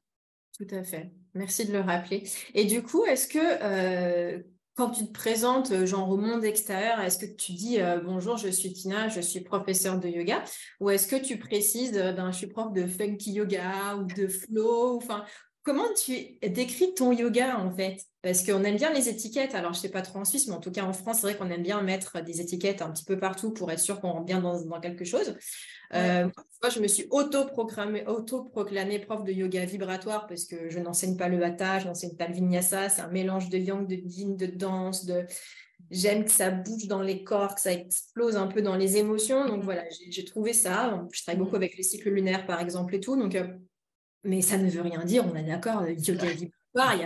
Tout 0.58 0.68
à 0.72 0.84
fait. 0.84 1.12
Merci 1.34 1.66
de 1.66 1.74
le 1.74 1.82
rappeler. 1.82 2.24
Et 2.54 2.66
du 2.66 2.84
coup, 2.84 3.06
est-ce 3.06 3.28
que 3.28 3.39
euh, 3.39 4.39
quand 4.76 4.92
tu 4.92 5.06
te 5.06 5.12
présentes 5.12 5.86
genre 5.86 6.10
au 6.10 6.18
monde 6.18 6.46
extérieur, 6.46 7.00
est-ce 7.02 7.18
que 7.18 7.26
tu 7.26 7.54
dis 7.54 7.78
bonjour, 8.04 8.38
je 8.38 8.48
suis 8.48 8.74
Tina, 8.74 9.08
je 9.08 9.22
suis 9.22 9.42
professeur 9.42 10.00
de 10.00 10.08
yoga 10.08 10.44
ou 10.80 10.89
est-ce 10.89 11.08
que 11.08 11.16
tu 11.16 11.38
précises 11.38 11.92
ben, 11.92 12.32
je 12.32 12.38
suis 12.38 12.48
prof 12.48 12.74
de 12.74 12.88
funky 12.88 13.34
yoga 13.34 13.96
ou 13.98 14.04
de 14.04 14.28
flow 14.28 14.98
enfin 14.98 15.26
Comment 15.63 15.86
tu 15.93 16.38
décris 16.41 16.93
ton 16.93 17.13
yoga 17.13 17.58
en 17.58 17.73
fait? 17.73 17.97
Parce 18.21 18.45
qu'on 18.45 18.63
aime 18.63 18.76
bien 18.76 18.91
les 18.91 19.08
étiquettes. 19.08 19.56
Alors, 19.56 19.71
je 19.71 19.80
ne 19.80 19.82
sais 19.84 19.89
pas 19.89 20.02
trop 20.02 20.19
en 20.19 20.26
Suisse, 20.26 20.47
mais 20.47 20.54
en 20.54 20.60
tout 20.60 20.71
cas 20.71 20.84
en 20.84 20.91
France, 20.91 21.19
c'est 21.21 21.28
vrai 21.28 21.38
qu'on 21.38 21.49
aime 21.49 21.63
bien 21.63 21.82
mettre 21.82 22.21
des 22.21 22.41
étiquettes 22.41 22.82
un 22.82 22.91
petit 22.91 23.06
peu 23.06 23.17
partout 23.17 23.52
pour 23.52 23.71
être 23.71 23.80
sûr 23.80 24.02
qu'on 24.02 24.12
rentre 24.12 24.26
bien 24.26 24.41
dans, 24.41 24.80
quelque 24.82 25.06
chose. 25.06 25.38
Euh, 25.93 26.28
moi, 26.62 26.69
je 26.69 26.82
me 26.82 26.88
suis 26.88 27.06
auto-proclamée 27.12 28.06
auto 28.08 28.43
prof 28.43 28.69
de 29.23 29.32
yoga 29.32 29.63
vibratoire 29.63 30.28
parce 30.28 30.45
que 30.45 30.69
je 30.69 30.80
n'enseigne 30.80 31.15
pas 31.15 31.30
le 31.30 31.41
hatha, 31.43 31.80
je 31.80 31.88
n'enseigne 31.88 32.15
pas 32.15 32.28
le 32.28 32.34
vinyasa. 32.34 32.89
C'est 32.89 33.02
un 33.02 33.10
mélange 33.10 33.47
de 33.47 33.58
yang, 33.58 33.88
de 33.88 33.95
yin, 33.95 34.36
de 34.36 34.47
danse, 34.47 35.06
de 35.06 35.26
j'aime 35.91 36.26
que 36.26 36.32
ça 36.32 36.49
bouge 36.49 36.88
dans 36.88 37.02
les 37.02 37.23
corps, 37.23 37.56
que 37.56 37.62
ça 37.62 37.71
explose 37.71 38.36
un 38.36 38.47
peu 38.47 38.62
dans 38.62 38.76
les 38.76 38.97
émotions. 38.97 39.45
Donc 39.47 39.62
mm-hmm. 39.62 39.65
voilà, 39.65 39.84
j'ai 40.10 40.26
trouvé 40.26 40.52
ça. 40.52 41.06
Je 41.12 41.21
travaille 41.23 41.39
beaucoup 41.39 41.54
mm-hmm. 41.54 41.58
avec 41.58 41.78
les 41.78 41.84
cycles 41.84 42.10
lunaires, 42.10 42.45
par 42.45 42.60
exemple, 42.60 42.95
et 42.95 42.99
tout. 42.99 43.15
Donc, 43.15 43.36
euh, 43.36 43.47
mais 44.24 44.42
ça 44.42 44.58
ne 44.58 44.70
veut 44.70 44.82
rien 44.82 45.04
dire, 45.04 45.26
on 45.26 45.36
est 45.36 45.44
d'accord, 45.44 45.88
yoga 45.88 46.32
vibratoire, 46.32 46.94
il 46.94 46.98
n'y 46.98 47.04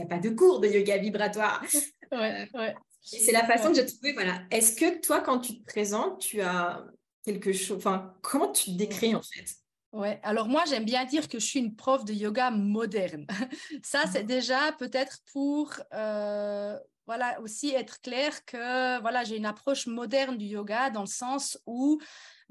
a, 0.00 0.04
a, 0.04 0.06
pas 0.06 0.18
de 0.18 0.30
cours 0.30 0.60
de 0.60 0.68
yoga 0.68 0.98
vibratoire. 0.98 1.62
Ouais, 2.12 2.48
ouais. 2.54 2.74
C'est 3.02 3.30
la 3.30 3.46
façon 3.46 3.68
que 3.68 3.76
j'ai 3.76 3.86
trouvé, 3.86 4.12
voilà. 4.14 4.42
Est-ce 4.50 4.74
que 4.74 5.00
toi, 5.00 5.20
quand 5.20 5.38
tu 5.38 5.60
te 5.60 5.64
présentes, 5.64 6.18
tu 6.18 6.40
as 6.40 6.84
quelque 7.24 7.52
chose, 7.52 7.76
enfin, 7.76 8.14
comment 8.20 8.50
tu 8.50 8.72
te 8.72 8.76
décris 8.76 9.14
en 9.14 9.22
fait? 9.22 9.46
Ouais, 9.92 10.20
alors 10.22 10.46
moi 10.48 10.62
j'aime 10.68 10.84
bien 10.84 11.04
dire 11.04 11.28
que 11.28 11.40
je 11.40 11.44
suis 11.44 11.58
une 11.58 11.74
prof 11.74 12.04
de 12.04 12.12
yoga 12.12 12.50
moderne. 12.52 13.26
Ça 13.82 14.04
c'est 14.10 14.22
déjà 14.22 14.72
peut-être 14.78 15.18
pour 15.32 15.72
euh, 15.92 16.78
voilà 17.06 17.40
aussi 17.40 17.70
être 17.70 18.00
clair 18.00 18.44
que 18.44 19.00
voilà 19.00 19.24
j'ai 19.24 19.36
une 19.36 19.46
approche 19.46 19.88
moderne 19.88 20.38
du 20.38 20.46
yoga 20.46 20.90
dans 20.90 21.00
le 21.00 21.08
sens 21.08 21.58
où 21.66 22.00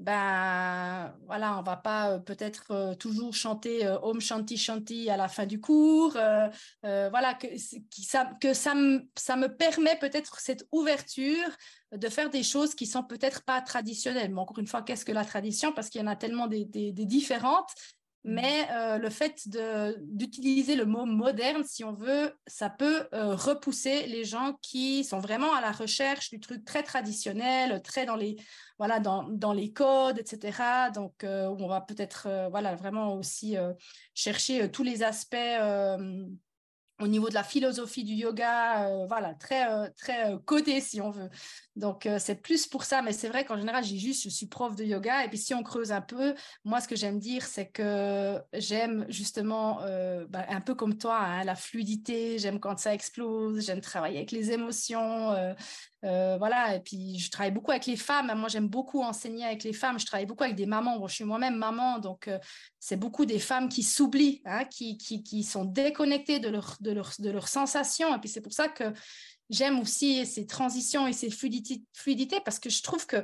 ben 0.00 1.14
voilà, 1.26 1.58
on 1.58 1.62
va 1.62 1.76
pas 1.76 2.12
euh, 2.12 2.18
peut-être 2.18 2.70
euh, 2.70 2.94
toujours 2.94 3.34
chanter 3.34 3.86
euh, 3.86 3.98
Om 4.00 4.18
Shanti 4.18 4.56
Shanti 4.56 5.10
à 5.10 5.18
la 5.18 5.28
fin 5.28 5.44
du 5.44 5.60
cours. 5.60 6.12
voilà, 6.82 7.34
que, 7.34 7.46
ça, 7.90 8.30
que 8.40 8.54
ça, 8.54 8.74
me, 8.74 9.02
ça 9.14 9.36
me 9.36 9.54
permet 9.54 9.98
peut-être 9.98 10.40
cette 10.40 10.66
ouverture 10.72 11.50
de 11.92 12.08
faire 12.08 12.30
des 12.30 12.42
choses 12.42 12.74
qui 12.74 12.86
sont 12.86 13.02
peut-être 13.02 13.42
pas 13.44 13.60
traditionnelles. 13.60 14.32
Mais 14.32 14.40
encore 14.40 14.58
une 14.58 14.66
fois, 14.66 14.80
qu'est-ce 14.80 15.04
que 15.04 15.12
la 15.12 15.24
tradition? 15.24 15.72
Parce 15.72 15.90
qu'il 15.90 16.00
y 16.00 16.04
en 16.04 16.06
a 16.06 16.16
tellement 16.16 16.46
des, 16.46 16.64
différentes. 16.64 17.70
Mmh. 18.24 18.34
Mais 18.34 18.68
euh, 18.72 18.98
le 18.98 19.08
fait 19.08 19.48
d'utiliser 19.98 20.76
le 20.76 20.84
mot 20.84 21.06
moderne, 21.06 21.64
si 21.64 21.84
on 21.84 21.92
veut, 21.92 22.34
ça 22.46 22.68
peut 22.68 23.08
euh, 23.14 23.34
repousser 23.34 24.06
les 24.06 24.24
gens 24.24 24.58
qui 24.60 25.04
sont 25.04 25.20
vraiment 25.20 25.54
à 25.54 25.60
la 25.60 25.72
recherche 25.72 26.30
du 26.30 26.38
truc 26.38 26.64
très 26.64 26.82
traditionnel, 26.82 27.80
très 27.82 28.04
dans 28.04 28.16
les, 28.16 28.36
voilà, 28.78 29.00
dans, 29.00 29.22
dans 29.24 29.52
les 29.54 29.72
codes, 29.72 30.18
etc. 30.18 30.90
Donc, 30.94 31.24
euh, 31.24 31.46
on 31.58 31.66
va 31.66 31.80
peut-être 31.80 32.28
voilà, 32.50 32.74
vraiment 32.74 33.14
aussi 33.14 33.56
chercher 34.14 34.70
tous 34.70 34.82
les 34.82 35.02
aspects 35.02 35.36
au 37.00 37.08
niveau 37.08 37.28
de 37.28 37.34
la 37.34 37.42
philosophie 37.42 38.04
du 38.04 38.14
yoga, 38.14 38.88
euh, 38.88 39.06
voilà, 39.06 39.34
très, 39.34 39.70
euh, 39.72 39.88
très 39.96 40.32
euh, 40.32 40.80
si 40.80 41.00
on 41.00 41.10
veut. 41.10 41.30
Donc, 41.76 42.06
c'est 42.18 42.42
plus 42.42 42.66
pour 42.66 42.84
ça, 42.84 43.00
mais 43.00 43.12
c'est 43.12 43.28
vrai 43.28 43.44
qu'en 43.44 43.56
général, 43.56 43.82
j'ai 43.84 43.96
juste, 43.96 44.24
je 44.24 44.28
suis 44.28 44.46
prof 44.46 44.76
de 44.76 44.84
yoga. 44.84 45.24
Et 45.24 45.28
puis, 45.28 45.38
si 45.38 45.54
on 45.54 45.62
creuse 45.62 45.92
un 45.92 46.02
peu, 46.02 46.34
moi, 46.64 46.80
ce 46.80 46.88
que 46.88 46.96
j'aime 46.96 47.18
dire, 47.18 47.46
c'est 47.46 47.68
que 47.68 48.38
j'aime 48.52 49.06
justement, 49.08 49.80
bah, 50.28 50.44
un 50.48 50.60
peu 50.60 50.74
comme 50.74 50.98
toi, 50.98 51.18
hein, 51.18 51.44
la 51.44 51.54
fluidité, 51.54 52.38
j'aime 52.38 52.60
quand 52.60 52.78
ça 52.78 52.92
explose, 52.92 53.64
j'aime 53.64 53.80
travailler 53.80 54.18
avec 54.18 54.32
les 54.32 54.50
émotions. 54.50 55.34
Voilà, 56.02 56.76
et 56.76 56.80
puis 56.80 57.18
je 57.18 57.30
travaille 57.30 57.50
beaucoup 57.50 57.70
avec 57.70 57.86
les 57.86 57.96
femmes. 57.96 58.32
Moi, 58.36 58.48
j'aime 58.48 58.68
beaucoup 58.68 59.02
enseigner 59.02 59.44
avec 59.44 59.64
les 59.64 59.72
femmes. 59.72 59.98
Je 59.98 60.06
travaille 60.06 60.26
beaucoup 60.26 60.44
avec 60.44 60.56
des 60.56 60.66
mamans. 60.66 60.98
Bon, 60.98 61.06
je 61.06 61.14
suis 61.14 61.24
moi-même 61.24 61.56
maman, 61.56 61.98
donc 61.98 62.30
c'est 62.78 62.96
beaucoup 62.96 63.26
des 63.26 63.38
femmes 63.38 63.68
qui 63.68 63.82
s'oublient, 63.82 64.40
hein, 64.44 64.64
qui, 64.64 64.96
qui, 64.96 65.22
qui, 65.22 65.44
sont 65.44 65.64
déconnectées 65.64 66.38
de 66.38 66.48
leur, 66.48 66.76
de, 66.80 66.92
leur, 66.92 67.12
de 67.18 67.30
leurs 67.30 67.48
sensations. 67.48 68.14
Et 68.14 68.18
puis 68.18 68.28
c'est 68.28 68.40
pour 68.40 68.52
ça 68.52 68.68
que 68.68 68.92
j'aime 69.50 69.80
aussi 69.80 70.24
ces 70.26 70.46
transitions 70.46 71.06
et 71.06 71.12
ces 71.12 71.28
fluidités, 71.30 72.40
parce 72.44 72.58
que 72.58 72.70
je 72.70 72.82
trouve 72.82 73.06
que 73.06 73.22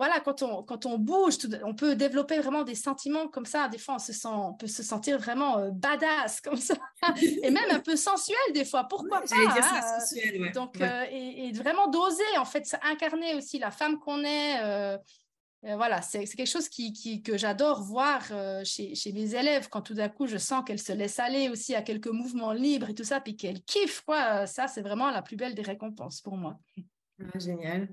voilà, 0.00 0.18
quand 0.20 0.42
on, 0.42 0.62
quand 0.62 0.86
on 0.86 0.96
bouge, 0.96 1.34
on 1.62 1.74
peut 1.74 1.94
développer 1.94 2.38
vraiment 2.38 2.62
des 2.62 2.74
sentiments 2.74 3.28
comme 3.28 3.44
ça. 3.44 3.68
Des 3.68 3.76
fois, 3.76 3.96
on, 3.96 3.98
se 3.98 4.14
sent, 4.14 4.28
on 4.28 4.54
peut 4.54 4.66
se 4.66 4.82
sentir 4.82 5.18
vraiment 5.18 5.58
euh, 5.58 5.70
badass 5.72 6.40
comme 6.44 6.56
ça, 6.56 6.74
et 7.20 7.50
même 7.50 7.70
un 7.70 7.80
peu 7.80 7.96
sensuel 7.96 8.38
des 8.54 8.64
fois. 8.64 8.84
Pourquoi 8.84 9.20
pas 9.20 9.26
hein, 9.30 10.00
sensuel, 10.00 10.52
Donc, 10.52 10.80
euh, 10.80 11.04
et, 11.10 11.48
et, 11.48 11.52
vraiment 11.52 11.86
d'oser 11.88 12.38
en 12.38 12.46
fait 12.46 12.74
incarner 12.82 13.34
aussi 13.34 13.58
la 13.58 13.70
femme 13.70 13.98
qu'on 13.98 14.24
est. 14.24 14.64
Euh, 14.64 14.96
voilà, 15.62 16.00
c'est 16.00 16.24
quelque 16.24 16.46
chose 16.46 16.70
qui, 16.70 17.22
que 17.22 17.36
j'adore 17.36 17.82
voir 17.82 18.22
chez, 18.64 18.94
chez, 18.94 19.12
mes 19.12 19.34
élèves 19.34 19.68
quand 19.68 19.82
tout 19.82 19.92
d'un 19.92 20.08
coup 20.08 20.26
je 20.26 20.38
sens 20.38 20.64
qu'elles 20.66 20.80
se 20.80 20.94
laissent 20.94 21.18
aller 21.18 21.50
aussi 21.50 21.74
à 21.74 21.82
quelques 21.82 22.08
mouvements 22.08 22.52
libres 22.52 22.88
et 22.88 22.94
tout 22.94 23.04
ça, 23.04 23.20
puis 23.20 23.36
qu'elles 23.36 23.62
kiffent. 23.64 24.00
Quoi. 24.06 24.46
Ça, 24.46 24.66
c'est 24.66 24.80
vraiment 24.80 25.10
la 25.10 25.20
plus 25.20 25.36
belle 25.36 25.54
des 25.54 25.60
récompenses 25.60 26.22
pour 26.22 26.38
moi. 26.38 26.58
Ah, 27.22 27.38
génial. 27.38 27.88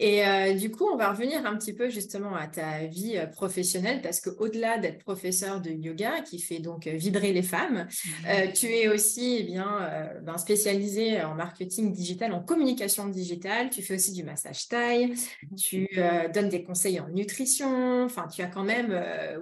Et 0.00 0.26
euh, 0.26 0.54
du 0.54 0.70
coup, 0.70 0.88
on 0.92 0.96
va 0.96 1.12
revenir 1.12 1.46
un 1.46 1.56
petit 1.56 1.72
peu 1.72 1.90
justement 1.90 2.34
à 2.34 2.48
ta 2.48 2.86
vie 2.86 3.16
euh, 3.16 3.26
professionnelle 3.26 4.02
parce 4.02 4.20
qu'au-delà 4.20 4.78
d'être 4.78 4.98
professeur 4.98 5.60
de 5.60 5.70
yoga 5.70 6.22
qui 6.22 6.40
fait 6.40 6.58
donc 6.58 6.86
euh, 6.86 6.92
vibrer 6.92 7.32
les 7.32 7.42
femmes, 7.42 7.86
mmh. 8.22 8.52
tu 8.52 8.66
es 8.66 8.88
aussi 8.88 9.36
eh 9.40 9.42
bien, 9.44 9.64
ben, 10.22 10.38
spécialisé 10.38 11.22
en 11.22 11.34
marketing 11.34 11.92
digital, 11.92 12.32
en 12.32 12.42
communication 12.42 13.06
digitale. 13.06 13.70
Tu 13.70 13.82
fais 13.82 13.94
aussi 13.94 14.12
du 14.12 14.24
massage 14.24 14.66
taille, 14.68 15.06
mmh. 15.08 15.54
tu 15.56 15.88
donnes 16.32 16.48
des 16.48 16.64
conseils 16.64 16.98
en 16.98 17.08
nutrition. 17.08 18.04
Enfin, 18.04 18.26
tu 18.26 18.42
as 18.42 18.46
quand 18.46 18.64
même, 18.64 18.92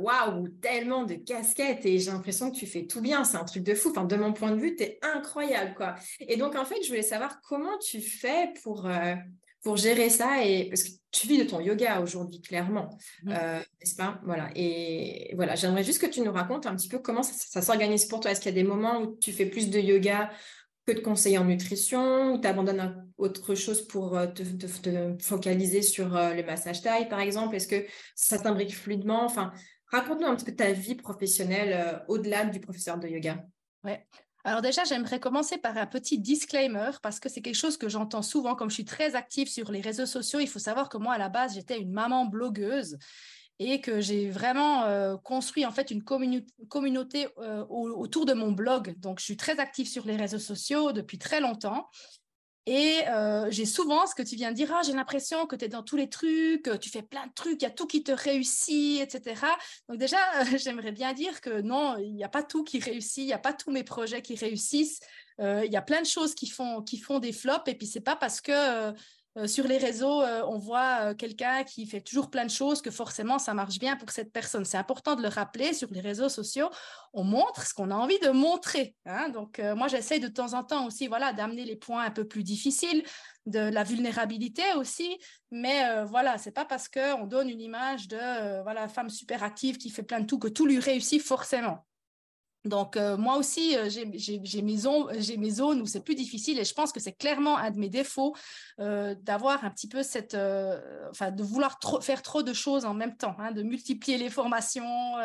waouh, 0.01 0.49
tellement 0.61 1.05
de 1.05 1.15
casquettes 1.15 1.87
et 1.87 1.99
j'ai 1.99 2.11
l'impression 2.11 2.51
que 2.51 2.57
tu 2.57 2.67
fais 2.67 2.87
tout 2.87 3.01
bien. 3.01 3.25
C'est 3.25 3.39
un 3.39 3.45
truc 3.45 3.63
de 3.63 3.75
fou. 3.75 3.91
Enfin, 3.91 4.05
de 4.05 4.17
mon 4.17 4.33
point 4.33 4.51
de 4.51 4.61
vue, 4.61 4.77
tu 4.77 4.85
es 4.85 4.99
incroyable. 5.03 5.75
quoi. 5.75 5.95
Et 6.21 6.37
donc, 6.37 6.55
en 6.57 6.65
fait, 6.65 6.83
je 6.83 6.89
voulais 6.89 7.03
savoir 7.03 7.41
comment 7.41 7.79
tu 7.79 8.01
fais 8.01 8.53
pour 8.63 8.89
pour 9.63 9.77
gérer 9.77 10.11
ça 10.11 10.45
et 10.45 10.69
parce 10.69 10.83
que 10.83 10.91
tu 11.11 11.27
vis 11.27 11.39
de 11.39 11.45
ton 11.45 11.61
yoga 11.61 12.01
aujourd'hui 12.01 12.41
clairement, 12.41 12.99
mmh. 13.23 13.31
euh, 13.31 13.59
n'est-ce 13.81 13.95
pas? 13.95 14.21
Voilà. 14.25 14.51
Et 14.57 15.33
voilà, 15.37 15.55
j'aimerais 15.55 15.85
juste 15.85 16.01
que 16.01 16.07
tu 16.07 16.21
nous 16.21 16.33
racontes 16.33 16.67
un 16.67 16.75
petit 16.75 16.89
peu 16.89 16.99
comment 16.99 17.23
ça, 17.23 17.63
s'organise 17.63 18.07
pour 18.07 18.21
toi. 18.21 18.31
Est-ce 18.31 18.41
qu'il 18.41 18.51
y 18.51 18.59
a 18.59 18.63
des 18.63 18.69
moments 18.69 19.01
où 19.01 19.17
tu 19.19 19.33
fais 19.33 19.47
plus 19.47 19.71
de 19.71 19.79
yoga 19.79 20.31
que 20.87 20.93
de 20.93 21.01
conseils 21.01 21.39
en 21.39 21.45
nutrition, 21.45 22.35
ou 22.35 22.41
tu 22.41 22.49
abandonnes 22.49 23.09
autre 23.17 23.55
chose 23.55 23.87
pour 23.87 24.17
euh, 24.17 24.27
te, 24.27 24.43
focaliser 25.21 25.81
sur 25.81 26.17
euh, 26.17 26.35
le 26.35 26.43
massage 26.43 26.83
taille, 26.83 27.09
par 27.09 27.21
exemple? 27.21 27.55
Est-ce 27.55 27.69
que 27.69 27.87
ça 28.17 28.39
t'imbrique 28.39 28.75
fluidement? 28.75 29.25
Enfin, 29.25 29.53
raconte-nous 29.87 30.27
un 30.27 30.35
petit 30.35 30.47
peu 30.47 30.57
ta 30.57 30.73
vie 30.73 30.97
professionnelle 30.97 32.03
au-delà 32.09 32.47
du 32.47 32.59
professeur 32.59 32.99
de 32.99 33.07
yoga. 33.07 33.45
Ouais. 33.85 34.05
Alors 34.45 34.61
déjà, 34.61 34.83
j'aimerais 34.85 35.21
commencer 35.21 35.57
par 35.57 35.77
un 35.77 35.87
petit 35.87 36.19
disclaimer 36.19 36.91
parce 37.01 37.21
que 37.21 37.29
c'est 37.29 37.43
quelque 37.43 37.55
chose 37.55 37.77
que 37.77 37.89
j'entends 37.89 38.23
souvent 38.23 38.57
comme 38.57 38.71
je 38.71 38.75
suis 38.75 38.85
très 38.85 39.15
active 39.15 39.49
sur 39.49 39.71
les 39.71 39.81
réseaux 39.81 40.07
sociaux. 40.07 40.41
Il 40.41 40.49
faut 40.49 40.59
savoir 40.59 40.89
que 40.89 40.99
moi, 40.99 41.15
à 41.15 41.19
la 41.19 41.29
base, 41.29 41.55
j'étais 41.55 41.79
une 41.79 41.93
maman 41.93 42.27
blogueuse 42.27 42.99
et 43.61 43.81
que 43.81 44.01
j'ai 44.01 44.31
vraiment 44.31 44.83
euh, 44.85 45.17
construit 45.17 45.65
en 45.65 45.71
fait 45.71 45.93
une 45.93 46.03
communauté 46.03 47.29
euh, 47.39 47.65
autour 47.69 48.27
de 48.27 48.33
mon 48.33 48.51
blog. 48.51 48.99
Donc, 48.99 49.21
je 49.21 49.25
suis 49.25 49.37
très 49.37 49.61
active 49.61 49.87
sur 49.87 50.07
les 50.07 50.17
réseaux 50.17 50.41
sociaux 50.41 50.91
depuis 50.91 51.19
très 51.19 51.41
longtemps. 51.41 51.89
Et 52.67 53.01
euh, 53.09 53.51
j'ai 53.51 53.67
souvent 53.67 54.07
ce 54.07 54.15
que 54.15 54.23
tu 54.23 54.37
viens 54.37 54.51
de 54.53 54.57
dire, 54.57 54.73
ah, 54.73 54.83
j'ai 54.85 54.93
l'impression 54.93 55.47
que 55.47 55.57
tu 55.57 55.65
es 55.65 55.69
dans 55.69 55.83
tous 55.83 55.97
les 55.97 56.09
trucs, 56.09 56.71
tu 56.81 56.91
fais 56.91 57.03
plein 57.03 57.27
de 57.27 57.33
trucs, 57.33 57.61
il 57.61 57.65
y 57.65 57.67
a 57.67 57.71
tout 57.71 57.89
qui 57.89 58.05
te 58.05 58.13
réussit, 58.13 59.01
etc. 59.01 59.41
Donc 59.89 59.99
déjà, 59.99 60.19
j'aimerais 60.57 60.93
bien 60.93 61.13
dire 61.13 61.41
que 61.41 61.61
non, 61.61 61.97
il 61.99 62.15
n'y 62.15 62.23
a 62.23 62.29
pas 62.29 62.45
tout 62.45 62.63
qui 62.63 62.79
réussit, 62.79 63.25
il 63.25 63.27
n'y 63.27 63.33
a 63.33 63.39
pas 63.39 63.53
tous 63.53 63.73
mes 63.73 63.83
projets 63.83 64.23
qui 64.23 64.37
réussissent. 64.37 65.01
Euh, 65.41 65.63
il 65.65 65.73
y 65.73 65.77
a 65.77 65.83
plein 65.83 66.03
de 66.03 66.07
choses 66.07 66.35
qui 66.35 66.47
font, 66.47 66.83
qui 66.83 66.99
font 66.99 67.19
des 67.19 67.33
flops 67.33 67.67
et 67.67 67.75
puis 67.75 67.87
c'est 67.87 68.01
pas 68.01 68.15
parce 68.15 68.41
que 68.41 68.93
euh, 69.39 69.47
sur 69.47 69.67
les 69.67 69.79
réseaux, 69.79 70.21
euh, 70.21 70.43
on 70.47 70.59
voit 70.59 70.99
euh, 71.01 71.15
quelqu'un 71.15 71.65
qui 71.65 71.87
fait 71.87 72.03
toujours 72.03 72.31
plein 72.31 72.45
de 72.45 72.51
choses, 72.51 72.83
que 72.83 72.91
forcément 72.91 73.39
ça 73.39 73.55
marche 73.55 73.79
bien 73.79 73.97
pour 73.97 74.11
cette 74.11 74.31
personne. 74.31 74.65
C'est 74.67 74.77
important 74.77 75.17
de 75.17 75.23
le 75.23 75.29
rappeler 75.29 75.73
sur 75.73 75.89
les 75.91 76.01
réseaux 76.01 76.29
sociaux. 76.29 76.69
On 77.15 77.25
montre 77.25 77.67
ce 77.67 77.73
qu'on 77.73 77.91
a 77.91 77.95
envie 77.95 78.19
de 78.19 78.29
montrer. 78.29 78.95
Hein. 79.07 79.31
Donc 79.31 79.59
moi, 79.77 79.89
j'essaie 79.89 80.19
de 80.19 80.29
temps 80.29 80.53
en 80.55 80.65
temps 80.65 80.87
aussi, 80.87 81.07
voilà, 81.09 81.33
d'amener 81.33 81.65
les 81.65 81.77
points 81.77 82.05
un 82.05 82.11
peu 82.11 82.27
plus 82.27 82.43
difficiles, 82.43 83.03
de 83.47 83.59
la 83.59 83.85
vulnérabilité 83.85 84.63
aussi. 84.77 85.19
Mais 85.51 86.05
voilà, 86.05 86.39
c'est 86.39 86.53
pas 86.53 86.65
parce 86.65 86.89
qu'on 86.89 87.27
donne 87.27 87.51
une 87.51 87.61
image 87.61 88.09
de 88.09 88.63
voilà 88.63 88.89
femme 88.89 89.11
super 89.11 89.43
active 89.43 89.77
qui 89.77 89.91
fait 89.91 90.03
plein 90.03 90.21
de 90.21 90.27
tout 90.27 90.39
que 90.39 90.49
tout 90.49 90.67
lui 90.67 90.79
réussit 90.79 91.21
forcément. 91.23 91.85
Donc, 92.65 92.97
euh, 92.97 93.17
moi 93.17 93.37
aussi, 93.39 93.77
euh, 93.77 93.89
j'ai 93.89 94.63
mes, 94.63 94.77
zones 94.77 95.81
où 95.81 95.87
c'est 95.87 96.05
plus 96.05 96.15
difficile 96.15 96.61
et 96.61 96.65
je 96.65 96.73
pense 96.75 96.93
que 96.93 97.01
c'est 97.01 97.13
clairement 97.13 97.57
un 97.57 97.71
de 97.73 97.79
mes 97.79 97.89
défauts 97.89 98.37
euh, 98.79 99.17
d'avoir 99.23 99.65
un 99.65 99.71
petit 99.71 99.89
peu 99.89 100.03
cette. 100.03 100.37
enfin, 101.11 101.33
de 101.33 101.43
vouloir 101.43 101.79
faire 102.01 102.23
trop 102.23 102.43
de 102.43 102.53
choses 102.53 102.85
en 102.85 102.95
même 102.95 103.17
temps, 103.17 103.35
hein, 103.39 103.51
de 103.51 103.63
multiplier 103.63 104.17
les 104.17 104.31
formations 104.31 105.17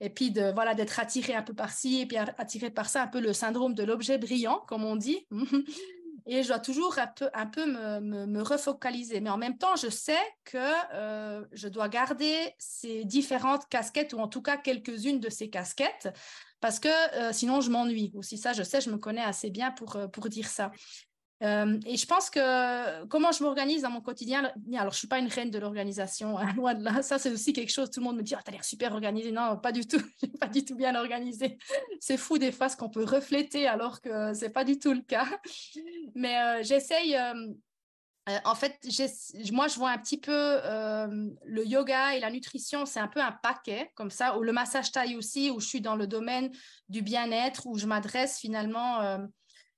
et 0.00 0.10
puis 0.10 0.30
de 0.30 0.52
voilà 0.52 0.74
d'être 0.74 1.00
attiré 1.00 1.34
un 1.34 1.42
peu 1.42 1.54
par-ci 1.54 2.00
et 2.00 2.06
puis 2.06 2.18
attiré 2.18 2.70
par 2.70 2.88
ça, 2.88 3.02
un 3.02 3.08
peu 3.08 3.20
le 3.20 3.32
syndrome 3.32 3.74
de 3.74 3.82
l'objet 3.82 4.18
brillant, 4.18 4.62
comme 4.66 4.84
on 4.84 4.96
dit. 4.96 5.26
et 6.26 6.42
je 6.42 6.48
dois 6.48 6.58
toujours 6.58 6.98
un 6.98 7.06
peu, 7.06 7.30
un 7.32 7.46
peu 7.46 7.64
me, 7.64 8.26
me, 8.26 8.42
refocaliser. 8.42 9.20
Mais 9.20 9.30
en 9.30 9.38
même 9.38 9.56
temps, 9.56 9.76
je 9.76 9.88
sais 9.88 10.20
que 10.44 10.58
je 11.52 11.68
dois 11.68 11.88
garder 11.88 12.54
ces 12.58 13.04
différentes 13.04 13.66
casquettes 13.70 14.12
ou 14.12 14.18
en 14.18 14.28
tout 14.28 14.42
cas 14.42 14.58
quelques-unes 14.58 15.20
de 15.20 15.30
ces 15.30 15.48
casquettes 15.48 16.10
parce 16.60 16.80
que 16.80 16.88
euh, 16.88 17.32
sinon 17.32 17.60
je 17.60 17.70
m'ennuie. 17.70 18.12
Aussi 18.14 18.38
ça, 18.38 18.52
je 18.52 18.62
sais, 18.62 18.80
je 18.80 18.90
me 18.90 18.98
connais 18.98 19.22
assez 19.22 19.50
bien 19.50 19.70
pour, 19.70 19.96
euh, 19.96 20.08
pour 20.08 20.28
dire 20.28 20.48
ça. 20.48 20.72
Euh, 21.44 21.78
et 21.86 21.96
je 21.96 22.04
pense 22.04 22.30
que 22.30 23.04
comment 23.04 23.30
je 23.30 23.44
m'organise 23.44 23.82
dans 23.82 23.90
mon 23.90 24.00
quotidien, 24.00 24.52
alors 24.76 24.92
je 24.92 24.98
suis 24.98 25.06
pas 25.06 25.20
une 25.20 25.28
reine 25.28 25.52
de 25.52 25.58
l'organisation, 25.60 26.36
hein, 26.36 26.52
loin 26.56 26.74
de 26.74 26.82
là, 26.82 27.00
ça 27.00 27.16
c'est 27.20 27.30
aussi 27.30 27.52
quelque 27.52 27.70
chose, 27.70 27.92
tout 27.92 28.00
le 28.00 28.06
monde 28.06 28.16
me 28.16 28.24
dit, 28.24 28.34
oh, 28.36 28.40
tu 28.44 28.50
as 28.50 28.52
l'air 28.52 28.64
super 28.64 28.92
organisée. 28.92 29.30
Non, 29.30 29.56
pas 29.56 29.70
du 29.70 29.86
tout, 29.86 30.02
pas 30.40 30.48
du 30.48 30.64
tout 30.64 30.74
bien 30.74 30.96
organisée. 30.96 31.58
C'est 32.00 32.16
fou 32.16 32.38
des 32.38 32.50
fois 32.50 32.68
ce 32.68 32.76
qu'on 32.76 32.90
peut 32.90 33.04
refléter 33.04 33.68
alors 33.68 34.00
que 34.00 34.34
c'est 34.34 34.50
pas 34.50 34.64
du 34.64 34.78
tout 34.78 34.92
le 34.92 35.02
cas. 35.02 35.26
Mais 36.16 36.64
j'essaye 36.64 37.16
en 38.44 38.54
fait, 38.54 38.78
moi, 39.52 39.68
je 39.68 39.76
vois 39.76 39.90
un 39.90 39.98
petit 39.98 40.18
peu 40.18 40.32
euh, 40.32 41.30
le 41.44 41.66
yoga 41.66 42.14
et 42.14 42.20
la 42.20 42.30
nutrition, 42.30 42.84
c'est 42.84 43.00
un 43.00 43.08
peu 43.08 43.20
un 43.20 43.32
paquet 43.32 43.90
comme 43.94 44.10
ça, 44.10 44.36
ou 44.36 44.42
le 44.42 44.52
massage 44.52 44.92
taille 44.92 45.16
aussi, 45.16 45.50
où 45.50 45.60
je 45.60 45.66
suis 45.66 45.80
dans 45.80 45.96
le 45.96 46.06
domaine 46.06 46.50
du 46.88 47.02
bien-être, 47.02 47.66
où 47.66 47.78
je 47.78 47.86
m'adresse 47.86 48.38
finalement 48.38 49.00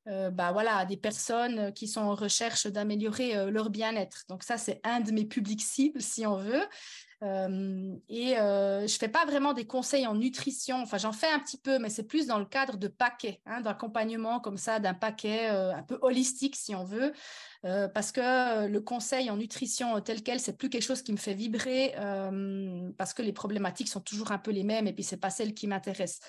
euh, 0.09 0.31
bah, 0.31 0.53
voilà, 0.53 0.79
à 0.79 0.85
des 0.87 0.97
personnes 0.97 1.73
qui 1.75 1.87
sont 1.87 2.01
en 2.01 2.15
recherche 2.15 2.67
d'améliorer 2.67 3.51
leur 3.51 3.71
bien-être. 3.71 4.25
Donc 4.29 4.43
ça, 4.43 4.57
c'est 4.57 4.81
un 4.85 5.01
de 5.01 5.13
mes 5.13 5.27
publics 5.27 5.63
cibles, 5.63 6.01
si 6.01 6.27
on 6.27 6.37
veut. 6.37 6.65
et 8.09 8.35
je 8.35 8.97
fais 8.99 9.09
pas 9.09 9.27
vraiment 9.27 9.53
des 9.53 9.67
conseils 9.67 10.07
en 10.07 10.15
nutrition. 10.15 10.77
Enfin, 10.83 10.99
j'en 10.99 11.13
fais 11.13 11.31
un 11.31 11.39
petit 11.39 11.59
peu, 11.59 11.79
mais 11.79 11.91
c'est 11.91 12.07
plus 12.07 12.27
dans 12.27 12.39
le 12.39 12.47
cadre 12.47 12.79
de 12.79 12.89
paquets, 12.89 13.41
hein, 13.47 13.61
d'accompagnement 13.61 14.41
comme 14.41 14.57
ça, 14.57 14.81
d'un 14.81 14.95
paquet 14.95 15.47
un 15.49 15.83
peu 15.83 15.99
holistique, 16.03 16.57
si 16.57 16.75
on 16.75 16.85
veut. 16.85 17.13
Euh, 17.67 17.89
parce 17.89 18.11
que 18.11 18.21
euh, 18.23 18.69
le 18.69 18.81
conseil 18.81 19.31
en 19.31 19.37
nutrition 19.37 20.01
tel 20.01 20.23
quel, 20.23 20.41
c'est 20.41 20.57
plus 20.57 20.71
quelque 20.71 20.83
chose 20.83 21.03
qui 21.03 21.13
me 21.13 21.19
fait 21.19 21.35
vibrer 21.35 21.93
euh, 21.99 22.91
parce 22.97 23.13
que 23.13 23.21
les 23.21 23.35
problématiques 23.35 23.89
sont 23.89 24.01
toujours 24.01 24.33
un 24.33 24.39
peu 24.39 24.51
les 24.51 24.63
mêmes 24.63 24.87
et 24.87 24.95
puis 24.95 25.05
c'est 25.05 25.19
pas 25.19 25.29
celle 25.29 25.53
qui 25.53 25.67
m'intéresse. 25.67 26.21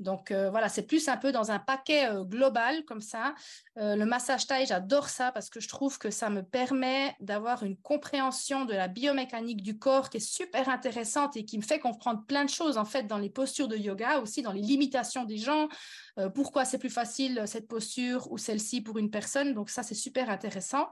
Donc 0.00 0.32
voilà, 0.32 0.68
c'est 0.68 0.82
plus 0.82 1.08
un 1.08 1.16
peu 1.16 1.30
dans 1.30 1.52
un 1.52 1.60
paquet 1.60 2.08
global 2.22 2.84
comme 2.84 3.00
ça. 3.00 3.34
le 3.76 4.04
massage 4.04 4.46
taille, 4.46 4.66
j'adore 4.66 5.08
ça 5.08 5.30
parce 5.30 5.50
que 5.50 5.60
je 5.60 5.68
trouve 5.68 5.98
que 5.98 6.10
ça 6.10 6.30
me 6.30 6.42
permet 6.42 7.14
d'avoir 7.20 7.62
une 7.62 7.76
compréhension 7.76 8.64
de 8.64 8.72
la 8.72 8.88
biomécanique 8.88 9.62
du 9.62 9.78
corps 9.78 10.10
qui 10.10 10.16
est 10.16 10.20
super 10.20 10.68
intéressante 10.68 11.36
et 11.36 11.44
qui 11.44 11.58
me 11.58 11.62
fait 11.62 11.78
comprendre 11.78 12.24
plein 12.26 12.44
de 12.44 12.50
choses 12.50 12.76
en 12.76 12.84
fait 12.84 13.04
dans 13.04 13.18
les 13.18 13.30
postures 13.30 13.68
de 13.68 13.76
yoga, 13.76 14.18
aussi 14.18 14.42
dans 14.42 14.52
les 14.52 14.62
limitations 14.62 15.24
des 15.24 15.38
gens, 15.38 15.68
euh, 16.18 16.28
pourquoi 16.30 16.64
c'est 16.64 16.78
plus 16.78 16.90
facile 16.90 17.42
cette 17.46 17.68
posture 17.68 18.30
ou 18.32 18.38
celle-ci 18.38 18.80
pour 18.80 18.98
une 18.98 19.10
personne? 19.10 19.54
Donc 19.54 19.70
ça, 19.70 19.82
c'est 19.82 19.94
super 19.94 20.30
intéressant. 20.30 20.88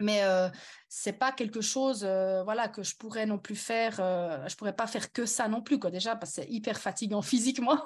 Mais 0.00 0.24
euh, 0.24 0.48
c'est 0.88 1.12
pas 1.12 1.30
quelque 1.30 1.60
chose 1.60 2.02
euh, 2.04 2.42
voilà 2.42 2.66
que 2.66 2.82
je 2.82 2.96
pourrais 2.96 3.26
non 3.26 3.38
plus 3.38 3.54
faire 3.54 4.00
euh, 4.00 4.44
je 4.48 4.56
pourrais 4.56 4.74
pas 4.74 4.88
faire 4.88 5.12
que 5.12 5.24
ça 5.24 5.46
non 5.46 5.62
plus 5.62 5.78
quoi. 5.78 5.92
Déjà 5.92 6.16
parce 6.16 6.34
que 6.34 6.42
c'est 6.42 6.50
hyper 6.50 6.80
fatigant 6.80 7.22
physiquement 7.32 7.78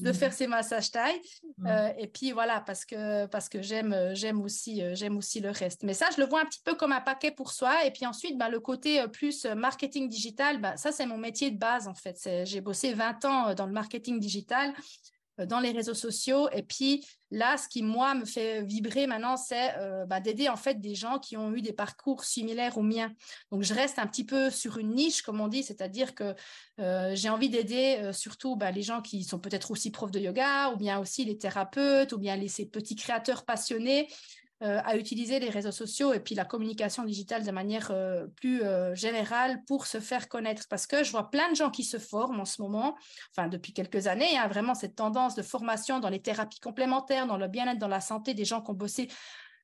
de 0.00 0.12
faire 0.12 0.32
ces 0.32 0.46
massages 0.46 0.90
taille. 0.90 1.20
Euh, 1.66 1.92
et 1.98 2.06
puis 2.06 2.32
voilà 2.32 2.62
parce 2.62 2.86
que 2.86 3.26
parce 3.26 3.50
que 3.50 3.60
j'aime 3.60 4.14
j'aime 4.14 4.40
aussi 4.40 4.82
j'aime 4.94 5.18
aussi 5.18 5.40
le 5.40 5.50
reste. 5.50 5.82
Mais 5.82 5.92
ça 5.92 6.08
je 6.16 6.22
le 6.22 6.26
vois 6.26 6.40
un 6.40 6.46
petit 6.46 6.62
peu 6.64 6.74
comme 6.74 6.92
un 6.92 7.02
paquet 7.02 7.32
pour 7.32 7.52
soi. 7.52 7.84
Et 7.84 7.90
puis 7.90 8.06
ensuite 8.06 8.38
bah, 8.38 8.48
le 8.48 8.60
côté 8.60 9.06
plus 9.08 9.44
marketing 9.44 10.08
digital 10.08 10.58
bah, 10.58 10.78
ça 10.78 10.90
c'est 10.90 11.04
mon 11.04 11.18
métier 11.18 11.50
de 11.50 11.58
base 11.58 11.86
en 11.86 11.94
fait. 11.94 12.16
J'ai 12.44 12.62
bossé 12.62 12.94
20 12.94 13.24
ans 13.26 13.54
dans 13.54 13.66
le 13.66 13.72
marketing 13.72 14.18
digital. 14.18 14.72
euh, 14.72 15.15
dans 15.44 15.60
les 15.60 15.72
réseaux 15.72 15.94
sociaux. 15.94 16.48
Et 16.52 16.62
puis 16.62 17.04
là, 17.30 17.56
ce 17.56 17.68
qui, 17.68 17.82
moi, 17.82 18.14
me 18.14 18.24
fait 18.24 18.62
vibrer 18.62 19.06
maintenant, 19.06 19.36
c'est 19.36 19.74
euh, 19.78 20.06
bah, 20.06 20.20
d'aider 20.20 20.48
en 20.48 20.56
fait 20.56 20.80
des 20.80 20.94
gens 20.94 21.18
qui 21.18 21.36
ont 21.36 21.52
eu 21.52 21.60
des 21.60 21.72
parcours 21.72 22.24
similaires 22.24 22.78
aux 22.78 22.82
miens. 22.82 23.12
Donc, 23.50 23.62
je 23.62 23.74
reste 23.74 23.98
un 23.98 24.06
petit 24.06 24.24
peu 24.24 24.50
sur 24.50 24.78
une 24.78 24.94
niche, 24.94 25.22
comme 25.22 25.40
on 25.40 25.48
dit, 25.48 25.62
c'est-à-dire 25.62 26.14
que 26.14 26.34
euh, 26.80 27.14
j'ai 27.14 27.28
envie 27.28 27.50
d'aider 27.50 28.10
surtout 28.12 28.56
bah, 28.56 28.70
les 28.70 28.82
gens 28.82 29.02
qui 29.02 29.24
sont 29.24 29.38
peut-être 29.38 29.70
aussi 29.70 29.90
profs 29.90 30.10
de 30.10 30.20
yoga, 30.20 30.70
ou 30.70 30.76
bien 30.76 30.98
aussi 30.98 31.24
les 31.24 31.36
thérapeutes, 31.36 32.12
ou 32.12 32.18
bien 32.18 32.36
les, 32.36 32.48
ces 32.48 32.66
petits 32.66 32.96
créateurs 32.96 33.44
passionnés 33.44 34.08
euh, 34.08 34.45
à 34.62 34.96
utiliser 34.96 35.38
les 35.38 35.50
réseaux 35.50 35.70
sociaux 35.70 36.14
et 36.14 36.20
puis 36.20 36.34
la 36.34 36.46
communication 36.46 37.04
digitale 37.04 37.44
de 37.44 37.50
manière 37.50 37.90
euh, 37.90 38.26
plus 38.36 38.62
euh, 38.62 38.94
générale 38.94 39.62
pour 39.66 39.86
se 39.86 40.00
faire 40.00 40.28
connaître. 40.28 40.66
Parce 40.68 40.86
que 40.86 41.04
je 41.04 41.10
vois 41.10 41.30
plein 41.30 41.50
de 41.50 41.56
gens 41.56 41.70
qui 41.70 41.84
se 41.84 41.98
forment 41.98 42.40
en 42.40 42.44
ce 42.46 42.62
moment, 42.62 42.96
enfin 43.30 43.48
depuis 43.48 43.74
quelques 43.74 44.06
années, 44.06 44.38
a 44.38 44.48
vraiment 44.48 44.74
cette 44.74 44.96
tendance 44.96 45.34
de 45.34 45.42
formation 45.42 46.00
dans 46.00 46.08
les 46.08 46.22
thérapies 46.22 46.60
complémentaires, 46.60 47.26
dans 47.26 47.36
le 47.36 47.48
bien-être, 47.48 47.78
dans 47.78 47.88
la 47.88 48.00
santé, 48.00 48.32
des 48.32 48.46
gens 48.46 48.62
qui 48.62 48.70
ont 48.70 48.74
bossé 48.74 49.08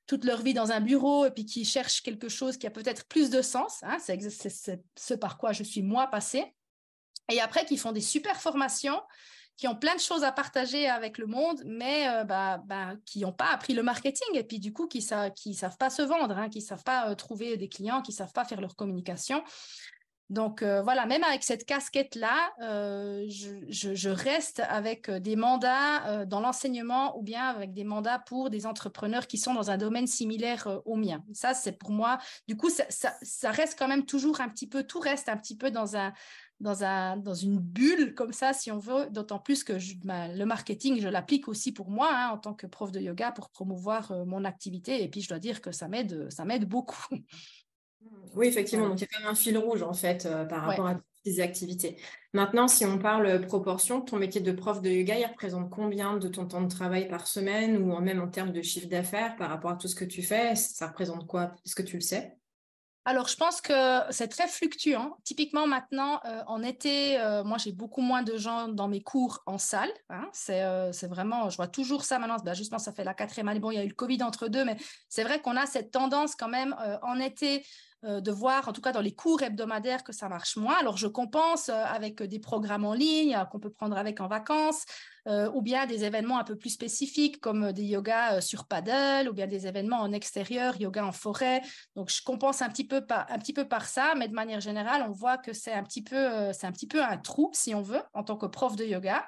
toute 0.06 0.24
leur 0.24 0.42
vie 0.42 0.52
dans 0.52 0.72
un 0.72 0.80
bureau 0.80 1.24
et 1.24 1.30
puis 1.30 1.46
qui 1.46 1.64
cherchent 1.64 2.02
quelque 2.02 2.28
chose 2.28 2.58
qui 2.58 2.66
a 2.66 2.70
peut-être 2.70 3.06
plus 3.06 3.30
de 3.30 3.40
sens. 3.40 3.82
Hein, 3.84 3.96
c'est 3.98 4.18
ce 4.98 5.14
par 5.14 5.38
quoi 5.38 5.52
je 5.52 5.62
suis 5.62 5.82
moi 5.82 6.08
passée. 6.08 6.44
Et 7.30 7.40
après, 7.40 7.64
qui 7.64 7.78
font 7.78 7.92
des 7.92 8.00
super 8.02 8.40
formations 8.40 9.00
qui 9.56 9.68
ont 9.68 9.76
plein 9.76 9.94
de 9.94 10.00
choses 10.00 10.24
à 10.24 10.32
partager 10.32 10.88
avec 10.88 11.18
le 11.18 11.26
monde, 11.26 11.62
mais 11.64 12.08
euh, 12.08 12.24
bah, 12.24 12.62
bah, 12.66 12.94
qui 13.04 13.20
n'ont 13.20 13.32
pas 13.32 13.50
appris 13.52 13.74
le 13.74 13.82
marketing 13.82 14.28
et 14.34 14.44
puis 14.44 14.58
du 14.58 14.72
coup 14.72 14.86
qui 14.86 14.98
ne 14.98 15.52
savent 15.54 15.76
pas 15.78 15.90
se 15.90 16.02
vendre, 16.02 16.36
hein, 16.36 16.48
qui 16.48 16.58
ne 16.58 16.64
savent 16.64 16.84
pas 16.84 17.10
euh, 17.10 17.14
trouver 17.14 17.56
des 17.56 17.68
clients, 17.68 18.02
qui 18.02 18.12
ne 18.12 18.16
savent 18.16 18.32
pas 18.32 18.44
faire 18.44 18.60
leur 18.60 18.76
communication. 18.76 19.42
Donc 20.30 20.62
euh, 20.62 20.80
voilà, 20.80 21.04
même 21.04 21.24
avec 21.24 21.44
cette 21.44 21.66
casquette-là, 21.66 22.52
je, 22.58 24.08
reste 24.08 24.60
avec 24.60 25.10
des 25.10 25.36
mandats 25.36 26.24
dans 26.24 26.40
l'enseignement 26.40 27.18
ou 27.18 27.22
bien 27.22 27.48
avec 27.48 27.74
des 27.74 27.84
mandats 27.84 28.18
pour 28.18 28.48
des 28.48 28.64
entrepreneurs 28.64 29.26
qui 29.26 29.36
sont 29.36 29.52
dans 29.52 29.70
un 29.70 29.76
domaine 29.76 30.06
similaire 30.06 30.80
au 30.86 30.96
mien. 30.96 31.22
Ça, 31.34 31.52
c'est 31.52 31.72
pour 31.72 31.90
moi, 31.90 32.18
du 32.48 32.56
coup, 32.56 32.70
ça, 32.70 33.50
reste 33.50 33.78
quand 33.78 33.88
même 33.88 34.06
toujours 34.06 34.40
un 34.40 34.48
petit 34.48 34.66
peu, 34.66 34.84
tout 34.84 35.00
reste 35.00 35.28
un 35.28 35.36
petit 35.36 35.56
peu 35.56 35.70
dans 35.70 35.96
un, 35.96 36.14
dans, 36.62 36.84
un, 36.84 37.16
dans 37.16 37.34
une 37.34 37.58
bulle 37.58 38.14
comme 38.14 38.32
ça, 38.32 38.52
si 38.52 38.70
on 38.70 38.78
veut, 38.78 39.10
d'autant 39.10 39.40
plus 39.40 39.64
que 39.64 39.74
le 39.74 40.44
marketing, 40.44 41.00
je 41.00 41.08
l'applique 41.08 41.48
aussi 41.48 41.72
pour 41.72 41.90
moi 41.90 42.08
hein, 42.10 42.30
en 42.30 42.38
tant 42.38 42.54
que 42.54 42.68
prof 42.68 42.92
de 42.92 43.00
yoga 43.00 43.32
pour 43.32 43.50
promouvoir 43.50 44.12
euh, 44.12 44.24
mon 44.24 44.44
activité. 44.44 45.02
Et 45.02 45.08
puis, 45.08 45.20
je 45.20 45.28
dois 45.28 45.40
dire 45.40 45.60
que 45.60 45.72
ça 45.72 45.88
m'aide, 45.88 46.30
ça 46.30 46.44
m'aide 46.44 46.66
beaucoup. 46.66 47.04
Oui, 48.34 48.48
effectivement. 48.48 48.88
Donc, 48.88 48.98
il 48.98 49.02
y 49.02 49.04
a 49.04 49.06
quand 49.06 49.20
même 49.20 49.30
un 49.30 49.34
fil 49.34 49.56
rouge, 49.56 49.82
en 49.82 49.92
fait, 49.92 50.26
euh, 50.26 50.44
par 50.44 50.62
rapport 50.62 50.86
à 50.88 50.98
tes 51.22 51.40
activités. 51.40 51.98
Maintenant, 52.32 52.66
si 52.66 52.84
on 52.84 52.98
parle 52.98 53.46
proportion, 53.46 54.00
ton 54.00 54.16
métier 54.16 54.40
de 54.40 54.50
prof 54.50 54.80
de 54.80 54.90
yoga, 54.90 55.18
il 55.18 55.26
représente 55.26 55.70
combien 55.70 56.16
de 56.16 56.26
ton 56.26 56.46
temps 56.46 56.62
de 56.62 56.68
travail 56.68 57.06
par 57.08 57.28
semaine 57.28 57.76
ou 57.76 57.96
même 58.00 58.20
en 58.20 58.28
termes 58.28 58.50
de 58.50 58.60
chiffre 58.60 58.88
d'affaires 58.88 59.36
par 59.36 59.50
rapport 59.50 59.70
à 59.70 59.76
tout 59.76 59.86
ce 59.86 59.94
que 59.94 60.04
tu 60.04 60.22
fais? 60.22 60.56
Ça 60.56 60.88
représente 60.88 61.28
quoi? 61.28 61.54
Est-ce 61.64 61.76
que 61.76 61.82
tu 61.82 61.96
le 61.96 62.00
sais? 62.00 62.36
Alors, 63.04 63.26
je 63.26 63.36
pense 63.36 63.60
que 63.60 64.00
c'est 64.10 64.28
très 64.28 64.46
fluctuant. 64.46 65.16
Typiquement, 65.24 65.66
maintenant, 65.66 66.20
euh, 66.24 66.42
en 66.46 66.62
été, 66.62 67.18
euh, 67.18 67.42
moi, 67.42 67.58
j'ai 67.58 67.72
beaucoup 67.72 68.00
moins 68.00 68.22
de 68.22 68.36
gens 68.36 68.68
dans 68.68 68.86
mes 68.86 69.02
cours 69.02 69.42
en 69.46 69.58
salle. 69.58 69.90
Hein. 70.08 70.28
Euh, 70.50 70.92
c'est 70.92 71.08
vraiment, 71.08 71.50
je 71.50 71.56
vois 71.56 71.66
toujours 71.66 72.04
ça 72.04 72.20
maintenant. 72.20 72.36
Ben, 72.44 72.54
justement, 72.54 72.78
ça 72.78 72.92
fait 72.92 73.02
la 73.02 73.14
quatrième 73.14 73.48
année. 73.48 73.58
Bon, 73.58 73.72
il 73.72 73.74
y 73.74 73.78
a 73.78 73.84
eu 73.84 73.88
le 73.88 73.94
Covid 73.94 74.22
entre 74.22 74.46
deux, 74.46 74.64
mais 74.64 74.76
c'est 75.08 75.24
vrai 75.24 75.40
qu'on 75.40 75.56
a 75.56 75.66
cette 75.66 75.90
tendance 75.90 76.36
quand 76.36 76.48
même 76.48 76.76
en 77.02 77.18
été 77.18 77.64
euh, 78.04 78.20
de 78.20 78.32
voir, 78.32 78.68
en 78.68 78.72
tout 78.72 78.80
cas 78.80 78.90
dans 78.90 79.00
les 79.00 79.14
cours 79.14 79.42
hebdomadaires, 79.42 80.02
que 80.02 80.12
ça 80.12 80.28
marche 80.28 80.56
moins. 80.56 80.74
Alors, 80.80 80.96
je 80.96 81.06
compense 81.06 81.68
euh, 81.68 81.84
avec 81.84 82.20
des 82.20 82.40
programmes 82.40 82.84
en 82.84 82.94
ligne 82.94 83.36
euh, 83.36 83.44
qu'on 83.44 83.60
peut 83.60 83.70
prendre 83.70 83.96
avec 83.96 84.20
en 84.20 84.26
vacances, 84.26 84.84
ou 85.54 85.62
bien 85.62 85.86
des 85.86 86.02
événements 86.02 86.40
un 86.40 86.42
peu 86.42 86.56
plus 86.56 86.70
spécifiques 86.70 87.38
comme 87.38 87.70
des 87.70 87.84
yogas 87.84 88.40
sur 88.40 88.66
paddle, 88.66 89.28
ou 89.28 89.32
bien 89.32 89.46
des 89.46 89.68
événements 89.68 90.00
en 90.00 90.10
extérieur, 90.10 90.74
yoga 90.80 91.06
en 91.06 91.12
forêt. 91.12 91.62
Donc, 91.94 92.10
je 92.10 92.20
compense 92.24 92.60
un 92.60 92.68
petit 92.68 92.84
peu 92.84 93.06
par, 93.06 93.30
un 93.30 93.38
petit 93.38 93.52
peu 93.52 93.68
par 93.68 93.86
ça, 93.86 94.14
mais 94.16 94.26
de 94.26 94.34
manière 94.34 94.58
générale, 94.58 95.04
on 95.08 95.12
voit 95.12 95.38
que 95.38 95.52
c'est 95.52 95.72
un 95.72 95.84
petit 95.84 96.02
peu, 96.02 96.52
c'est 96.52 96.66
un 96.66 96.72
petit 96.72 96.88
peu 96.88 97.04
un 97.04 97.18
trou, 97.18 97.50
si 97.52 97.72
on 97.72 97.82
veut, 97.82 98.02
en 98.14 98.24
tant 98.24 98.36
que 98.36 98.46
prof 98.46 98.74
de 98.74 98.84
yoga. 98.84 99.24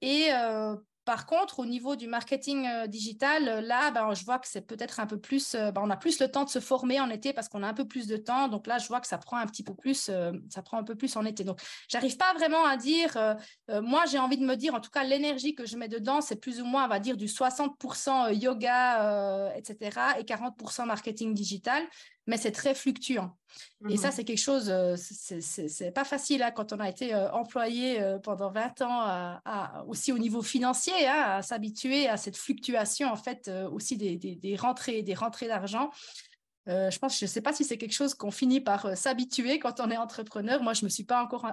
et 0.00 0.30
par 1.04 1.26
contre, 1.26 1.58
au 1.58 1.66
niveau 1.66 1.96
du 1.96 2.06
marketing 2.06 2.66
euh, 2.66 2.86
digital, 2.86 3.48
euh, 3.48 3.60
là, 3.60 3.90
ben, 3.90 4.14
je 4.14 4.24
vois 4.24 4.38
que 4.38 4.48
c'est 4.48 4.62
peut-être 4.62 5.00
un 5.00 5.06
peu 5.06 5.18
plus, 5.18 5.54
euh, 5.54 5.70
ben, 5.70 5.82
on 5.84 5.90
a 5.90 5.96
plus 5.96 6.18
le 6.18 6.30
temps 6.30 6.44
de 6.44 6.48
se 6.48 6.60
former 6.60 7.00
en 7.00 7.10
été 7.10 7.32
parce 7.32 7.48
qu'on 7.48 7.62
a 7.62 7.68
un 7.68 7.74
peu 7.74 7.86
plus 7.86 8.06
de 8.06 8.16
temps. 8.16 8.48
Donc 8.48 8.66
là, 8.66 8.78
je 8.78 8.88
vois 8.88 9.00
que 9.00 9.06
ça 9.06 9.18
prend 9.18 9.36
un 9.36 9.46
petit 9.46 9.62
peu 9.62 9.74
plus, 9.74 10.10
ça 10.48 10.62
prend 10.62 10.78
un 10.78 10.84
peu 10.84 10.94
plus 10.94 11.16
en 11.16 11.24
été. 11.24 11.44
Donc, 11.44 11.60
j'arrive 11.88 12.16
pas 12.16 12.32
vraiment 12.34 12.64
à 12.64 12.76
dire, 12.76 13.16
moi, 13.68 14.04
j'ai 14.10 14.18
envie 14.18 14.38
de 14.38 14.44
me 14.44 14.56
dire, 14.56 14.74
en 14.74 14.80
tout 14.80 14.90
cas, 14.90 15.04
l'énergie 15.04 15.54
que 15.54 15.66
je 15.66 15.76
mets 15.76 15.88
dedans, 15.88 16.20
c'est 16.20 16.36
plus 16.36 16.60
ou 16.60 16.64
moins, 16.64 16.84
on 16.84 16.88
va 16.88 17.00
dire, 17.00 17.16
du 17.16 17.26
60% 17.26 18.32
yoga, 18.32 19.52
etc., 19.56 20.00
et 20.18 20.24
40% 20.24 20.86
marketing 20.86 21.34
digital 21.34 21.82
mais 22.26 22.36
c'est 22.36 22.52
très 22.52 22.74
fluctuant. 22.74 23.36
Et 23.88 23.96
ça, 23.96 24.08
mmh 24.08 24.12
c'est 24.12 24.24
quelque 24.24 24.38
chose, 24.38 24.68
euh, 24.70 24.96
c'est 24.96 25.90
pas 25.92 26.04
facile 26.04 26.42
hein, 26.42 26.50
quand 26.50 26.72
on 26.72 26.80
a 26.80 26.88
été 26.88 27.14
euh, 27.14 27.30
employé 27.32 28.00
euh, 28.00 28.18
pendant 28.18 28.50
20 28.50 28.82
ans, 28.82 29.00
à, 29.02 29.84
aussi 29.86 30.12
au 30.12 30.18
niveau 30.18 30.42
financier, 30.42 31.06
hein, 31.06 31.36
à 31.36 31.42
s'habituer 31.42 32.08
à 32.08 32.16
cette 32.16 32.36
fluctuation, 32.36 33.10
en 33.10 33.16
fait, 33.16 33.50
aussi 33.70 33.96
des, 33.96 34.16
des, 34.16 34.56
rentrées, 34.56 35.02
des 35.02 35.14
rentrées 35.14 35.48
d'argent. 35.48 35.90
je 36.66 36.98
pense, 36.98 37.18
je 37.18 37.26
ne 37.26 37.28
sais 37.28 37.42
pas 37.42 37.52
si 37.52 37.64
c'est 37.64 37.78
quelque 37.78 37.92
chose 37.92 38.14
qu'on 38.14 38.30
finit 38.30 38.60
par 38.60 38.96
s'habituer 38.96 39.58
quand 39.58 39.80
on 39.80 39.90
est 39.90 39.96
entrepreneur. 39.96 40.62
Moi, 40.62 40.72
je 40.72 40.80
ne 40.80 40.86
me 40.86 40.90
suis 40.90 41.04
pas 41.04 41.22
encore 41.22 41.46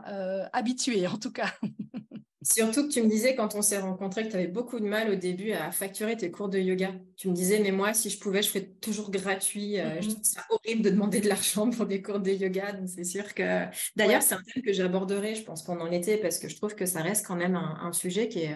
habituée, 0.53 1.07
en 1.07 1.17
tout 1.17 1.31
cas. 1.31 1.51
Surtout 2.43 2.87
que 2.87 2.91
tu 2.91 3.03
me 3.03 3.07
disais 3.07 3.35
quand 3.35 3.53
on 3.53 3.61
s'est 3.61 3.77
rencontrés 3.77 4.25
que 4.25 4.29
tu 4.29 4.35
avais 4.35 4.47
beaucoup 4.47 4.79
de 4.79 4.85
mal 4.85 5.11
au 5.11 5.15
début 5.15 5.51
à 5.51 5.71
facturer 5.71 6.17
tes 6.17 6.31
cours 6.31 6.49
de 6.49 6.57
yoga. 6.57 6.91
Tu 7.15 7.29
me 7.29 7.33
disais, 7.35 7.59
mais 7.59 7.71
moi, 7.71 7.93
si 7.93 8.09
je 8.09 8.17
pouvais, 8.17 8.41
je 8.41 8.49
ferais 8.49 8.65
toujours 8.81 9.11
gratuit. 9.11 9.79
Euh, 9.79 10.01
je 10.01 10.07
mm-hmm. 10.07 10.11
trouve 10.13 10.23
ça 10.23 10.45
horrible 10.49 10.81
de 10.81 10.89
demander 10.89 11.21
de 11.21 11.29
l'argent 11.29 11.69
pour 11.69 11.85
des 11.85 12.01
cours 12.01 12.19
de 12.19 12.31
yoga. 12.31 12.71
Donc, 12.71 12.89
c'est 12.89 13.03
sûr 13.03 13.35
que. 13.35 13.65
D'ailleurs, 13.95 14.23
c'est 14.23 14.33
un 14.33 14.41
thème 14.41 14.63
que 14.63 14.73
j'aborderai, 14.73 15.35
je 15.35 15.43
pense, 15.43 15.63
pendant 15.63 15.85
l'été, 15.85 16.17
parce 16.17 16.39
que 16.39 16.49
je 16.49 16.55
trouve 16.55 16.73
que 16.73 16.87
ça 16.87 17.03
reste 17.03 17.27
quand 17.27 17.35
même 17.35 17.55
un, 17.55 17.93
sujet 17.93 18.27
qui 18.27 18.39
est, 18.39 18.55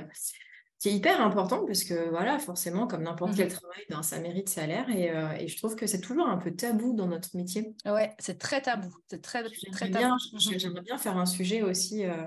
qui 0.80 0.90
est 0.90 0.94
hyper 0.94 1.22
important, 1.22 1.66
parce 1.66 1.84
que, 1.84 2.10
voilà, 2.10 2.38
forcément, 2.38 2.88
comme 2.88 3.04
n'importe 3.04 3.36
quel 3.36 3.48
mm-hmm. 3.48 3.60
travail, 3.60 3.84
ben, 3.90 4.04
ça 4.04 4.20
mérite 4.20 4.50
salaire. 4.50 4.90
Et, 4.90 5.10
euh, 5.10 5.32
et, 5.40 5.48
je 5.48 5.58
trouve 5.58 5.76
que 5.76 5.88
c'est 5.88 6.02
toujours 6.02 6.28
un 6.28 6.38
peu 6.38 6.52
tabou 6.52 6.94
dans 6.94 7.08
notre 7.08 7.36
métier. 7.36 7.76
Ouais, 7.86 8.14
c'est 8.20 8.38
très 8.38 8.62
tabou. 8.62 8.94
C'est 9.10 9.22
très, 9.22 9.44
très 9.72 9.90
tabou. 9.90 10.16
Mm-hmm. 10.16 10.60
J'aimerais 10.60 10.82
bien 10.82 10.98
faire 10.98 11.18
un 11.18 11.26
sujet 11.26 11.62
aussi 11.62 12.06
euh, 12.06 12.26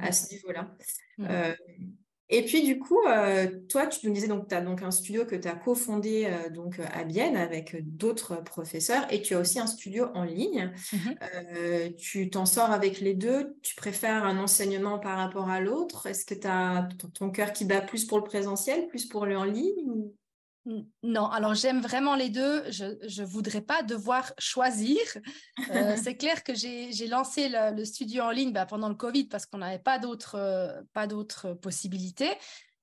à 0.00 0.12
ce 0.12 0.34
niveau-là. 0.34 0.70
Euh, 1.20 1.54
et 2.28 2.44
puis 2.44 2.64
du 2.64 2.78
coup, 2.78 3.00
euh, 3.08 3.48
toi, 3.68 3.86
tu 3.86 4.06
nous 4.06 4.12
disais 4.12 4.28
donc 4.28 4.48
tu 4.48 4.54
as 4.54 4.60
donc 4.60 4.82
un 4.82 4.90
studio 4.90 5.24
que 5.24 5.36
tu 5.36 5.46
as 5.46 5.54
cofondé 5.54 6.26
euh, 6.26 6.50
donc 6.50 6.80
à 6.92 7.04
Bienne 7.04 7.36
avec 7.36 7.76
d'autres 7.96 8.42
professeurs 8.42 9.06
et 9.12 9.22
tu 9.22 9.34
as 9.34 9.40
aussi 9.40 9.58
un 9.60 9.66
studio 9.66 10.08
en 10.14 10.24
ligne. 10.24 10.72
Mmh 10.92 10.96
tu 11.96 12.30
t'en 12.30 12.46
sors 12.46 12.70
avec 12.70 13.00
les 13.00 13.14
deux. 13.14 13.56
Tu 13.62 13.74
préfères 13.74 14.24
un 14.24 14.38
enseignement 14.38 14.98
par 14.98 15.18
rapport 15.18 15.48
à 15.48 15.60
l'autre? 15.60 16.06
Est-ce 16.06 16.24
que 16.24 16.34
tu 16.34 16.46
as 16.46 16.88
ton 17.14 17.30
cœur 17.30 17.52
qui 17.52 17.64
bat 17.64 17.80
plus 17.80 18.04
pour 18.04 18.18
le 18.18 18.24
présentiel, 18.24 18.86
plus 18.88 19.06
pour 19.06 19.26
le 19.26 19.36
en 19.36 19.44
ligne 19.44 20.10
non, 21.04 21.26
alors 21.26 21.54
j'aime 21.54 21.80
vraiment 21.80 22.16
les 22.16 22.28
deux. 22.28 22.64
Je 22.70 22.86
ne 23.22 23.26
voudrais 23.26 23.60
pas 23.60 23.82
devoir 23.82 24.32
choisir. 24.38 24.98
Euh, 25.70 25.96
c'est 26.02 26.16
clair 26.16 26.42
que 26.42 26.54
j'ai 26.54 27.06
lancé 27.06 27.48
le, 27.48 27.84
studio 27.84 28.24
en 28.24 28.30
ligne 28.30 28.52
bah, 28.52 28.66
pendant 28.66 28.88
le 28.88 28.96
Covid 28.96 29.24
parce 29.24 29.46
qu'on 29.46 29.58
n'avait 29.58 29.78
pas 29.78 29.98
d'autres 29.98 30.36
euh, 30.36 31.54
possibilités. 31.54 32.32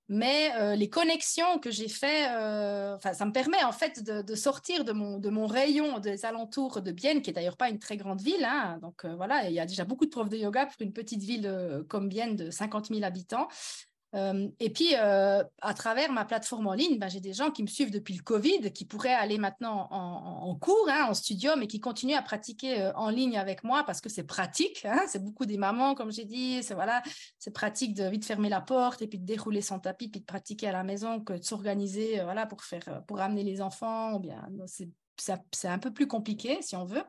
Mais 0.09 0.51
euh, 0.59 0.75
les 0.75 0.89
connexions 0.89 1.59
que 1.59 1.71
j'ai 1.71 1.87
fait, 1.87 2.25
ça 2.25 3.25
me 3.25 3.31
permet 3.31 3.63
en 3.63 3.71
fait 3.71 4.03
de, 4.03 4.35
sortir 4.35 4.83
de 4.83 4.91
mon, 4.91 5.17
de 5.17 5.29
mon 5.29 5.47
rayon 5.47 5.99
des 5.99 6.25
alentours 6.25 6.81
de 6.81 6.91
Bienne, 6.91 7.21
qui 7.21 7.29
est 7.29 7.33
d'ailleurs 7.33 7.57
pas 7.57 7.69
une 7.69 7.79
très 7.79 7.97
grande 7.97 8.21
ville. 8.21 8.45
Hein. 8.45 8.79
donc 8.81 9.05
voilà, 9.05 9.49
il 9.49 9.53
y 9.53 9.61
a 9.61 9.65
déjà 9.65 9.85
beaucoup 9.85 10.05
de 10.05 10.09
profs 10.09 10.29
de 10.29 10.37
yoga 10.37 10.65
pour 10.65 10.81
une 10.81 10.91
petite 10.91 11.23
ville 11.23 11.83
comme 11.87 12.09
Bienne 12.09 12.35
de 12.35 12.51
50 12.51 12.87
000 12.87 13.03
habitants. 13.03 13.47
Euh, 14.15 14.47
et 14.59 14.69
puis, 14.69 14.89
euh, 14.95 15.43
à 15.61 15.73
travers 15.73 16.11
ma 16.11 16.25
plateforme 16.25 16.67
en 16.67 16.73
ligne, 16.73 16.99
ben, 16.99 17.09
j'ai 17.09 17.19
des 17.19 17.33
gens 17.33 17.49
qui 17.51 17.63
me 17.63 17.67
suivent 17.67 17.91
depuis 17.91 18.13
le 18.13 18.21
Covid, 18.21 18.71
qui 18.71 18.85
pourraient 18.85 19.13
aller 19.13 19.37
maintenant 19.37 19.87
en, 19.91 20.55
cours, 20.55 20.87
hein, 20.89 21.07
en 21.09 21.13
studio, 21.13 21.51
mais 21.57 21.67
qui 21.67 21.79
continuent 21.79 22.15
à 22.15 22.21
pratiquer 22.21 22.81
euh, 22.81 22.93
en 22.93 23.09
ligne 23.09 23.37
avec 23.37 23.63
moi 23.63 23.83
parce 23.83 24.01
que 24.01 24.09
c'est 24.09 24.23
pratique. 24.23 24.85
Hein. 24.85 25.01
c'est 25.07 25.23
beaucoup 25.23 25.45
des 25.45 25.57
mamans, 25.57 25.95
comme 25.95 26.11
j'ai 26.11 26.25
dit. 26.25 26.61
C'est 26.61 26.75
voilà, 26.75 27.01
c'est 27.39 27.51
pratique 27.51 27.95
de 27.95 28.03
vite 28.05 28.25
fermer 28.25 28.49
la 28.49 28.61
porte 28.61 29.01
et 29.01 29.07
puis 29.07 29.19
de 29.19 29.25
dérouler 29.25 29.61
son 29.61 29.79
tapis, 29.79 30.09
puis 30.09 30.21
de 30.21 30.25
pratiquer 30.25 30.67
à 30.67 30.71
la 30.71 30.83
maison 30.83 31.19
que 31.19 31.33
de 31.33 31.43
s'organiser, 31.43 32.21
pour 32.49 32.63
faire, 32.63 33.03
pour 33.07 33.19
amener 33.19 33.43
les 33.43 33.61
enfants. 33.61 34.19
Bien, 34.19 34.47
c'est 35.17 35.67
un 35.67 35.79
peu 35.79 35.91
plus 35.91 36.07
compliqué 36.07 36.61
si 36.61 36.75
on 36.75 36.85
veut. 36.85 37.03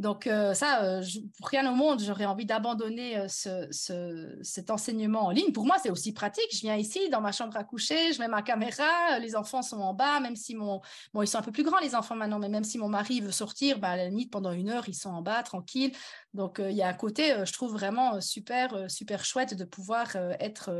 Donc 0.00 0.26
euh, 0.26 0.54
ça, 0.54 0.82
euh, 0.82 1.02
pour 1.36 1.48
rien 1.48 1.70
au 1.70 1.74
monde, 1.74 2.00
j'aurais 2.00 2.24
envie 2.24 2.46
d'abandonner 2.46 3.18
euh, 3.18 3.26
ce, 3.28 4.38
cet 4.42 4.70
enseignement 4.70 5.26
en 5.26 5.30
ligne. 5.30 5.52
Pour 5.52 5.66
moi, 5.66 5.76
c'est 5.80 5.90
aussi 5.90 6.14
pratique. 6.14 6.48
Je 6.52 6.60
viens 6.60 6.76
ici 6.76 7.10
dans 7.10 7.20
ma 7.20 7.32
chambre 7.32 7.54
à 7.58 7.64
coucher, 7.64 8.14
je 8.14 8.18
mets 8.18 8.26
ma 8.26 8.40
caméra, 8.40 9.18
les 9.18 9.36
enfants 9.36 9.60
sont 9.60 9.76
en 9.76 9.92
bas, 9.92 10.18
même 10.20 10.36
si 10.36 10.54
mon... 10.54 10.80
Bon, 11.12 11.20
ils 11.20 11.26
sont 11.26 11.36
un 11.36 11.42
peu 11.42 11.52
plus 11.52 11.64
grands 11.64 11.80
les 11.80 11.94
enfants 11.94 12.16
maintenant, 12.16 12.38
mais 12.38 12.48
même 12.48 12.64
si 12.64 12.78
mon 12.78 12.88
mari 12.88 13.20
veut 13.20 13.30
sortir, 13.30 13.78
bah, 13.78 13.90
à 13.90 13.96
la 13.96 14.08
limite, 14.08 14.30
pendant 14.30 14.52
une 14.52 14.70
heure, 14.70 14.88
ils 14.88 14.94
sont 14.94 15.10
en 15.10 15.20
bas, 15.20 15.42
tranquilles. 15.42 15.92
Donc 16.34 16.60
il 16.64 16.74
y 16.74 16.82
a 16.82 16.88
un 16.88 16.94
côté, 16.94 17.34
je 17.44 17.52
trouve 17.52 17.72
vraiment 17.72 18.20
super, 18.20 18.90
super 18.90 19.24
chouette 19.24 19.54
de 19.54 19.64
pouvoir 19.64 20.14
être 20.38 20.70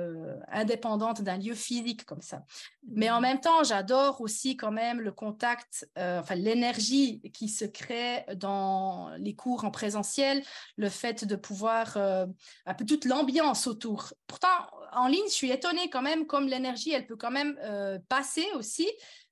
indépendante 0.48 1.22
d'un 1.22 1.38
lieu 1.38 1.54
physique 1.54 2.04
comme 2.04 2.22
ça. 2.22 2.44
Mais 2.88 3.10
en 3.10 3.20
même 3.20 3.40
temps, 3.40 3.64
j'adore 3.64 4.20
aussi 4.20 4.56
quand 4.56 4.70
même 4.70 5.00
le 5.00 5.12
contact, 5.12 5.88
enfin 5.96 6.34
l'énergie 6.34 7.20
qui 7.32 7.48
se 7.48 7.64
crée 7.64 8.24
dans 8.36 9.10
les 9.18 9.34
cours 9.34 9.64
en 9.64 9.70
présentiel, 9.70 10.42
le 10.76 10.88
fait 10.88 11.24
de 11.24 11.36
pouvoir 11.36 11.96
euh, 11.96 12.26
un 12.66 12.74
peu 12.74 12.84
toute 12.84 13.04
l'ambiance 13.04 13.66
autour. 13.66 14.12
Pourtant, 14.26 14.48
en 14.92 15.06
ligne, 15.06 15.26
je 15.26 15.34
suis 15.34 15.50
étonnée 15.50 15.88
quand 15.90 16.02
même 16.02 16.26
comme 16.26 16.46
l'énergie, 16.46 16.92
elle 16.92 17.06
peut 17.06 17.16
quand 17.16 17.30
même 17.30 17.58
euh, 17.62 17.98
passer 18.08 18.46
aussi. 18.54 18.88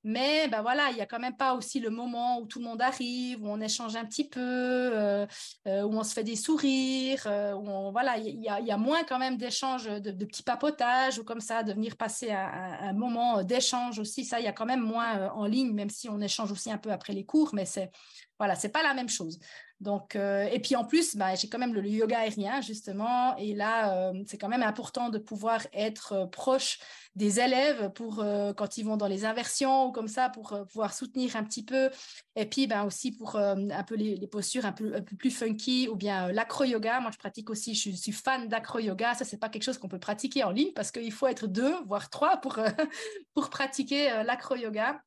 Mais 0.09 0.48
ben 0.48 0.62
voilà, 0.62 0.88
il 0.88 0.94
n'y 0.94 1.02
a 1.02 1.06
quand 1.06 1.18
même 1.18 1.36
pas 1.36 1.52
aussi 1.52 1.80
le 1.80 1.90
moment 1.90 2.40
où 2.40 2.46
tout 2.46 2.61
le 2.61 2.64
monde 2.64 2.80
arrive, 2.80 3.42
où 3.44 3.46
on 3.46 3.61
échange 3.61 3.94
un 3.94 4.06
petit 4.06 4.26
peu, 4.26 4.40
euh, 4.40 5.26
où 5.66 5.98
on 5.98 6.02
se 6.02 6.14
fait 6.14 6.24
des 6.24 6.34
sourires, 6.34 7.26
où 7.26 7.68
on, 7.68 7.92
voilà, 7.92 8.16
il 8.16 8.40
y, 8.40 8.48
a, 8.48 8.76
moins 8.78 9.04
quand 9.04 9.18
même 9.18 9.36
d'échanges, 9.36 9.84
de, 9.84 10.24
petits 10.24 10.42
papotages 10.42 11.18
ou 11.18 11.24
comme 11.24 11.42
ça, 11.42 11.62
de 11.62 11.74
venir 11.74 11.94
passer 11.98 12.30
un, 12.30 12.94
moment 12.94 13.42
d'échange 13.42 13.98
aussi. 13.98 14.24
Ça, 14.24 14.40
il 14.40 14.44
y 14.44 14.48
a 14.48 14.52
quand 14.52 14.64
même 14.64 14.80
moins 14.80 15.30
en 15.32 15.44
ligne, 15.44 15.74
même 15.74 15.90
si 15.90 16.09
on 16.09 16.22
échange 16.22 16.52
aussi 16.52 16.72
un 16.72 16.78
peu 16.78 16.90
après 16.90 17.12
les 17.12 17.26
cours, 17.26 17.50
mais 17.52 17.66
c'est 17.66 17.90
voilà, 18.39 18.55
c'est 18.55 18.68
pas 18.68 18.82
la 18.82 18.95
même 18.95 19.09
chose. 19.09 19.39
Donc, 19.80 20.16
euh, 20.16 20.49
et 20.51 20.59
puis 20.59 20.74
en 20.74 20.84
plus, 20.84 21.16
bah, 21.16 21.34
j'ai 21.36 21.49
quand 21.49 21.59
même 21.59 21.72
le, 21.72 21.86
yoga 21.89 22.18
aérien, 22.18 22.61
justement. 22.61 23.36
Et 23.36 23.55
là, 23.55 24.11
euh, 24.11 24.24
c'est 24.26 24.36
quand 24.36 24.49
même 24.49 24.62
important 24.62 25.09
de 25.09 25.18
pouvoir 25.18 25.61
être 25.72 26.12
euh, 26.12 26.26
proche 26.26 26.80
des 27.14 27.41
élèves 27.41 27.91
pour 27.95 28.24
quand 28.57 28.78
ils 28.78 28.84
vont 28.84 28.97
dans 28.97 29.09
les 29.09 29.24
inversions 29.24 29.86
ou 29.86 29.93
comme 29.93 30.07
ça, 30.07 30.28
pour 30.28 30.57
pouvoir 30.68 30.95
soutenir 30.95 31.34
un 31.34 31.43
petit 31.43 31.64
peu. 31.64 31.91
Et 32.36 32.47
puis 32.47 32.68
ben, 32.68 32.84
aussi 32.84 33.11
pour 33.11 33.34
un 33.34 33.82
peu 33.82 33.97
les, 33.97 34.24
postures 34.28 34.64
un 34.64 34.70
peu, 34.70 35.03
plus 35.18 35.32
funky 35.32 35.89
ou 35.89 35.97
bien 35.97 36.30
l'acro-yoga. 36.30 37.01
Moi, 37.01 37.11
je 37.11 37.18
pratique 37.18 37.51
aussi, 37.51 37.74
je 37.74 37.91
suis, 37.91 38.12
fan 38.12 38.47
d'acro-yoga. 38.47 39.14
Ça, 39.14 39.24
c'est 39.24 39.39
pas 39.39 39.49
quelque 39.49 39.64
chose 39.64 39.78
qu'on 39.78 39.89
peut 39.89 39.99
pratiquer 39.99 40.45
en 40.45 40.53
ligne 40.53 40.72
parce 40.74 40.93
qu'il 40.93 41.11
faut 41.11 41.26
être 41.26 41.49
deux, 41.49 41.74
voire 41.86 42.09
trois 42.09 42.36
pour, 42.36 42.57
pour 43.34 43.51
pratiquer 43.51 44.22
l'acro-yoga. 44.24 45.03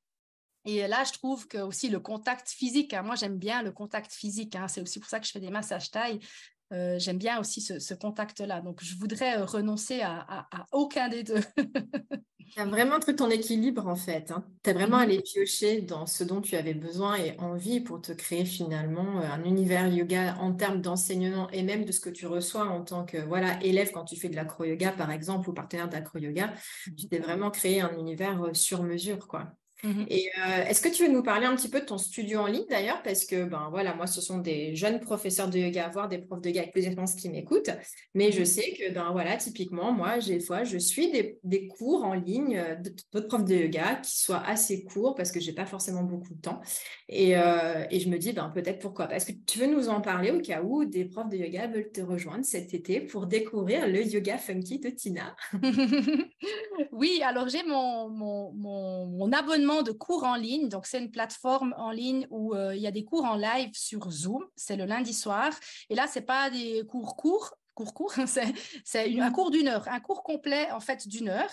Et 0.66 0.88
là, 0.88 1.04
je 1.04 1.14
trouve 1.14 1.48
que 1.48 1.58
aussi 1.58 1.90
le 1.90 2.00
contact 2.00 2.50
physique, 2.50 2.94
hein, 2.94 3.02
moi 3.02 3.16
j'aime 3.16 3.38
bien 3.38 3.64
le 3.64 3.72
contact 3.72 4.12
physique, 4.12 4.56
hein, 4.56 4.68
c'est 4.68 4.82
aussi 4.82 5.00
pour 5.00 5.10
ça 5.10 5.20
que 5.20 5.26
je 5.26 5.32
fais 5.32 5.40
des 5.40 5.50
massages 5.50 5.92
taille. 5.92 6.20
Euh, 6.72 6.98
j'aime 7.00 7.18
bien 7.18 7.40
aussi 7.40 7.62
ce, 7.62 7.94
contact-là. 7.94 8.62
Donc, 8.62 8.82
je 8.82 8.96
voudrais 8.96 9.38
euh, 9.38 9.46
renoncer 9.46 10.02
à, 10.02 10.48
aucun 10.72 11.10
des 11.10 11.24
deux. 11.24 11.42
tu 12.54 12.60
as 12.60 12.66
vraiment 12.66 12.98
trouvé 13.00 13.18
ton 13.18 13.30
équilibre, 13.30 13.88
en 13.88 13.98
fait. 13.98 14.32
Hein. 14.32 14.46
Tu 14.64 14.70
as 14.70 14.74
vraiment 14.74 14.98
allé 14.98 15.20
piocher 15.20 15.82
dans 15.82 16.06
ce 16.06 16.24
dont 16.24 16.40
tu 16.40 16.56
avais 16.56 16.74
besoin 16.74 17.18
et 17.18 17.38
envie 17.40 17.82
pour 17.82 18.02
te 18.02 18.14
créer 18.14 18.46
finalement 18.46 19.20
euh, 19.20 19.26
un 19.26 19.44
univers 19.44 19.88
yoga 19.88 20.38
en 20.40 20.54
termes 20.54 20.82
d'enseignement 20.82 21.50
et 21.50 21.64
même 21.64 21.84
de 21.84 21.92
ce 21.92 22.00
que 22.00 22.10
tu 22.10 22.26
reçois 22.26 22.66
en 22.66 22.84
tant 22.84 23.06
que 23.06 23.18
voilà 23.18 23.62
élève 23.64 23.92
quand 23.92 24.06
tu 24.06 24.16
fais 24.16 24.30
de 24.30 24.38
l'acro-yoga, 24.38 24.94
par 24.94 25.12
exemple, 25.12 25.50
ou 25.50 25.54
partenaire 25.54 25.90
d'acro-yoga. 25.90 26.54
Tu 26.98 27.10
t'es 27.10 27.20
vraiment 27.20 27.52
créé 27.52 27.82
un 27.82 27.98
univers 27.98 28.52
sur 28.54 28.84
mesure, 28.84 29.28
quoi. 29.28 29.52
Mmh 29.84 30.04
et 30.10 30.30
euh, 30.38 30.66
est-ce 30.66 30.82
que 30.82 30.90
tu 30.90 31.06
veux 31.06 31.12
nous 31.12 31.24
parler 31.24 31.46
un 31.46 31.56
petit 31.56 31.70
peu 31.70 31.80
de 31.80 31.86
ton 31.86 31.98
studio 31.98 32.40
en 32.40 32.46
ligne 32.46 32.66
d'ailleurs? 32.70 33.02
Parce 33.02 33.26
que 33.26 33.46
ben 33.46 33.70
voilà, 33.72 33.96
moi 33.96 34.06
ce 34.06 34.22
sont 34.22 34.38
des 34.38 34.76
jeunes 34.76 35.00
professeurs 35.00 35.50
de 35.50 35.58
yoga, 35.58 35.90
voire 35.90 36.08
des 36.08 36.20
profs 36.20 36.42
de 36.42 36.50
yoga 36.50 36.62
avec 36.62 36.72
plusieurs 36.72 36.94
qui 37.18 37.30
m'écoutent. 37.30 37.72
Mais 38.14 38.32
je 38.32 38.42
mmh 38.42 38.46
sais 38.46 38.74
que 38.74 38.94
ben 38.94 39.12
voilà, 39.12 39.38
typiquement, 39.38 39.92
moi, 39.92 40.20
j'ai 40.20 40.40
fois, 40.40 40.64
je 40.64 40.78
suis 40.78 41.12
des, 41.12 41.68
cours 41.68 42.04
en 42.04 42.14
ligne 42.14 42.58
euh, 42.58 42.76
d'autres 43.12 43.28
profs 43.28 43.46
de 43.46 43.56
yoga 43.56 43.96
qui 43.96 44.20
soient 44.20 44.44
assez 44.46 44.84
courts 44.84 45.16
parce 45.16 45.32
que 45.32 45.40
j'ai 45.40 45.54
pas 45.54 45.66
forcément 45.66 46.04
beaucoup 46.04 46.34
de 46.34 46.42
temps. 46.42 46.62
Et, 47.10 47.38
euh, 47.38 47.86
et 47.90 48.00
je 48.00 48.10
me 48.10 48.18
dis 48.18 48.34
ben 48.34 48.52
peut-être 48.54 48.80
pourquoi. 48.80 49.14
Est-ce 49.14 49.26
que 49.26 49.38
tu 49.48 49.60
veux 49.60 49.68
nous 49.68 49.90
en 49.90 50.02
parler 50.02 50.32
au 50.32 50.42
cas 50.42 50.62
où 50.62 50.86
des 50.86 51.06
profs 51.06 51.30
de 51.30 51.38
yoga 51.38 51.68
veulent 51.68 51.92
te 51.92 52.02
rejoindre 52.02 52.46
cet 52.46 52.74
été 52.74 53.02
pour 53.02 53.26
découvrir 53.26 53.88
le 53.88 54.06
yoga 54.06 54.38
funky 54.38 54.80
de 54.80 54.90
Tina? 54.90 55.36
Oui, 56.92 57.22
alors 57.24 57.48
j'ai 57.48 57.64
mon, 57.64 58.10
mon, 58.10 58.52
mon 58.54 59.32
abonnement 59.32 59.71
de 59.82 59.92
cours 59.92 60.24
en 60.24 60.36
ligne. 60.36 60.70
Donc, 60.70 60.86
c'est 60.86 61.00
une 61.00 61.12
plateforme 61.12 61.74
en 61.78 61.92
ligne 61.92 62.28
où 62.30 62.54
euh, 62.54 62.76
il 62.76 62.82
y 62.82 62.88
a 62.88 62.92
des 62.92 63.04
cours 63.04 63.26
en 63.26 63.36
live 63.36 63.72
sur 63.74 64.12
Zoom. 64.12 64.46
C'est 64.56 64.76
le 64.76 64.86
lundi 64.86 65.14
soir. 65.14 65.52
Et 65.90 65.96
là, 65.96 66.08
c'est 66.08 66.22
pas 66.22 66.50
des 66.50 66.84
cours 66.88 67.16
courts, 67.16 67.56
cours 67.74 67.94
courts, 67.94 68.14
c'est 68.84 69.20
un 69.20 69.32
cours 69.32 69.52
d'une 69.52 69.68
heure, 69.68 69.88
un 69.88 70.00
cours 70.00 70.24
complet 70.24 70.70
en 70.72 70.80
fait 70.80 71.08
d'une 71.08 71.30
heure 71.30 71.50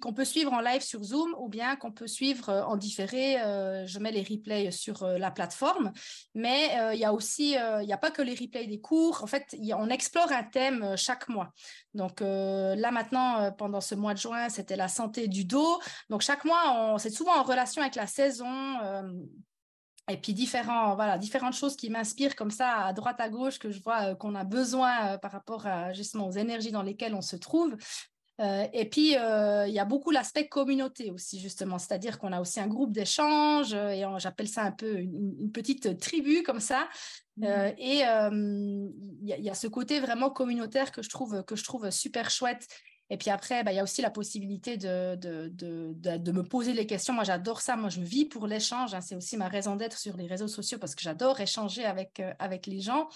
qu'on 0.00 0.14
peut 0.14 0.24
suivre 0.24 0.52
en 0.52 0.60
live 0.60 0.80
sur 0.80 1.02
Zoom 1.02 1.34
ou 1.38 1.48
bien 1.48 1.76
qu'on 1.76 1.92
peut 1.92 2.06
suivre 2.06 2.48
euh, 2.48 2.62
en 2.64 2.76
différé. 2.76 3.40
Euh, 3.40 3.86
je 3.86 3.98
mets 3.98 4.12
les 4.12 4.22
replays 4.22 4.70
sur 4.70 5.02
euh, 5.02 5.18
la 5.18 5.30
plateforme, 5.30 5.92
mais 6.34 6.70
il 6.92 6.98
y 6.98 7.04
a 7.04 7.12
aussi, 7.12 7.52
il 7.52 7.86
n'y 7.86 7.92
a 7.92 7.98
pas 7.98 8.10
que 8.10 8.22
les 8.22 8.34
replays 8.34 8.66
des 8.66 8.80
cours. 8.80 9.22
En 9.22 9.26
fait, 9.26 9.54
on 9.76 9.88
explore 9.88 10.32
un 10.32 10.44
thème 10.44 10.96
chaque 10.96 11.28
mois. 11.28 11.52
Donc 11.92 12.20
là 12.20 12.90
maintenant, 12.90 13.52
pendant 13.52 13.80
ce 13.80 13.94
mois 13.94 14.14
de 14.14 14.18
juin, 14.18 14.48
c'était 14.48 14.76
la 14.76 14.88
santé 14.88 15.28
du 15.28 15.44
dos. 15.44 15.78
Donc 16.08 16.22
chaque 16.22 16.44
mois, 16.44 16.96
c'est 16.98 17.10
souvent 17.10 17.36
en 17.36 17.42
relation 17.42 17.82
avec 17.82 17.94
la 17.94 18.06
saison. 18.06 18.46
Et 20.10 20.16
puis 20.16 20.34
différents, 20.34 20.94
voilà, 20.94 21.18
différentes 21.18 21.54
choses 21.54 21.76
qui 21.76 21.90
m'inspirent 21.90 22.36
comme 22.36 22.50
ça 22.50 22.86
à 22.86 22.92
droite 22.92 23.20
à 23.20 23.28
gauche 23.28 23.58
que 23.58 23.70
je 23.70 23.82
vois 23.82 24.14
qu'on 24.14 24.34
a 24.34 24.44
besoin 24.44 25.18
par 25.18 25.32
rapport 25.32 25.66
à 25.66 25.92
justement 25.92 26.28
aux 26.28 26.32
énergies 26.32 26.72
dans 26.72 26.82
lesquelles 26.82 27.14
on 27.14 27.22
se 27.22 27.36
trouve. 27.36 27.76
Euh, 28.40 28.66
et 28.72 28.88
puis, 28.88 29.16
euh, 29.16 29.66
il 29.68 29.74
y 29.74 29.78
a 29.78 29.84
beaucoup 29.84 30.10
l'aspect 30.10 30.48
communauté 30.48 31.10
aussi, 31.10 31.38
justement, 31.38 31.78
c'est-à-dire 31.78 32.18
qu'on 32.18 32.32
a 32.32 32.40
aussi 32.40 32.58
un 32.58 32.66
groupe 32.66 32.92
d'échange, 32.92 33.72
euh, 33.74 33.90
et 33.90 34.04
j'appelle 34.18 34.48
ça 34.48 34.62
un 34.62 34.72
peu 34.72 34.98
une, 34.98 35.52
petite 35.52 35.98
tribu 36.00 36.42
comme 36.42 36.60
ça. 36.60 36.88
Mmh. 37.36 37.46
et 37.78 37.98
il 37.98 39.22
y, 39.22 39.50
a 39.50 39.54
ce 39.54 39.66
côté 39.66 39.98
vraiment 39.98 40.30
communautaire 40.30 40.92
que 40.92 41.02
je 41.02 41.08
trouve, 41.08 41.42
que 41.44 41.56
je 41.56 41.64
trouve 41.64 41.90
super 41.90 42.30
chouette. 42.30 42.66
Et 43.10 43.16
puis 43.16 43.30
après, 43.30 43.64
bah, 43.64 43.72
il 43.72 43.76
y 43.76 43.80
a 43.80 43.82
aussi 43.82 44.02
la 44.02 44.10
possibilité 44.10 44.76
de, 44.76 45.16
de, 45.16 45.48
de, 45.48 46.16
de, 46.16 46.32
me 46.32 46.42
poser 46.42 46.72
les 46.72 46.86
questions. 46.86 47.12
Moi, 47.12 47.24
j'adore 47.24 47.60
ça. 47.60 47.76
Moi, 47.76 47.90
je 47.90 48.00
vis 48.00 48.24
pour 48.24 48.46
l'échange. 48.46 48.94
Hein. 48.94 49.00
C'est 49.00 49.16
aussi 49.16 49.36
ma 49.36 49.48
raison 49.48 49.76
d'être 49.76 49.98
sur 49.98 50.16
les 50.16 50.26
réseaux 50.26 50.48
sociaux 50.48 50.78
parce 50.78 50.94
que 50.94 51.02
j'adore 51.02 51.40
échanger 51.40 51.84
avec, 51.84 52.22
avec 52.38 52.66
les 52.66 52.80
gens. 52.80 53.08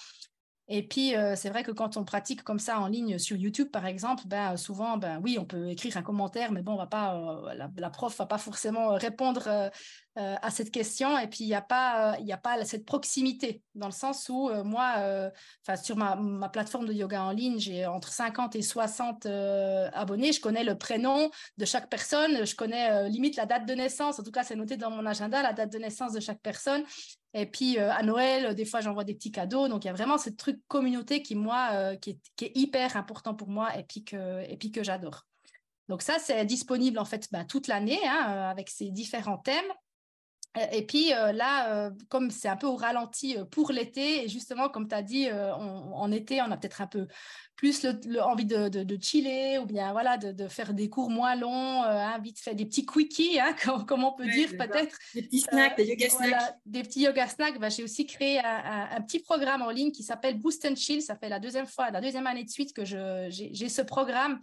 Et 0.71 0.87
puis, 0.87 1.16
euh, 1.16 1.35
c'est 1.35 1.49
vrai 1.49 1.62
que 1.62 1.71
quand 1.73 1.97
on 1.97 2.05
pratique 2.05 2.43
comme 2.43 2.59
ça 2.59 2.79
en 2.79 2.89
ligne 2.89 3.19
sur 3.19 3.37
YouTube, 3.37 3.71
par 3.71 3.87
exemple, 3.87 4.25
ben, 4.27 4.57
souvent, 4.59 4.99
ben, 4.99 5.19
oui, 5.23 5.39
on 5.41 5.47
peut 5.47 5.69
écrire 5.71 5.97
un 5.97 6.03
commentaire, 6.03 6.53
mais 6.53 6.61
bon, 6.61 6.75
on 6.75 6.77
va 6.77 6.87
pas, 6.87 7.14
euh, 7.16 7.55
la, 7.55 7.71
la, 7.75 7.91
prof 7.91 8.16
va 8.19 8.27
pas 8.27 8.37
forcément 8.37 8.91
répondre 8.95 9.49
euh, 9.49 9.69
euh, 9.69 9.71
à 10.17 10.51
cette 10.51 10.71
question. 10.71 11.17
Et 11.19 11.29
puis, 11.29 11.45
il 11.45 11.47
n'y 11.47 11.55
a, 11.55 11.63
pas, 11.63 12.17
il 12.21 12.33
a 12.33 12.37
pas 12.37 12.65
cette 12.65 12.85
proximité, 12.85 13.63
dans 13.75 13.87
le 13.87 13.93
sens 13.93 14.29
où 14.29 14.49
euh, 14.49 14.65
moi, 14.65 14.95
euh, 14.99 15.31
sur 15.83 15.97
ma, 15.97 16.49
plateforme 16.49 16.87
de 16.87 16.93
yoga 16.93 17.23
en 17.23 17.31
ligne, 17.31 17.59
j'ai 17.59 17.87
entre 17.87 18.13
50 18.13 18.57
et 18.57 18.63
60 18.63 19.27
abonnés. 19.93 20.33
Je 20.33 20.41
connais 20.41 20.65
le 20.65 20.77
prénom 20.77 21.31
de 21.57 21.65
chaque 21.65 21.89
personne. 21.89 22.45
Je 22.45 22.55
connais 22.57 23.09
limite 23.09 23.37
la 23.37 23.47
date 23.47 23.67
de 23.67 23.75
naissance. 23.75 24.19
En 24.19 24.23
tout 24.23 24.33
cas, 24.33 24.43
c'est 24.43 24.57
noté 24.57 24.77
dans 24.77 24.91
mon 24.91 25.07
agenda, 25.07 25.43
la 25.43 25.53
date 25.53 25.73
de 25.73 25.79
naissance 25.79 26.13
de 26.13 26.21
chaque 26.21 26.41
personne. 26.41 26.83
Et 27.35 27.47
puis, 27.47 27.79
à 27.79 28.03
Noël, 28.03 28.55
des 28.55 28.65
fois, 28.65 28.81
j'envoie 28.81 29.05
des 29.05 29.15
petits 29.15 29.31
cadeaux. 29.31 29.69
Donc, 29.69 29.85
il 29.85 29.89
y 29.89 29.91
a 29.91 29.95
vraiment 29.95 30.19
ce 30.19 30.31
truc 30.31 30.61
communauté 30.67 31.23
qui, 31.23 31.35
moi, 31.35 31.97
qui, 31.97 32.19
est, 32.43 32.53
hyper 32.57 32.97
important 32.97 33.35
pour 33.35 33.49
moi 33.49 33.77
et 33.79 33.85
puis 33.85 34.05
que, 34.05 34.43
et 34.51 34.57
puis 34.57 34.73
que 34.73 34.83
j'adore. 34.83 35.27
Donc 35.89 36.03
ça, 36.03 36.19
c'est 36.19 36.45
disponible 36.45 36.99
en 36.99 37.05
fait 37.05 37.29
bah, 37.33 37.45
toute 37.45 37.67
l'année 37.67 38.01
hein, 38.07 38.49
avec 38.51 38.69
ces 38.69 38.91
différents 38.91 39.39
thèmes. 39.39 39.73
Et 40.73 40.87
puis 40.87 41.11
là, 41.11 41.91
comme 42.09 42.31
c'est 42.31 42.49
un 42.49 42.57
peu 42.57 42.67
au 42.67 42.77
ralenti 42.77 43.37
pour 43.51 43.71
l'été, 43.71 44.25
et 44.25 44.29
justement, 44.29 44.69
comme 44.69 44.89
tu 44.89 44.95
as 44.95 45.03
dit, 45.03 45.29
en 45.31 46.11
été, 46.11 46.41
on 46.43 46.51
a 46.51 46.57
peut-être 46.57 46.81
un 46.81 46.87
peu 46.87 47.07
plus 47.59 47.83
le, 47.83 48.23
envie 48.23 48.45
de, 48.45 48.69
de, 48.69 48.99
chiller 49.03 49.59
ou 49.59 49.67
bien 49.67 49.91
voilà 49.91 50.17
de, 50.17 50.31
de, 50.31 50.47
faire 50.47 50.73
des 50.73 50.89
cours 50.89 51.11
moins 51.11 51.35
longs, 51.35 51.83
euh, 51.83 51.89
hein, 51.89 52.19
vite 52.21 52.39
fait 52.39 52.55
des 52.55 52.65
petits 52.65 52.87
quickies, 52.87 53.41
hein, 53.41 53.53
comme, 53.87 54.05
on 54.05 54.13
peut 54.13 54.29
dire 54.29 54.51
peut-être. 54.57 54.97
Des 55.13 55.23
petits 55.23 55.41
snacks, 55.41 55.77
des 55.77 55.87
yoga 55.87 56.09
snacks. 56.09 56.57
des 56.65 56.83
petits 56.85 57.01
yoga 57.01 57.27
snacks. 57.27 57.59
Bah, 57.59 57.69
j'ai 57.69 57.83
aussi 57.83 58.07
créé 58.07 58.39
un, 58.39 58.89
un, 58.93 59.01
petit 59.01 59.19
programme 59.19 59.63
en 59.63 59.71
ligne 59.71 59.91
qui 59.91 60.05
s'appelle 60.05 60.39
Boost 60.39 60.65
and 60.67 60.77
Chill. 60.77 61.03
Ça 61.03 61.17
fait 61.17 61.29
la 61.29 61.41
deuxième 61.41 61.67
fois, 61.67 61.91
la 61.91 62.01
deuxième 62.01 62.29
année 62.29 62.45
de 62.45 62.49
suite 62.49 62.73
que 62.73 62.85
j'ai 62.85 63.69
ce 63.69 63.83
programme 63.83 64.39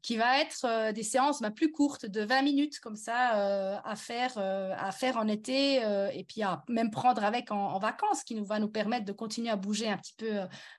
qui 0.00 0.16
va 0.16 0.40
être 0.40 0.64
euh, 0.64 0.92
des 0.92 1.02
séances 1.02 1.42
bah, 1.42 1.50
plus 1.50 1.70
courtes 1.70 2.06
de 2.06 2.22
20 2.22 2.42
minutes 2.42 2.80
comme 2.80 2.96
ça 2.96 3.36
euh, 3.40 3.76
à, 3.84 3.94
faire, 3.94 4.38
à 4.38 4.90
faire 4.90 5.18
en 5.18 5.28
été 5.28 5.82
et 6.14 6.24
puis 6.24 6.42
à 6.42 6.64
même 6.68 6.90
prendre 6.90 7.22
avec 7.22 7.50
en, 7.50 7.74
en, 7.74 7.78
vacances 7.78 8.24
qui 8.24 8.34
nous 8.34 8.44
va 8.46 8.58
nous 8.58 8.68
permettre 8.68 9.04
de 9.04 9.12
continuer 9.12 9.50
à 9.50 9.56
bouger 9.56 9.90
un 9.90 9.98
petit 9.98 10.14
peu 10.16 10.30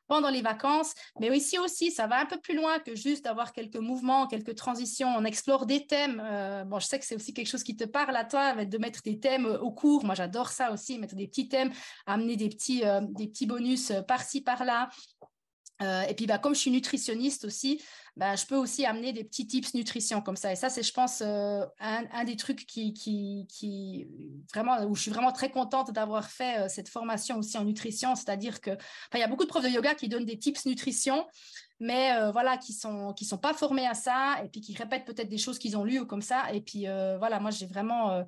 pendant 0.08 0.30
les 0.30 0.42
vacances. 0.42 0.94
Mais 1.20 1.36
ici 1.36 1.60
aussi, 1.60 1.75
ça 1.92 2.08
va 2.08 2.20
un 2.20 2.26
peu 2.26 2.40
plus 2.40 2.56
loin 2.56 2.80
que 2.80 2.96
juste 2.96 3.26
d'avoir 3.26 3.54
quelques 3.54 3.78
mouvements, 3.78 4.28
quelques 4.28 4.56
transitions. 4.56 5.10
On 5.16 5.26
explore 5.26 5.66
des 5.66 5.86
thèmes. 5.86 6.22
Euh, 6.24 6.64
bon, 6.64 6.80
je 6.80 6.88
sais 6.88 7.00
que 7.00 7.06
c'est 7.06 7.16
aussi 7.16 7.34
quelque 7.34 7.48
chose 7.48 7.64
qui 7.64 7.76
te 7.76 7.84
parle 7.84 8.16
à 8.16 8.26
toi, 8.26 8.66
de 8.66 8.78
mettre 8.78 9.02
des 9.04 9.20
thèmes 9.20 9.46
au 9.46 9.72
cours. 9.72 10.06
Moi, 10.06 10.16
j'adore 10.16 10.50
ça 10.50 10.72
aussi, 10.72 10.98
mettre 11.00 11.16
des 11.16 11.28
petits 11.28 11.48
thèmes, 11.48 11.72
amener 12.06 12.36
des 12.36 12.50
petits, 12.50 12.84
euh, 12.86 13.02
des 13.02 13.28
petits 13.28 13.46
bonus 13.46 13.92
euh, 13.92 14.02
par-ci, 14.02 14.42
par-là. 14.42 14.90
et 15.82 16.14
puis, 16.16 16.26
bah, 16.26 16.38
comme 16.38 16.56
je 16.56 16.62
suis 16.62 16.72
nutritionniste 16.72 17.44
aussi, 17.44 17.82
bah, 18.16 18.38
je 18.38 18.46
peux 18.46 18.56
aussi 18.56 18.86
amener 18.86 19.12
des 19.12 19.26
petits 19.26 19.46
tips 19.46 19.74
nutrition 19.74 20.22
comme 20.22 20.38
ça. 20.38 20.54
Et 20.54 20.56
ça, 20.56 20.70
c'est, 20.70 20.84
je 20.84 20.94
pense, 20.94 21.22
un, 21.22 22.24
des 22.24 22.38
trucs 22.38 22.66
qui, 22.66 24.08
vraiment, 24.54 24.86
où 24.86 24.96
je 24.96 25.02
suis 25.02 25.12
vraiment 25.12 25.34
très 25.34 25.52
contente 25.52 25.92
d'avoir 25.92 26.30
fait 26.30 26.70
cette 26.70 26.88
formation 26.88 27.40
aussi 27.40 27.58
en 27.58 27.66
nutrition. 27.66 28.16
C'est-à-dire 28.16 28.62
que, 28.62 28.72
il 29.14 29.20
y 29.20 29.24
a 29.24 29.28
beaucoup 29.28 29.44
de 29.44 29.50
profs 29.50 29.66
de 29.66 29.70
yoga 29.70 29.96
qui 29.96 30.08
donnent 30.08 30.26
des 30.26 30.40
tips 30.40 30.66
nutrition 30.66 31.26
mais 31.80 32.32
voilà, 32.32 32.58
qui 32.58 32.74
sont 32.74 33.14
qui 33.14 33.26
sont 33.26 33.38
pas 33.38 33.54
formés 33.54 33.86
à 33.86 33.94
ça 33.94 34.38
et 34.44 34.50
puis 34.50 34.62
qui 34.62 34.76
répètent 34.76 35.06
peut-être 35.06 35.30
des 35.30 35.38
choses 35.38 35.60
qu'ils 35.60 35.78
ont 35.78 35.84
lues 35.84 36.00
ou 36.00 36.06
comme 36.06 36.22
ça. 36.22 36.52
Et 36.54 36.62
puis 36.62 36.86
voilà, 37.20 37.40
moi 37.40 37.52
j'ai 37.52 37.66
vraiment 37.66 38.24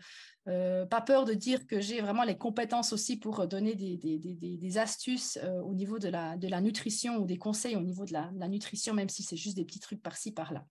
pas 0.45 1.01
peur 1.01 1.25
de 1.25 1.33
dire 1.33 1.65
que 1.67 1.79
j'ai 1.79 2.01
vraiment 2.01 2.23
les 2.23 2.37
compétences 2.37 2.93
aussi 2.93 3.17
pour 3.17 3.47
donner 3.47 3.75
des, 3.75 3.97
des, 3.97 4.17
des, 4.17 4.57
des 4.57 4.77
astuces 4.77 5.39
au 5.63 5.73
niveau 5.73 5.99
de 5.99 6.09
la, 6.09 6.37
de 6.37 6.47
la 6.47 6.61
nutrition 6.61 7.17
ou 7.17 7.25
des 7.25 7.37
conseils 7.37 7.75
au 7.75 7.81
niveau 7.81 8.05
de 8.05 8.13
la, 8.13 8.47
nutrition, 8.47 8.93
même 8.93 9.09
si 9.09 9.23
c'est 9.23 9.37
juste 9.37 9.55
des 9.55 9.65
petits 9.65 9.79
trucs 9.79 10.01
par-ci, 10.01 10.31
par-là. 10.31 10.65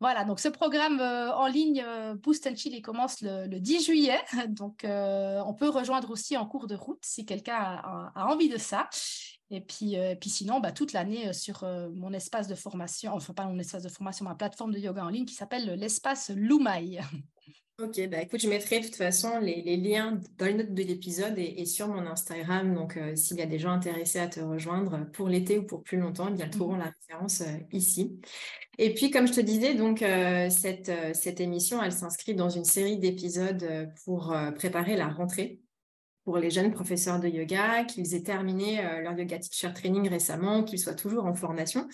Voilà, 0.00 0.24
donc 0.24 0.40
ce 0.40 0.48
programme 0.48 1.00
en 1.00 1.46
ligne 1.46 1.84
Boost 2.22 2.46
and 2.46 2.56
Chill, 2.56 2.74
il 2.74 2.82
commence 2.82 3.22
le, 3.22 3.58
10 3.58 3.84
juillet. 3.86 4.20
Donc, 4.48 4.84
on 4.84 5.54
peut 5.54 5.68
rejoindre 5.68 6.10
aussi 6.10 6.36
en 6.36 6.46
cours 6.46 6.66
de 6.66 6.74
route 6.74 7.02
si 7.02 7.24
quelqu'un 7.24 7.56
a, 7.56 8.12
a, 8.14 8.26
envie 8.26 8.48
de 8.48 8.58
ça. 8.58 8.88
Et 9.50 9.60
puis, 9.60 9.96
euh, 9.96 10.14
puis 10.14 10.30
sinon, 10.30 10.60
bah, 10.60 10.72
toute 10.72 10.92
l'année 10.92 11.28
euh, 11.28 11.32
sur 11.32 11.64
euh, 11.64 11.88
mon 11.90 12.12
espace 12.12 12.48
de 12.48 12.54
formation, 12.54 13.12
enfin 13.12 13.34
pas 13.34 13.44
mon 13.44 13.58
espace 13.58 13.82
de 13.82 13.88
formation, 13.88 14.24
ma 14.24 14.34
plateforme 14.34 14.72
de 14.72 14.78
yoga 14.78 15.04
en 15.04 15.10
ligne 15.10 15.26
qui 15.26 15.34
s'appelle 15.34 15.74
l'espace 15.78 16.30
Lumai. 16.34 17.00
Ok, 17.82 18.08
bah 18.08 18.22
écoute, 18.22 18.40
je 18.40 18.48
mettrai 18.48 18.78
de 18.78 18.84
toute 18.84 18.94
façon 18.94 19.40
les, 19.40 19.76
liens 19.76 20.20
dans 20.38 20.46
les 20.46 20.54
notes 20.54 20.74
de 20.74 20.82
l'épisode 20.84 21.34
et, 21.36 21.64
sur 21.66 21.88
mon 21.88 22.06
Instagram. 22.06 22.72
Donc, 22.72 22.96
s'il 23.16 23.36
y 23.36 23.42
a 23.42 23.46
des 23.46 23.58
gens 23.58 23.72
intéressés 23.72 24.20
à 24.20 24.28
te 24.28 24.38
rejoindre 24.38 25.10
pour 25.12 25.28
l'été 25.28 25.58
ou 25.58 25.64
pour 25.64 25.82
plus 25.82 25.98
longtemps, 25.98 26.28
eh 26.30 26.34
bien, 26.34 26.46
ils 26.46 26.50
trouveront 26.52 26.76
la 26.76 26.92
référence 27.00 27.42
ici. 27.72 28.20
Et 28.78 28.94
puis, 28.94 29.10
comme 29.10 29.26
je 29.26 29.32
te 29.32 29.40
disais, 29.40 29.74
donc 29.74 30.04
cette, 30.50 30.92
cette 31.16 31.40
émission, 31.40 31.82
elle 31.82 31.90
s'inscrit 31.90 32.36
dans 32.36 32.48
une 32.48 32.64
série 32.64 32.96
d'épisodes 32.96 33.90
pour 34.04 34.32
préparer 34.54 34.94
la 34.94 35.08
rentrée 35.08 35.63
pour 36.24 36.38
les 36.38 36.50
jeunes 36.50 36.72
professeurs 36.72 37.20
de 37.20 37.28
yoga, 37.28 37.84
qu'ils 37.84 38.14
aient 38.14 38.22
terminé 38.22 38.84
euh, 38.84 39.02
leur 39.02 39.16
yoga 39.16 39.38
teacher 39.38 39.72
training 39.74 40.08
récemment, 40.08 40.64
qu'ils 40.64 40.78
soient 40.78 40.94
toujours 40.94 41.26
en 41.26 41.34
formation. 41.34 41.86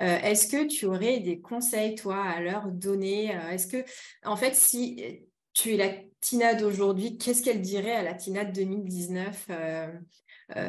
Euh, 0.00 0.18
est-ce 0.18 0.48
que 0.48 0.66
tu 0.66 0.86
aurais 0.86 1.20
des 1.20 1.40
conseils, 1.40 1.94
toi, 1.94 2.22
à 2.22 2.40
leur 2.40 2.68
donner 2.68 3.34
euh, 3.36 3.50
Est-ce 3.50 3.68
que, 3.68 3.84
en 4.24 4.36
fait, 4.36 4.54
si 4.54 5.22
tu 5.54 5.74
es 5.74 5.76
la 5.76 5.90
Tina 6.20 6.54
d'aujourd'hui, 6.54 7.18
qu'est-ce 7.18 7.42
qu'elle 7.42 7.60
dirait 7.60 7.94
à 7.94 8.02
la 8.02 8.14
Tina 8.14 8.44
de 8.44 8.52
2019 8.52 9.48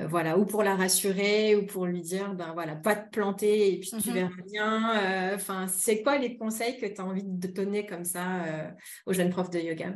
voilà, 0.07 0.37
ou 0.37 0.45
pour 0.45 0.61
la 0.61 0.75
rassurer, 0.75 1.55
ou 1.55 1.65
pour 1.65 1.85
lui 1.85 2.01
dire, 2.01 2.33
ben 2.35 2.51
voilà, 2.53 2.75
pas 2.75 2.97
te 2.97 3.09
planter 3.11 3.73
et 3.73 3.79
puis 3.79 3.91
tu 3.91 4.09
mmh 4.09 4.13
verras 4.13 4.43
bien. 4.45 5.33
Enfin, 5.33 5.67
c'est 5.69 6.03
quoi 6.03 6.17
les 6.17 6.35
conseils 6.35 6.77
que 6.77 6.85
tu 6.85 6.99
as 6.99 7.05
envie 7.05 7.23
de 7.23 7.47
donner 7.47 7.85
comme 7.85 8.03
ça 8.03 8.73
aux 9.05 9.13
jeunes 9.13 9.29
profs 9.29 9.51
de 9.51 9.59
yoga? 9.59 9.95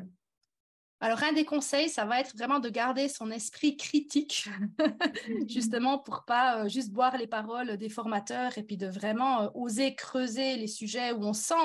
Alors, 1.03 1.21
un 1.21 1.33
des 1.33 1.43
conseils, 1.43 1.89
ça 1.89 2.05
va 2.05 2.21
être 2.21 2.33
vraiment 2.37 2.59
de 2.59 2.69
garder 2.69 3.09
son 3.09 3.29
esprit 3.29 3.75
critique, 3.75 4.47
justement 5.49 5.99
pour 5.99 6.23
pas 6.23 6.63
euh, 6.63 6.69
juste 6.69 6.91
boire 6.93 7.17
les 7.17 7.27
paroles 7.27 7.75
des 7.75 7.89
formateurs 7.89 8.57
et 8.57 8.63
puis 8.63 8.77
de 8.77 8.87
vraiment 8.87 9.41
euh, 9.41 9.47
oser 9.53 9.95
creuser 9.95 10.55
les 10.55 10.67
sujets 10.67 11.11
où 11.11 11.21
on 11.25 11.33
sent 11.33 11.55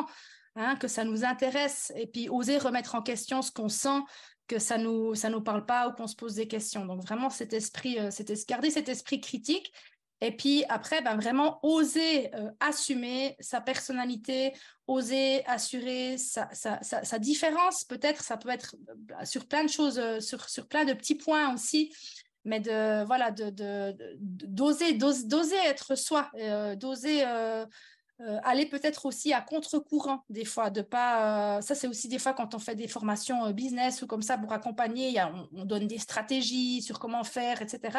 hein, 0.56 0.74
que 0.74 0.88
ça 0.88 1.04
nous 1.04 1.24
intéresse 1.24 1.92
et 1.94 2.08
puis 2.08 2.28
oser 2.28 2.58
remettre 2.58 2.96
en 2.96 3.00
question 3.00 3.40
ce 3.40 3.52
qu'on 3.52 3.68
sent 3.68 4.00
que 4.48 4.58
ça 4.58 4.76
nous 4.76 5.14
ça 5.14 5.30
nous 5.30 5.40
parle 5.40 5.64
pas 5.64 5.86
ou 5.86 5.92
qu'on 5.92 6.08
se 6.08 6.16
pose 6.16 6.34
des 6.34 6.48
questions. 6.48 6.84
Donc 6.84 7.02
vraiment 7.02 7.30
cet 7.30 7.52
esprit, 7.52 7.96
euh, 8.00 8.10
garder 8.48 8.72
cet 8.72 8.88
esprit 8.88 9.20
critique 9.20 9.72
et 10.20 10.32
puis 10.32 10.64
après, 10.68 11.00
ben 11.00 11.16
vraiment 11.16 11.60
oser 11.62 12.34
euh, 12.34 12.50
assumer 12.60 13.36
sa 13.38 13.60
personnalité, 13.60 14.52
oser 14.88 15.44
assurer 15.46 16.16
sa, 16.18 17.18
différence. 17.18 17.84
Peut-être 17.84 18.22
ça 18.22 18.36
peut 18.36 18.48
être 18.48 18.74
euh, 18.90 19.24
sur 19.24 19.46
plein 19.46 19.62
de 19.62 19.68
choses, 19.68 19.98
euh, 19.98 20.18
sur, 20.20 20.48
sur 20.48 20.66
plein 20.66 20.84
de 20.84 20.92
petits 20.92 21.14
points 21.14 21.54
aussi. 21.54 21.94
Mais 22.44 22.60
de 22.60 23.04
voilà, 23.04 23.30
de, 23.30 23.94
d'oser, 24.18 24.94
d'oser 24.94 25.56
être 25.66 25.96
soi, 25.96 26.30
d'oser 26.76 27.26
euh, 27.26 27.66
aller 28.42 28.66
peut-être 28.66 29.06
aussi 29.06 29.32
à 29.32 29.40
contre-courant 29.40 30.24
des 30.28 30.44
fois, 30.44 30.70
de 30.70 30.82
pas. 30.82 31.58
Euh, 31.58 31.60
ça, 31.60 31.74
c'est 31.74 31.86
aussi 31.86 32.08
des 32.08 32.18
fois 32.18 32.32
quand 32.32 32.54
on 32.54 32.58
fait 32.58 32.74
des 32.74 32.88
formations 32.88 33.46
euh, 33.46 33.52
business 33.52 34.02
ou 34.02 34.06
comme 34.06 34.22
ça 34.22 34.36
pour 34.36 34.52
accompagner, 34.52 35.14
on, 35.52 35.64
donne 35.64 35.86
des 35.86 35.98
stratégies 35.98 36.82
sur 36.82 36.98
comment 36.98 37.22
faire, 37.24 37.62
etc. 37.62 37.98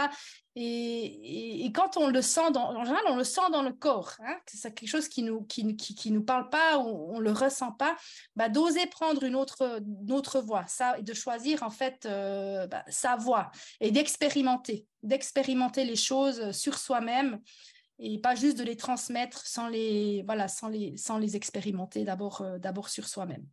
Et, 0.55 1.71
quand 1.73 1.95
on 1.97 2.09
le 2.09 2.21
sent, 2.21 2.51
dans, 2.51 2.75
en 2.75 2.83
général, 2.83 3.03
on 3.07 3.15
le 3.15 3.23
sent 3.23 3.49
dans 3.51 3.61
le 3.61 3.71
corps. 3.71 4.13
Hein, 4.19 4.35
c'est 4.45 4.73
quelque 4.73 4.89
chose 4.89 5.07
qui 5.07 5.23
nous 5.23 5.43
qui, 5.43 5.75
qui, 5.77 5.95
qui, 5.95 6.11
nous 6.11 6.23
parle 6.23 6.49
pas, 6.49 6.79
ou 6.79 7.13
on 7.13 7.19
le 7.19 7.31
ressent 7.31 7.71
pas. 7.71 7.95
Bah, 8.35 8.49
d'oser 8.49 8.87
prendre 8.87 9.23
une 9.23 9.35
autre, 9.35 10.41
voie, 10.41 10.65
ça, 10.67 10.99
de 10.99 11.13
choisir 11.13 11.63
en 11.63 11.69
fait 11.69 12.05
bah, 12.05 12.83
sa 12.89 13.15
voie 13.15 13.51
et 13.79 13.91
d'expérimenter, 13.91 14.85
d'expérimenter 15.03 15.85
les 15.85 15.95
choses 15.95 16.51
sur 16.51 16.77
soi-même 16.77 17.39
et 17.99 18.17
pas 18.17 18.35
juste 18.35 18.57
de 18.57 18.63
les 18.63 18.75
transmettre 18.75 19.45
sans 19.45 19.67
les, 19.67 20.23
voilà, 20.25 20.47
sans 20.47 20.69
les, 20.69 20.95
sans 20.97 21.17
les 21.17 21.35
expérimenter 21.35 22.05
d'abord, 22.05 22.41
euh, 22.41 22.57
d'abord 22.57 22.89
sur 22.89 23.07
soi-même. 23.07 23.45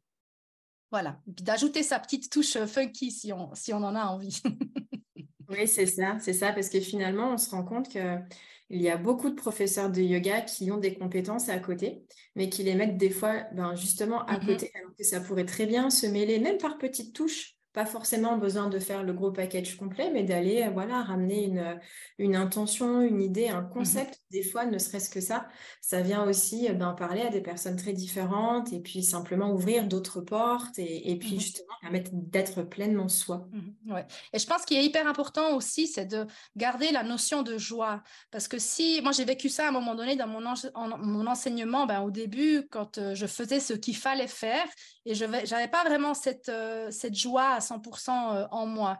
Voilà, 0.92 1.20
et 1.26 1.32
puis 1.32 1.44
d'ajouter 1.44 1.82
sa 1.82 1.98
petite 1.98 2.30
touche 2.30 2.56
euh, 2.56 2.66
funky 2.66 3.10
si 3.10 3.32
on, 3.32 3.52
si 3.54 3.72
on 3.74 3.78
en 3.78 3.96
a 3.96 4.04
envie. 4.04 4.40
oui, 5.48 5.66
c'est 5.66 5.86
ça, 5.86 6.16
c'est 6.20 6.32
ça, 6.32 6.52
parce 6.52 6.68
que 6.68 6.80
finalement, 6.80 7.32
on 7.32 7.38
se 7.38 7.50
rend 7.50 7.64
compte 7.64 7.88
qu'il 7.88 8.22
y 8.70 8.88
a 8.88 8.96
beaucoup 8.96 9.28
de 9.28 9.34
professeurs 9.34 9.90
de 9.90 10.00
yoga 10.00 10.42
qui 10.42 10.70
ont 10.70 10.78
des 10.78 10.94
compétences 10.94 11.48
à 11.48 11.58
côté, 11.58 12.04
mais 12.36 12.48
qui 12.48 12.62
les 12.62 12.76
mettent 12.76 12.96
des 12.96 13.10
fois 13.10 13.42
ben, 13.52 13.74
justement 13.74 14.24
à 14.26 14.38
mm-hmm. 14.38 14.46
côté, 14.46 14.70
alors 14.76 14.94
que 14.94 15.04
ça 15.04 15.20
pourrait 15.20 15.44
très 15.44 15.66
bien 15.66 15.90
se 15.90 16.06
mêler, 16.06 16.38
même 16.38 16.58
par 16.58 16.78
petites 16.78 17.14
touches, 17.14 17.55
pas 17.76 17.84
forcément 17.84 18.38
besoin 18.38 18.70
de 18.70 18.78
faire 18.78 19.02
le 19.02 19.12
gros 19.12 19.30
package 19.30 19.76
complet, 19.76 20.10
mais 20.10 20.24
d'aller 20.24 20.62
euh, 20.62 20.70
voilà, 20.70 21.02
ramener 21.02 21.44
une, 21.44 21.78
une 22.18 22.34
intention, 22.34 23.02
une 23.02 23.20
idée, 23.20 23.48
un 23.48 23.60
mmh 23.60 23.68
concept. 23.68 24.22
Des 24.30 24.42
fois, 24.42 24.64
ne 24.64 24.78
serait-ce 24.78 25.10
que 25.10 25.20
ça, 25.20 25.46
ça 25.82 26.00
vient 26.00 26.24
aussi 26.24 26.72
d'en 26.72 26.92
euh, 26.92 26.94
parler 26.94 27.20
à 27.20 27.28
des 27.28 27.42
personnes 27.42 27.76
très 27.76 27.92
différentes 27.92 28.72
et 28.72 28.80
puis 28.80 29.02
simplement 29.02 29.52
ouvrir 29.52 29.86
d'autres 29.88 30.22
portes 30.22 30.78
et, 30.78 31.10
et 31.10 31.18
puis 31.18 31.36
mmh 31.36 31.40
justement 31.40 31.74
permettre 31.82 32.10
d'être 32.14 32.62
pleinement 32.62 33.08
soi. 33.08 33.46
Mmh 33.52 33.92
ouais. 33.92 34.06
Et 34.32 34.38
je 34.38 34.46
pense 34.46 34.64
qu'il 34.64 34.78
est 34.78 34.84
hyper 34.86 35.06
important 35.06 35.54
aussi, 35.54 35.86
c'est 35.86 36.06
de 36.06 36.26
garder 36.56 36.92
la 36.92 37.02
notion 37.02 37.42
de 37.42 37.58
joie. 37.58 38.02
Parce 38.30 38.48
que 38.48 38.58
si, 38.58 39.02
moi 39.02 39.12
j'ai 39.12 39.26
vécu 39.26 39.50
ça 39.50 39.66
à 39.66 39.68
un 39.68 39.72
moment 39.72 39.94
donné 39.94 40.16
dans 40.16 40.28
mon, 40.28 40.40
mon 40.98 41.26
enseignement, 41.26 41.84
ben, 41.84 42.00
au 42.00 42.10
début, 42.10 42.66
quand 42.70 42.96
euh, 42.96 43.14
je 43.14 43.26
faisais 43.26 43.60
ce 43.60 43.74
qu'il 43.74 43.96
fallait 43.96 44.28
faire, 44.28 44.66
et 45.06 45.14
je 45.14 45.24
n'avais 45.24 45.68
pas 45.68 45.84
vraiment 45.84 46.14
cette, 46.14 46.50
cette 46.90 47.14
joie 47.14 47.54
à 47.54 47.58
100% 47.60 48.10
euh, 48.10 48.46
en 48.50 48.66
moi. 48.66 48.98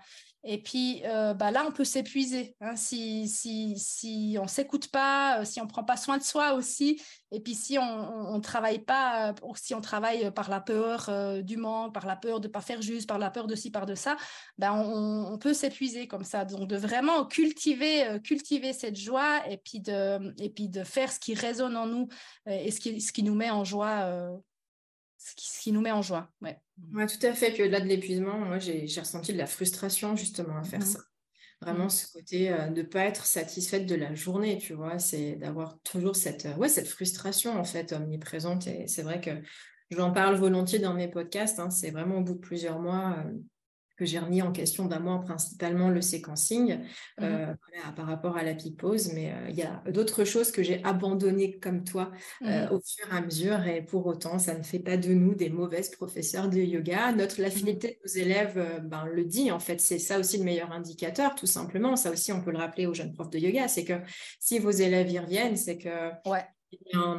Et 0.49 0.63
puis 0.63 1.03
euh, 1.05 1.35
bah 1.35 1.51
là, 1.51 1.65
on 1.67 1.73
peut 1.73 1.85
s'épuiser 1.85 2.55
hein, 2.61 2.77
si, 2.77 3.27
si, 3.27 3.77
si 3.77 4.37
on 4.39 4.45
ne 4.45 4.49
s'écoute 4.49 4.87
pas, 4.93 5.41
euh, 5.41 5.45
si 5.45 5.61
on 5.61 5.65
ne 5.65 5.69
prend 5.69 5.83
pas 5.83 5.97
soin 5.97 6.19
de 6.19 6.23
soi 6.23 6.55
aussi, 6.55 7.03
et 7.33 7.41
puis 7.41 7.57
si 7.57 7.77
on 7.79 8.37
ne 8.37 8.41
travaille 8.41 8.79
pas, 8.79 9.35
si 9.57 9.75
on 9.75 9.81
travaille 9.81 10.31
par 10.31 10.49
la 10.49 10.61
peur 10.61 11.11
du 11.43 11.57
manque, 11.57 11.93
par 11.93 12.07
la 12.07 12.15
peur 12.15 12.39
de 12.39 12.47
ne 12.47 12.53
pas 12.53 12.61
faire 12.61 12.81
juste, 12.81 13.09
par 13.09 13.19
la 13.19 13.33
peur 13.33 13.49
de 13.49 13.57
ci, 13.57 13.73
par 13.73 13.87
de 13.87 13.97
ça, 13.97 14.17
ben 14.57 14.73
on, 14.73 15.37
peut 15.39 15.53
s'épuiser 15.53 16.07
comme 16.07 16.23
ça. 16.23 16.45
Donc 16.45 16.69
de 16.69 16.77
vraiment 16.77 17.27
cultiver, 17.27 18.21
cultiver 18.23 18.73
cette 18.73 18.97
joie 18.97 19.43
et 19.51 19.57
puis, 19.57 19.81
de, 19.81 20.33
et 20.41 20.51
puis 20.51 20.69
de 20.69 20.85
faire 20.85 21.11
ce 21.11 21.19
qui 21.19 21.35
résonne 21.35 21.77
en 21.77 21.89
nous 21.89 22.09
et 22.47 22.71
ce 22.71 22.79
qui, 22.79 23.01
ce 23.01 23.13
qui 23.13 23.25
nous 23.25 23.35
met 23.35 23.51
en 23.51 23.65
joie 23.65 24.39
ce 25.27 25.61
qui, 25.63 25.73
nous 25.73 25.81
met 25.81 25.93
en 25.93 26.03
joie. 26.03 26.31
Ouais. 26.41 26.59
ouais, 26.95 27.07
tout 27.07 27.25
à 27.27 27.33
fait. 27.33 27.51
Puis 27.53 27.63
au-delà 27.63 27.81
de 27.81 27.87
l'épuisement, 27.87 28.39
moi, 28.39 28.59
j'ai 28.59 28.87
ressenti 28.99 29.33
de 29.33 29.39
la 29.39 29.47
frustration 29.47 30.15
justement 30.17 30.57
à 30.59 30.63
faire 30.63 30.81
mmh. 30.81 30.87
ça. 30.87 31.01
Vraiment, 31.63 31.87
mmh. 31.87 31.91
ce 31.91 32.13
côté 32.13 32.49
de 32.51 32.81
ne 32.81 32.83
pas 32.83 33.05
être 33.05 33.25
satisfaite 33.25 33.87
de 33.87 33.95
la 33.95 34.15
journée, 34.15 34.59
tu 34.59 34.75
vois, 34.75 34.99
c'est 34.99 35.37
d'avoir 35.37 35.81
toujours 35.81 36.15
cette, 36.15 36.47
ouais, 36.59 36.69
cette 36.69 36.87
frustration 36.87 37.59
en 37.59 37.65
fait 37.65 37.93
omniprésente. 37.93 38.67
Et 38.67 38.87
c'est 38.87 39.03
vrai 39.03 39.21
que 39.21 39.31
j'en 39.91 40.13
parle 40.13 40.37
volontiers 40.37 40.79
dans 40.79 40.95
mes 40.95 41.09
podcasts. 41.09 41.59
Hein, 41.59 41.71
c'est 41.71 41.91
vraiment 41.91 42.19
au 42.19 42.23
bout 42.23 42.35
de 42.35 42.41
plusieurs 42.41 42.79
mois 42.79 43.25
que 43.97 44.05
j'ai 44.05 44.19
remis 44.19 44.43
en 44.43 44.53
question 44.53 44.87
d'un 44.87 44.99
mois 44.99 45.21
principalement 45.21 45.89
le 45.89 46.01
séquencing 46.01 46.79
mmh 46.79 47.23
euh, 47.23 47.55
par 47.95 48.07
rapport 48.07 48.37
à 48.37 48.43
la 48.43 48.55
pause, 48.79 49.13
mais 49.13 49.33
euh, 49.33 49.51
il 49.51 49.55
y 49.55 49.63
a 49.63 49.83
d'autres 49.91 50.25
choses 50.25 50.51
que 50.51 50.63
j'ai 50.63 50.83
abandonnées 50.85 51.59
comme 51.59 51.85
toi 51.85 52.11
euh, 52.43 52.67
mmh 52.67 52.73
au 52.73 52.81
fur 52.81 53.13
et 53.13 53.17
à 53.17 53.21
mesure 53.21 53.67
et 53.67 53.83
pour 53.83 54.07
autant 54.07 54.39
ça 54.39 54.57
ne 54.57 54.63
fait 54.63 54.79
pas 54.79 54.97
de 54.97 55.13
nous 55.13 55.35
des 55.35 55.51
mauvaises 55.51 55.91
professeurs 55.91 56.49
de 56.49 56.59
yoga. 56.59 57.13
Notre 57.13 57.41
l'affinité 57.41 57.89
de 57.89 58.09
nos 58.09 58.23
élèves 58.23 58.83
ben, 58.85 59.07
le 59.07 59.25
dit 59.25 59.51
en 59.51 59.61
fait, 59.61 59.81
c'est 59.81 59.99
ça 59.99 60.19
aussi 60.19 60.39
le 60.39 60.45
meilleur 60.45 60.73
indicateur 60.73 61.35
tout 61.35 61.47
simplement. 61.47 61.97
Ça 61.97 62.11
aussi 62.11 62.33
on 62.33 62.41
peut 62.41 62.51
le 62.51 62.59
rappeler 62.59 62.87
aux 62.87 62.95
jeunes 62.95 63.13
profs 63.13 63.31
de 63.31 63.39
yoga, 63.39 63.69
c'est 63.69 63.85
que 63.85 63.95
si 64.41 64.59
vos 64.59 64.71
élèves 64.71 65.11
y 65.11 65.19
reviennent, 65.19 65.57
c'est 65.57 65.79
que 65.79 66.11
ouais 66.29 66.45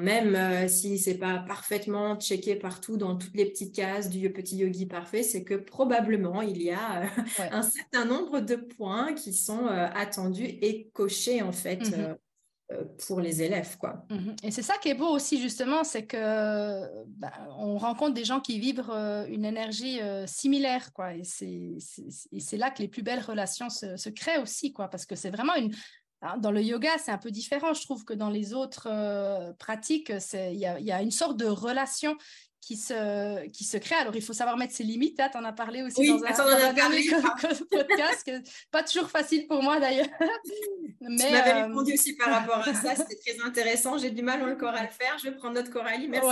même 0.02 0.36
euh, 0.36 0.68
si 0.68 0.98
c'est 0.98 1.18
pas 1.18 1.40
parfaitement 1.40 2.16
checké 2.20 2.56
partout 2.56 2.98
dans 2.98 3.16
toutes 3.16 3.36
les 3.36 3.46
petites 3.46 3.76
cases 3.76 4.10
du 4.10 4.32
petit 4.32 4.58
yogi 4.58 4.86
parfait, 4.86 5.24
c'est 5.24 5.44
que 5.44 5.56
probablement 5.56 6.42
il 6.42 6.62
y 6.62 6.72
a 6.72 7.04
euh, 7.04 7.06
un 7.52 7.62
certain 7.62 8.06
nombre 8.06 8.40
de 8.40 8.56
points 8.56 9.14
qui 9.14 9.34
sont 9.34 9.68
euh, 9.68 9.88
attendus 9.94 10.58
et 10.62 10.90
cochés 10.94 11.42
en 11.42 11.52
fait. 11.52 11.80
Mmh 11.90 12.16
pour 13.08 13.22
les 13.22 13.42
élèves 13.42 13.78
quoi. 13.78 14.06
Mmh 14.10 14.32
et 14.44 14.52
c'est 14.52 14.62
ça 14.62 14.74
qui 14.82 14.90
est 14.90 14.94
beau 14.94 15.08
aussi 15.08 15.42
justement, 15.42 15.86
c'est 15.86 16.06
que 16.06 17.06
bah, 17.06 17.32
on 17.58 17.78
rencontre 17.78 18.14
des 18.14 18.26
gens 18.26 18.42
qui 18.42 18.60
vibrent 18.60 18.94
une 19.30 19.46
énergie 19.46 20.02
similaire 20.26 20.92
quoi, 20.92 21.14
et 21.14 21.24
c'est 21.24 22.58
là 22.58 22.70
que 22.70 22.82
les 22.82 22.90
plus 22.90 23.04
belles 23.04 23.24
relations 23.24 23.70
se, 23.70 23.96
se 23.96 24.10
créent 24.10 24.42
aussi 24.42 24.74
quoi, 24.74 24.90
parce 24.90 25.06
que 25.06 25.16
c'est 25.16 25.30
vraiment 25.30 25.56
une, 25.56 25.72
dans 26.40 26.52
le 26.52 26.62
yoga, 26.62 26.98
c'est 26.98 27.12
un 27.12 27.18
peu 27.18 27.32
différent. 27.32 27.74
Je 27.74 27.84
trouve 27.84 28.04
que 28.04 28.14
dans 28.14 28.30
les 28.30 28.54
autres 28.54 28.88
euh, 28.90 29.54
pratiques, 29.54 30.12
il 30.34 30.58
y 30.58 30.66
a, 30.66 31.02
une 31.02 31.12
sorte 31.12 31.38
de 31.38 31.46
relation 31.46 32.16
qui 32.62 32.76
se, 32.76 33.48
qui 33.48 33.64
se 33.64 33.78
crée. 33.78 33.96
Alors, 33.96 34.16
il 34.16 34.22
faut 34.22 34.34
savoir 34.34 34.58
mettre 34.58 34.74
ses 34.74 34.84
limites. 34.84 35.20
Hein, 35.20 35.30
tu 35.32 35.38
en 35.38 35.44
as 35.44 35.54
parlé 35.54 35.82
aussi 35.84 36.08
dans, 36.08 36.24
un, 36.24 36.74
dernier 36.74 37.04
podcast, 37.72 38.32
pas 38.72 38.84
toujours 38.84 39.10
facile 39.10 39.48
pour 39.48 39.64
moi 39.64 39.80
d'ailleurs. 39.80 40.08
Mais, 41.02 41.18
tu 41.18 41.32
m'avais 41.32 41.52
euh, 41.52 41.68
répondu 41.68 41.94
aussi 41.94 42.16
par 42.16 42.30
rapport 42.30 42.68
à 42.68 42.74
ça, 42.74 42.96
c'était 42.96 43.16
très 43.16 43.40
intéressant. 43.46 43.98
J'ai 43.98 44.12
du 44.12 44.22
mal 44.22 44.44
encore 44.44 44.74
à 44.74 44.84
le 44.84 44.90
faire. 44.90 45.18
Je 45.24 45.30
prends 45.30 45.52
notre 45.52 45.72
Coralie. 45.72 46.08
Merci 46.08 46.28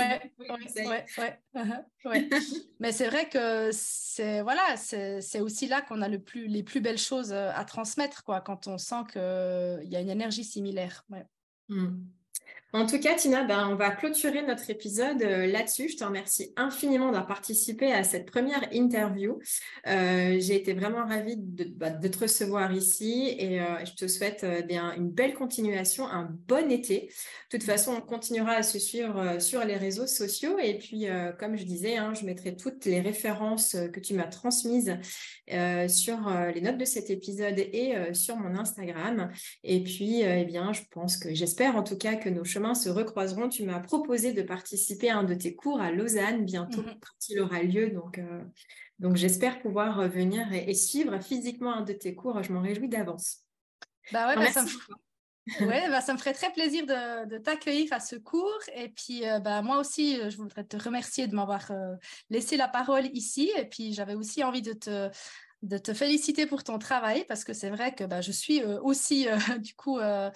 Mais 2.80 2.92
c'est 2.92 3.08
vrai 3.08 3.30
que 3.30 3.70
c'est 3.72 4.42
voilà, 4.42 4.76
c'est 4.78 5.40
aussi 5.40 5.68
là 5.68 5.82
qu'on 5.82 6.02
a 6.02 6.10
le 6.10 6.20
plus, 6.20 6.48
les 6.48 6.64
plus 6.64 6.82
belles 6.82 6.98
choses 6.98 7.32
euh, 7.32 7.52
à 7.56 7.66
transmettre, 7.66 8.24
quoi, 8.24 8.42
quand 8.42 8.68
on 8.68 8.78
sent 8.78 9.04
qu'il 9.12 9.90
y 9.90 9.96
a 9.96 10.02
une 10.02 10.10
énergie 10.10 10.44
similaire. 10.44 11.06
Mmh. 11.70 11.88
En 12.76 12.86
tout 12.86 13.00
cas, 13.00 13.16
Tina, 13.16 13.46
ben, 13.46 13.70
on 13.72 13.76
va 13.76 13.90
clôturer 13.90 14.42
notre 14.42 14.70
épisode 14.70 15.22
euh, 15.22 15.48
là-dessus. 15.48 15.88
Je 15.88 15.96
te 15.96 16.04
remercie 16.04 16.52
infiniment 16.58 17.06
d'avoir 17.06 17.26
participé 17.26 17.94
à 17.94 18.04
cette 18.04 18.30
première 18.30 18.68
interview. 18.74 19.40
Euh, 19.88 20.38
j'ai 20.42 20.58
été 20.58 20.74
vraiment 20.74 21.06
ravie 21.06 21.38
de, 21.38 21.64
bah, 21.74 21.92
te 21.92 22.18
recevoir 22.18 22.74
ici 22.74 23.34
et 23.40 23.62
euh, 23.62 23.86
je 23.86 23.94
te 23.94 24.10
souhaite 24.10 24.46
bien 24.68 24.94
une 24.94 25.10
belle 25.10 25.36
continuation, 25.36 26.06
un 26.06 26.30
bon 26.50 26.70
été. 26.70 27.10
De 27.50 27.58
toute 27.58 27.64
façon, 27.64 27.94
on 27.94 28.02
continuera 28.02 28.56
à 28.56 28.64
se 28.64 28.78
suivre 28.78 29.40
sur 29.40 29.64
les 29.64 29.78
réseaux 29.78 30.08
sociaux 30.08 30.60
et 30.60 30.78
puis, 30.78 31.06
comme 31.40 31.56
je 31.56 31.64
disais, 31.64 31.96
hein, 31.96 32.14
je 32.14 32.26
mettrai 32.26 32.58
toutes 32.58 32.84
les 32.84 33.00
références 33.00 33.78
que 33.94 34.02
tu 34.02 34.16
m'as 34.16 34.28
transmises 34.28 34.98
sur 35.88 36.30
les 36.54 36.62
notes 36.62 36.78
de 36.78 36.86
cet 36.86 37.10
épisode 37.10 37.58
et 37.58 37.94
sur 38.14 38.36
mon 38.36 38.58
Instagram. 38.58 39.32
Et 39.64 39.82
puis, 39.82 40.24
eh 40.24 40.44
bien, 40.44 40.74
je 40.74 40.82
pense 40.92 41.16
que 41.16 41.34
j'espère 41.34 41.78
en 41.78 41.84
tout 41.84 41.98
cas 41.98 42.16
que 42.16 42.28
nos 42.28 42.44
chemins 42.44 42.64
se 42.74 42.89
recroiseront. 42.89 43.49
Tu 43.49 43.63
m'as 43.63 43.80
proposé 43.80 44.34
de 44.34 44.41
participer 44.41 45.09
à 45.09 45.18
un 45.18 45.24
de 45.24 45.34
tes 45.34 45.55
cours 45.55 45.80
à 45.80 45.91
Lausanne 45.91 46.45
bientôt 46.45 46.82
mhm. 46.82 46.95
quand 46.99 47.30
il 47.30 47.39
aura 47.39 47.61
lieu. 47.61 47.91
Donc, 47.91 48.18
euh, 48.18 48.43
donc 48.99 49.16
j'espère 49.16 49.61
pouvoir 49.61 50.07
venir 50.07 50.51
et, 50.53 50.74
suivre 50.74 51.20
physiquement 51.22 51.74
un 51.74 51.82
de 51.82 51.93
tes 51.93 52.16
cours. 52.16 52.41
Je 52.41 52.51
m'en 52.51 52.61
réjouis 52.61 52.89
d'avance. 52.89 53.39
Bah 54.11 54.28
ouais, 54.28 54.36
bah 54.36 54.51
ça, 54.51 54.63
me... 54.63 54.70
ouais 55.68 55.89
bah 55.89 56.01
ça 56.01 56.13
me 56.13 56.18
ferait 56.18 56.34
très 56.34 56.51
plaisir 56.51 56.86
de, 56.86 57.38
t'accueillir 57.38 57.91
à 57.91 57.99
ce 57.99 58.16
cours. 58.16 58.61
Et 58.76 58.89
puis, 58.89 59.28
euh, 59.28 59.39
bah, 59.39 59.61
moi 59.61 59.80
aussi, 59.80 60.18
je 60.30 60.38
voudrais 60.38 60.63
te 60.63 60.78
remercier 60.78 61.28
de 61.28 61.36
m'avoir 61.36 61.70
euh, 61.72 61.95
laissé 62.30 62.57
la 62.57 62.68
parole 62.68 63.05
ici. 63.13 63.51
Et 63.57 63.66
puis, 63.66 63.93
j'avais 63.93 64.16
aussi 64.16 64.43
envie 64.43 64.61
de 64.61 64.74
te, 64.74 65.09
de 65.61 65.78
te 65.78 65.93
féliciter 65.93 66.45
pour 66.45 66.63
ton 66.63 66.80
travail 66.80 67.26
parce 67.28 67.43
que 67.43 67.53
c'est 67.53 67.70
vrai 67.70 67.93
que 67.93 68.03
bah, 68.03 68.22
je 68.22 68.32
suis 68.32 68.63
aussi, 68.63 69.28
du 69.59 69.76
coup, 69.76 69.99
euh, 69.99 70.30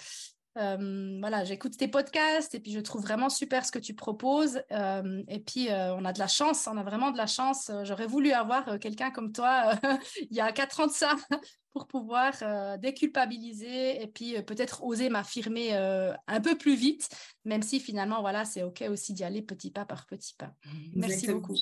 voilà, 0.56 1.44
j'écoute 1.44 1.76
tes 1.76 1.88
podcasts 1.88 2.54
et 2.54 2.60
puis 2.60 2.72
je 2.72 2.80
trouve 2.80 3.02
vraiment 3.02 3.28
super 3.28 3.64
ce 3.64 3.72
que 3.72 3.78
tu 3.78 3.94
proposes. 3.94 4.62
Euh, 4.72 5.22
et 5.28 5.40
puis, 5.40 5.70
euh, 5.70 5.94
on 5.94 6.04
a 6.04 6.12
de 6.12 6.18
la 6.18 6.28
chance, 6.28 6.66
on 6.66 6.76
a 6.76 6.82
vraiment 6.82 7.10
de 7.10 7.16
la 7.16 7.26
chance. 7.26 7.70
J'aurais 7.84 8.06
voulu 8.06 8.32
avoir 8.32 8.78
quelqu'un 8.78 9.10
comme 9.10 9.32
toi 9.32 9.72
il 10.30 10.36
y 10.36 10.40
a 10.40 10.52
quatre 10.52 10.80
ans 10.80 10.86
de 10.86 10.92
ça 10.92 11.16
pour 11.72 11.86
pouvoir 11.86 12.32
déculpabiliser 12.78 14.02
et 14.02 14.06
puis 14.08 14.42
peut-être 14.42 14.82
oser 14.82 15.08
m'affirmer 15.08 15.72
un 15.74 16.40
peu 16.40 16.58
plus 16.58 16.74
vite, 16.74 17.08
même 17.44 17.62
si 17.62 17.78
finalement, 17.78 18.20
voilà, 18.20 18.44
c'est 18.44 18.64
OK 18.64 18.82
aussi 18.88 19.12
d'y 19.12 19.22
aller 19.22 19.42
petit 19.42 19.70
pas 19.70 19.84
par 19.84 20.06
petit 20.06 20.34
pas. 20.34 20.52
Merci 20.94 21.28
beaucoup. 21.28 21.54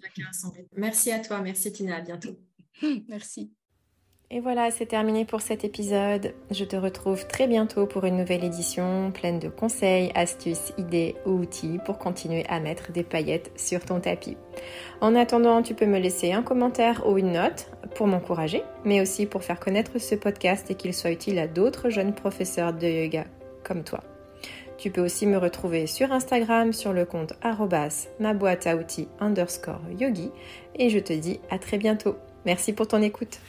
Merci 0.73 1.13
à 1.13 1.21
toi. 1.21 1.41
Merci 1.41 1.73
Tina. 1.73 1.97
À 1.97 2.01
bientôt. 2.01 2.39
Merci. 3.09 3.53
Et 4.31 4.41
voilà, 4.41 4.71
c'est 4.71 4.85
terminé 4.85 5.25
pour 5.25 5.41
cet 5.41 5.65
épisode. 5.65 6.35
Je 6.51 6.65
te 6.65 6.77
retrouve 6.77 7.27
très 7.27 7.47
bientôt 7.47 7.87
pour 7.87 8.05
une 8.05 8.19
nouvelle 8.19 8.45
édition 8.45 9.11
pleine 9.11 9.39
de 9.39 9.49
conseils, 9.49 10.13
astuces, 10.15 10.75
idées 10.77 11.17
ou 11.25 11.31
outils 11.31 11.79
pour 11.87 11.97
continuer 11.97 12.45
à 12.47 12.61
mettre 12.61 12.93
des 12.93 13.05
paillettes 13.05 13.51
sur 13.57 13.83
ton 13.87 14.01
tapis. 14.01 14.37
En 15.01 15.15
attendant, 15.15 15.63
tu 15.63 15.73
peux 15.73 15.87
me 15.87 15.99
laisser 15.99 16.33
un 16.33 16.43
commentaire 16.43 17.09
ou 17.09 17.17
une 17.17 17.33
note 17.33 17.71
pour 17.95 18.07
m'encourager, 18.07 18.63
mais 18.85 19.01
aussi 19.01 19.25
pour 19.25 19.43
faire 19.43 19.59
connaître 19.59 19.99
ce 19.99 20.15
podcast 20.15 20.71
et 20.71 20.75
qu'il 20.75 20.93
soit 20.93 21.11
utile 21.11 21.39
à 21.39 21.49
d'autres 21.49 21.89
jeunes 21.89 22.15
professeurs 22.15 22.75
de 22.75 22.87
yoga 22.87 23.25
comme 23.65 23.83
toi. 23.83 24.05
Tu 24.77 24.91
peux 24.91 25.01
aussi 25.01 25.27
me 25.27 25.39
retrouver 25.39 25.87
sur 25.87 26.13
Instagram 26.13 26.75
sur 26.75 26.93
le 26.93 27.07
compte 27.07 27.33
ma 28.21 28.35
boîte 28.35 28.67
à 28.67 28.77
outils 28.77 29.09
underscore 29.21 29.81
yogi 29.99 30.31
et 30.77 30.91
je 30.91 30.99
te 30.99 31.15
dis 31.15 31.41
à 31.49 31.59
très 31.59 31.79
bientôt. 31.79 32.17
Merci 32.45 32.75
pour 32.75 32.87
ton 32.87 33.01
écoute. 33.01 33.41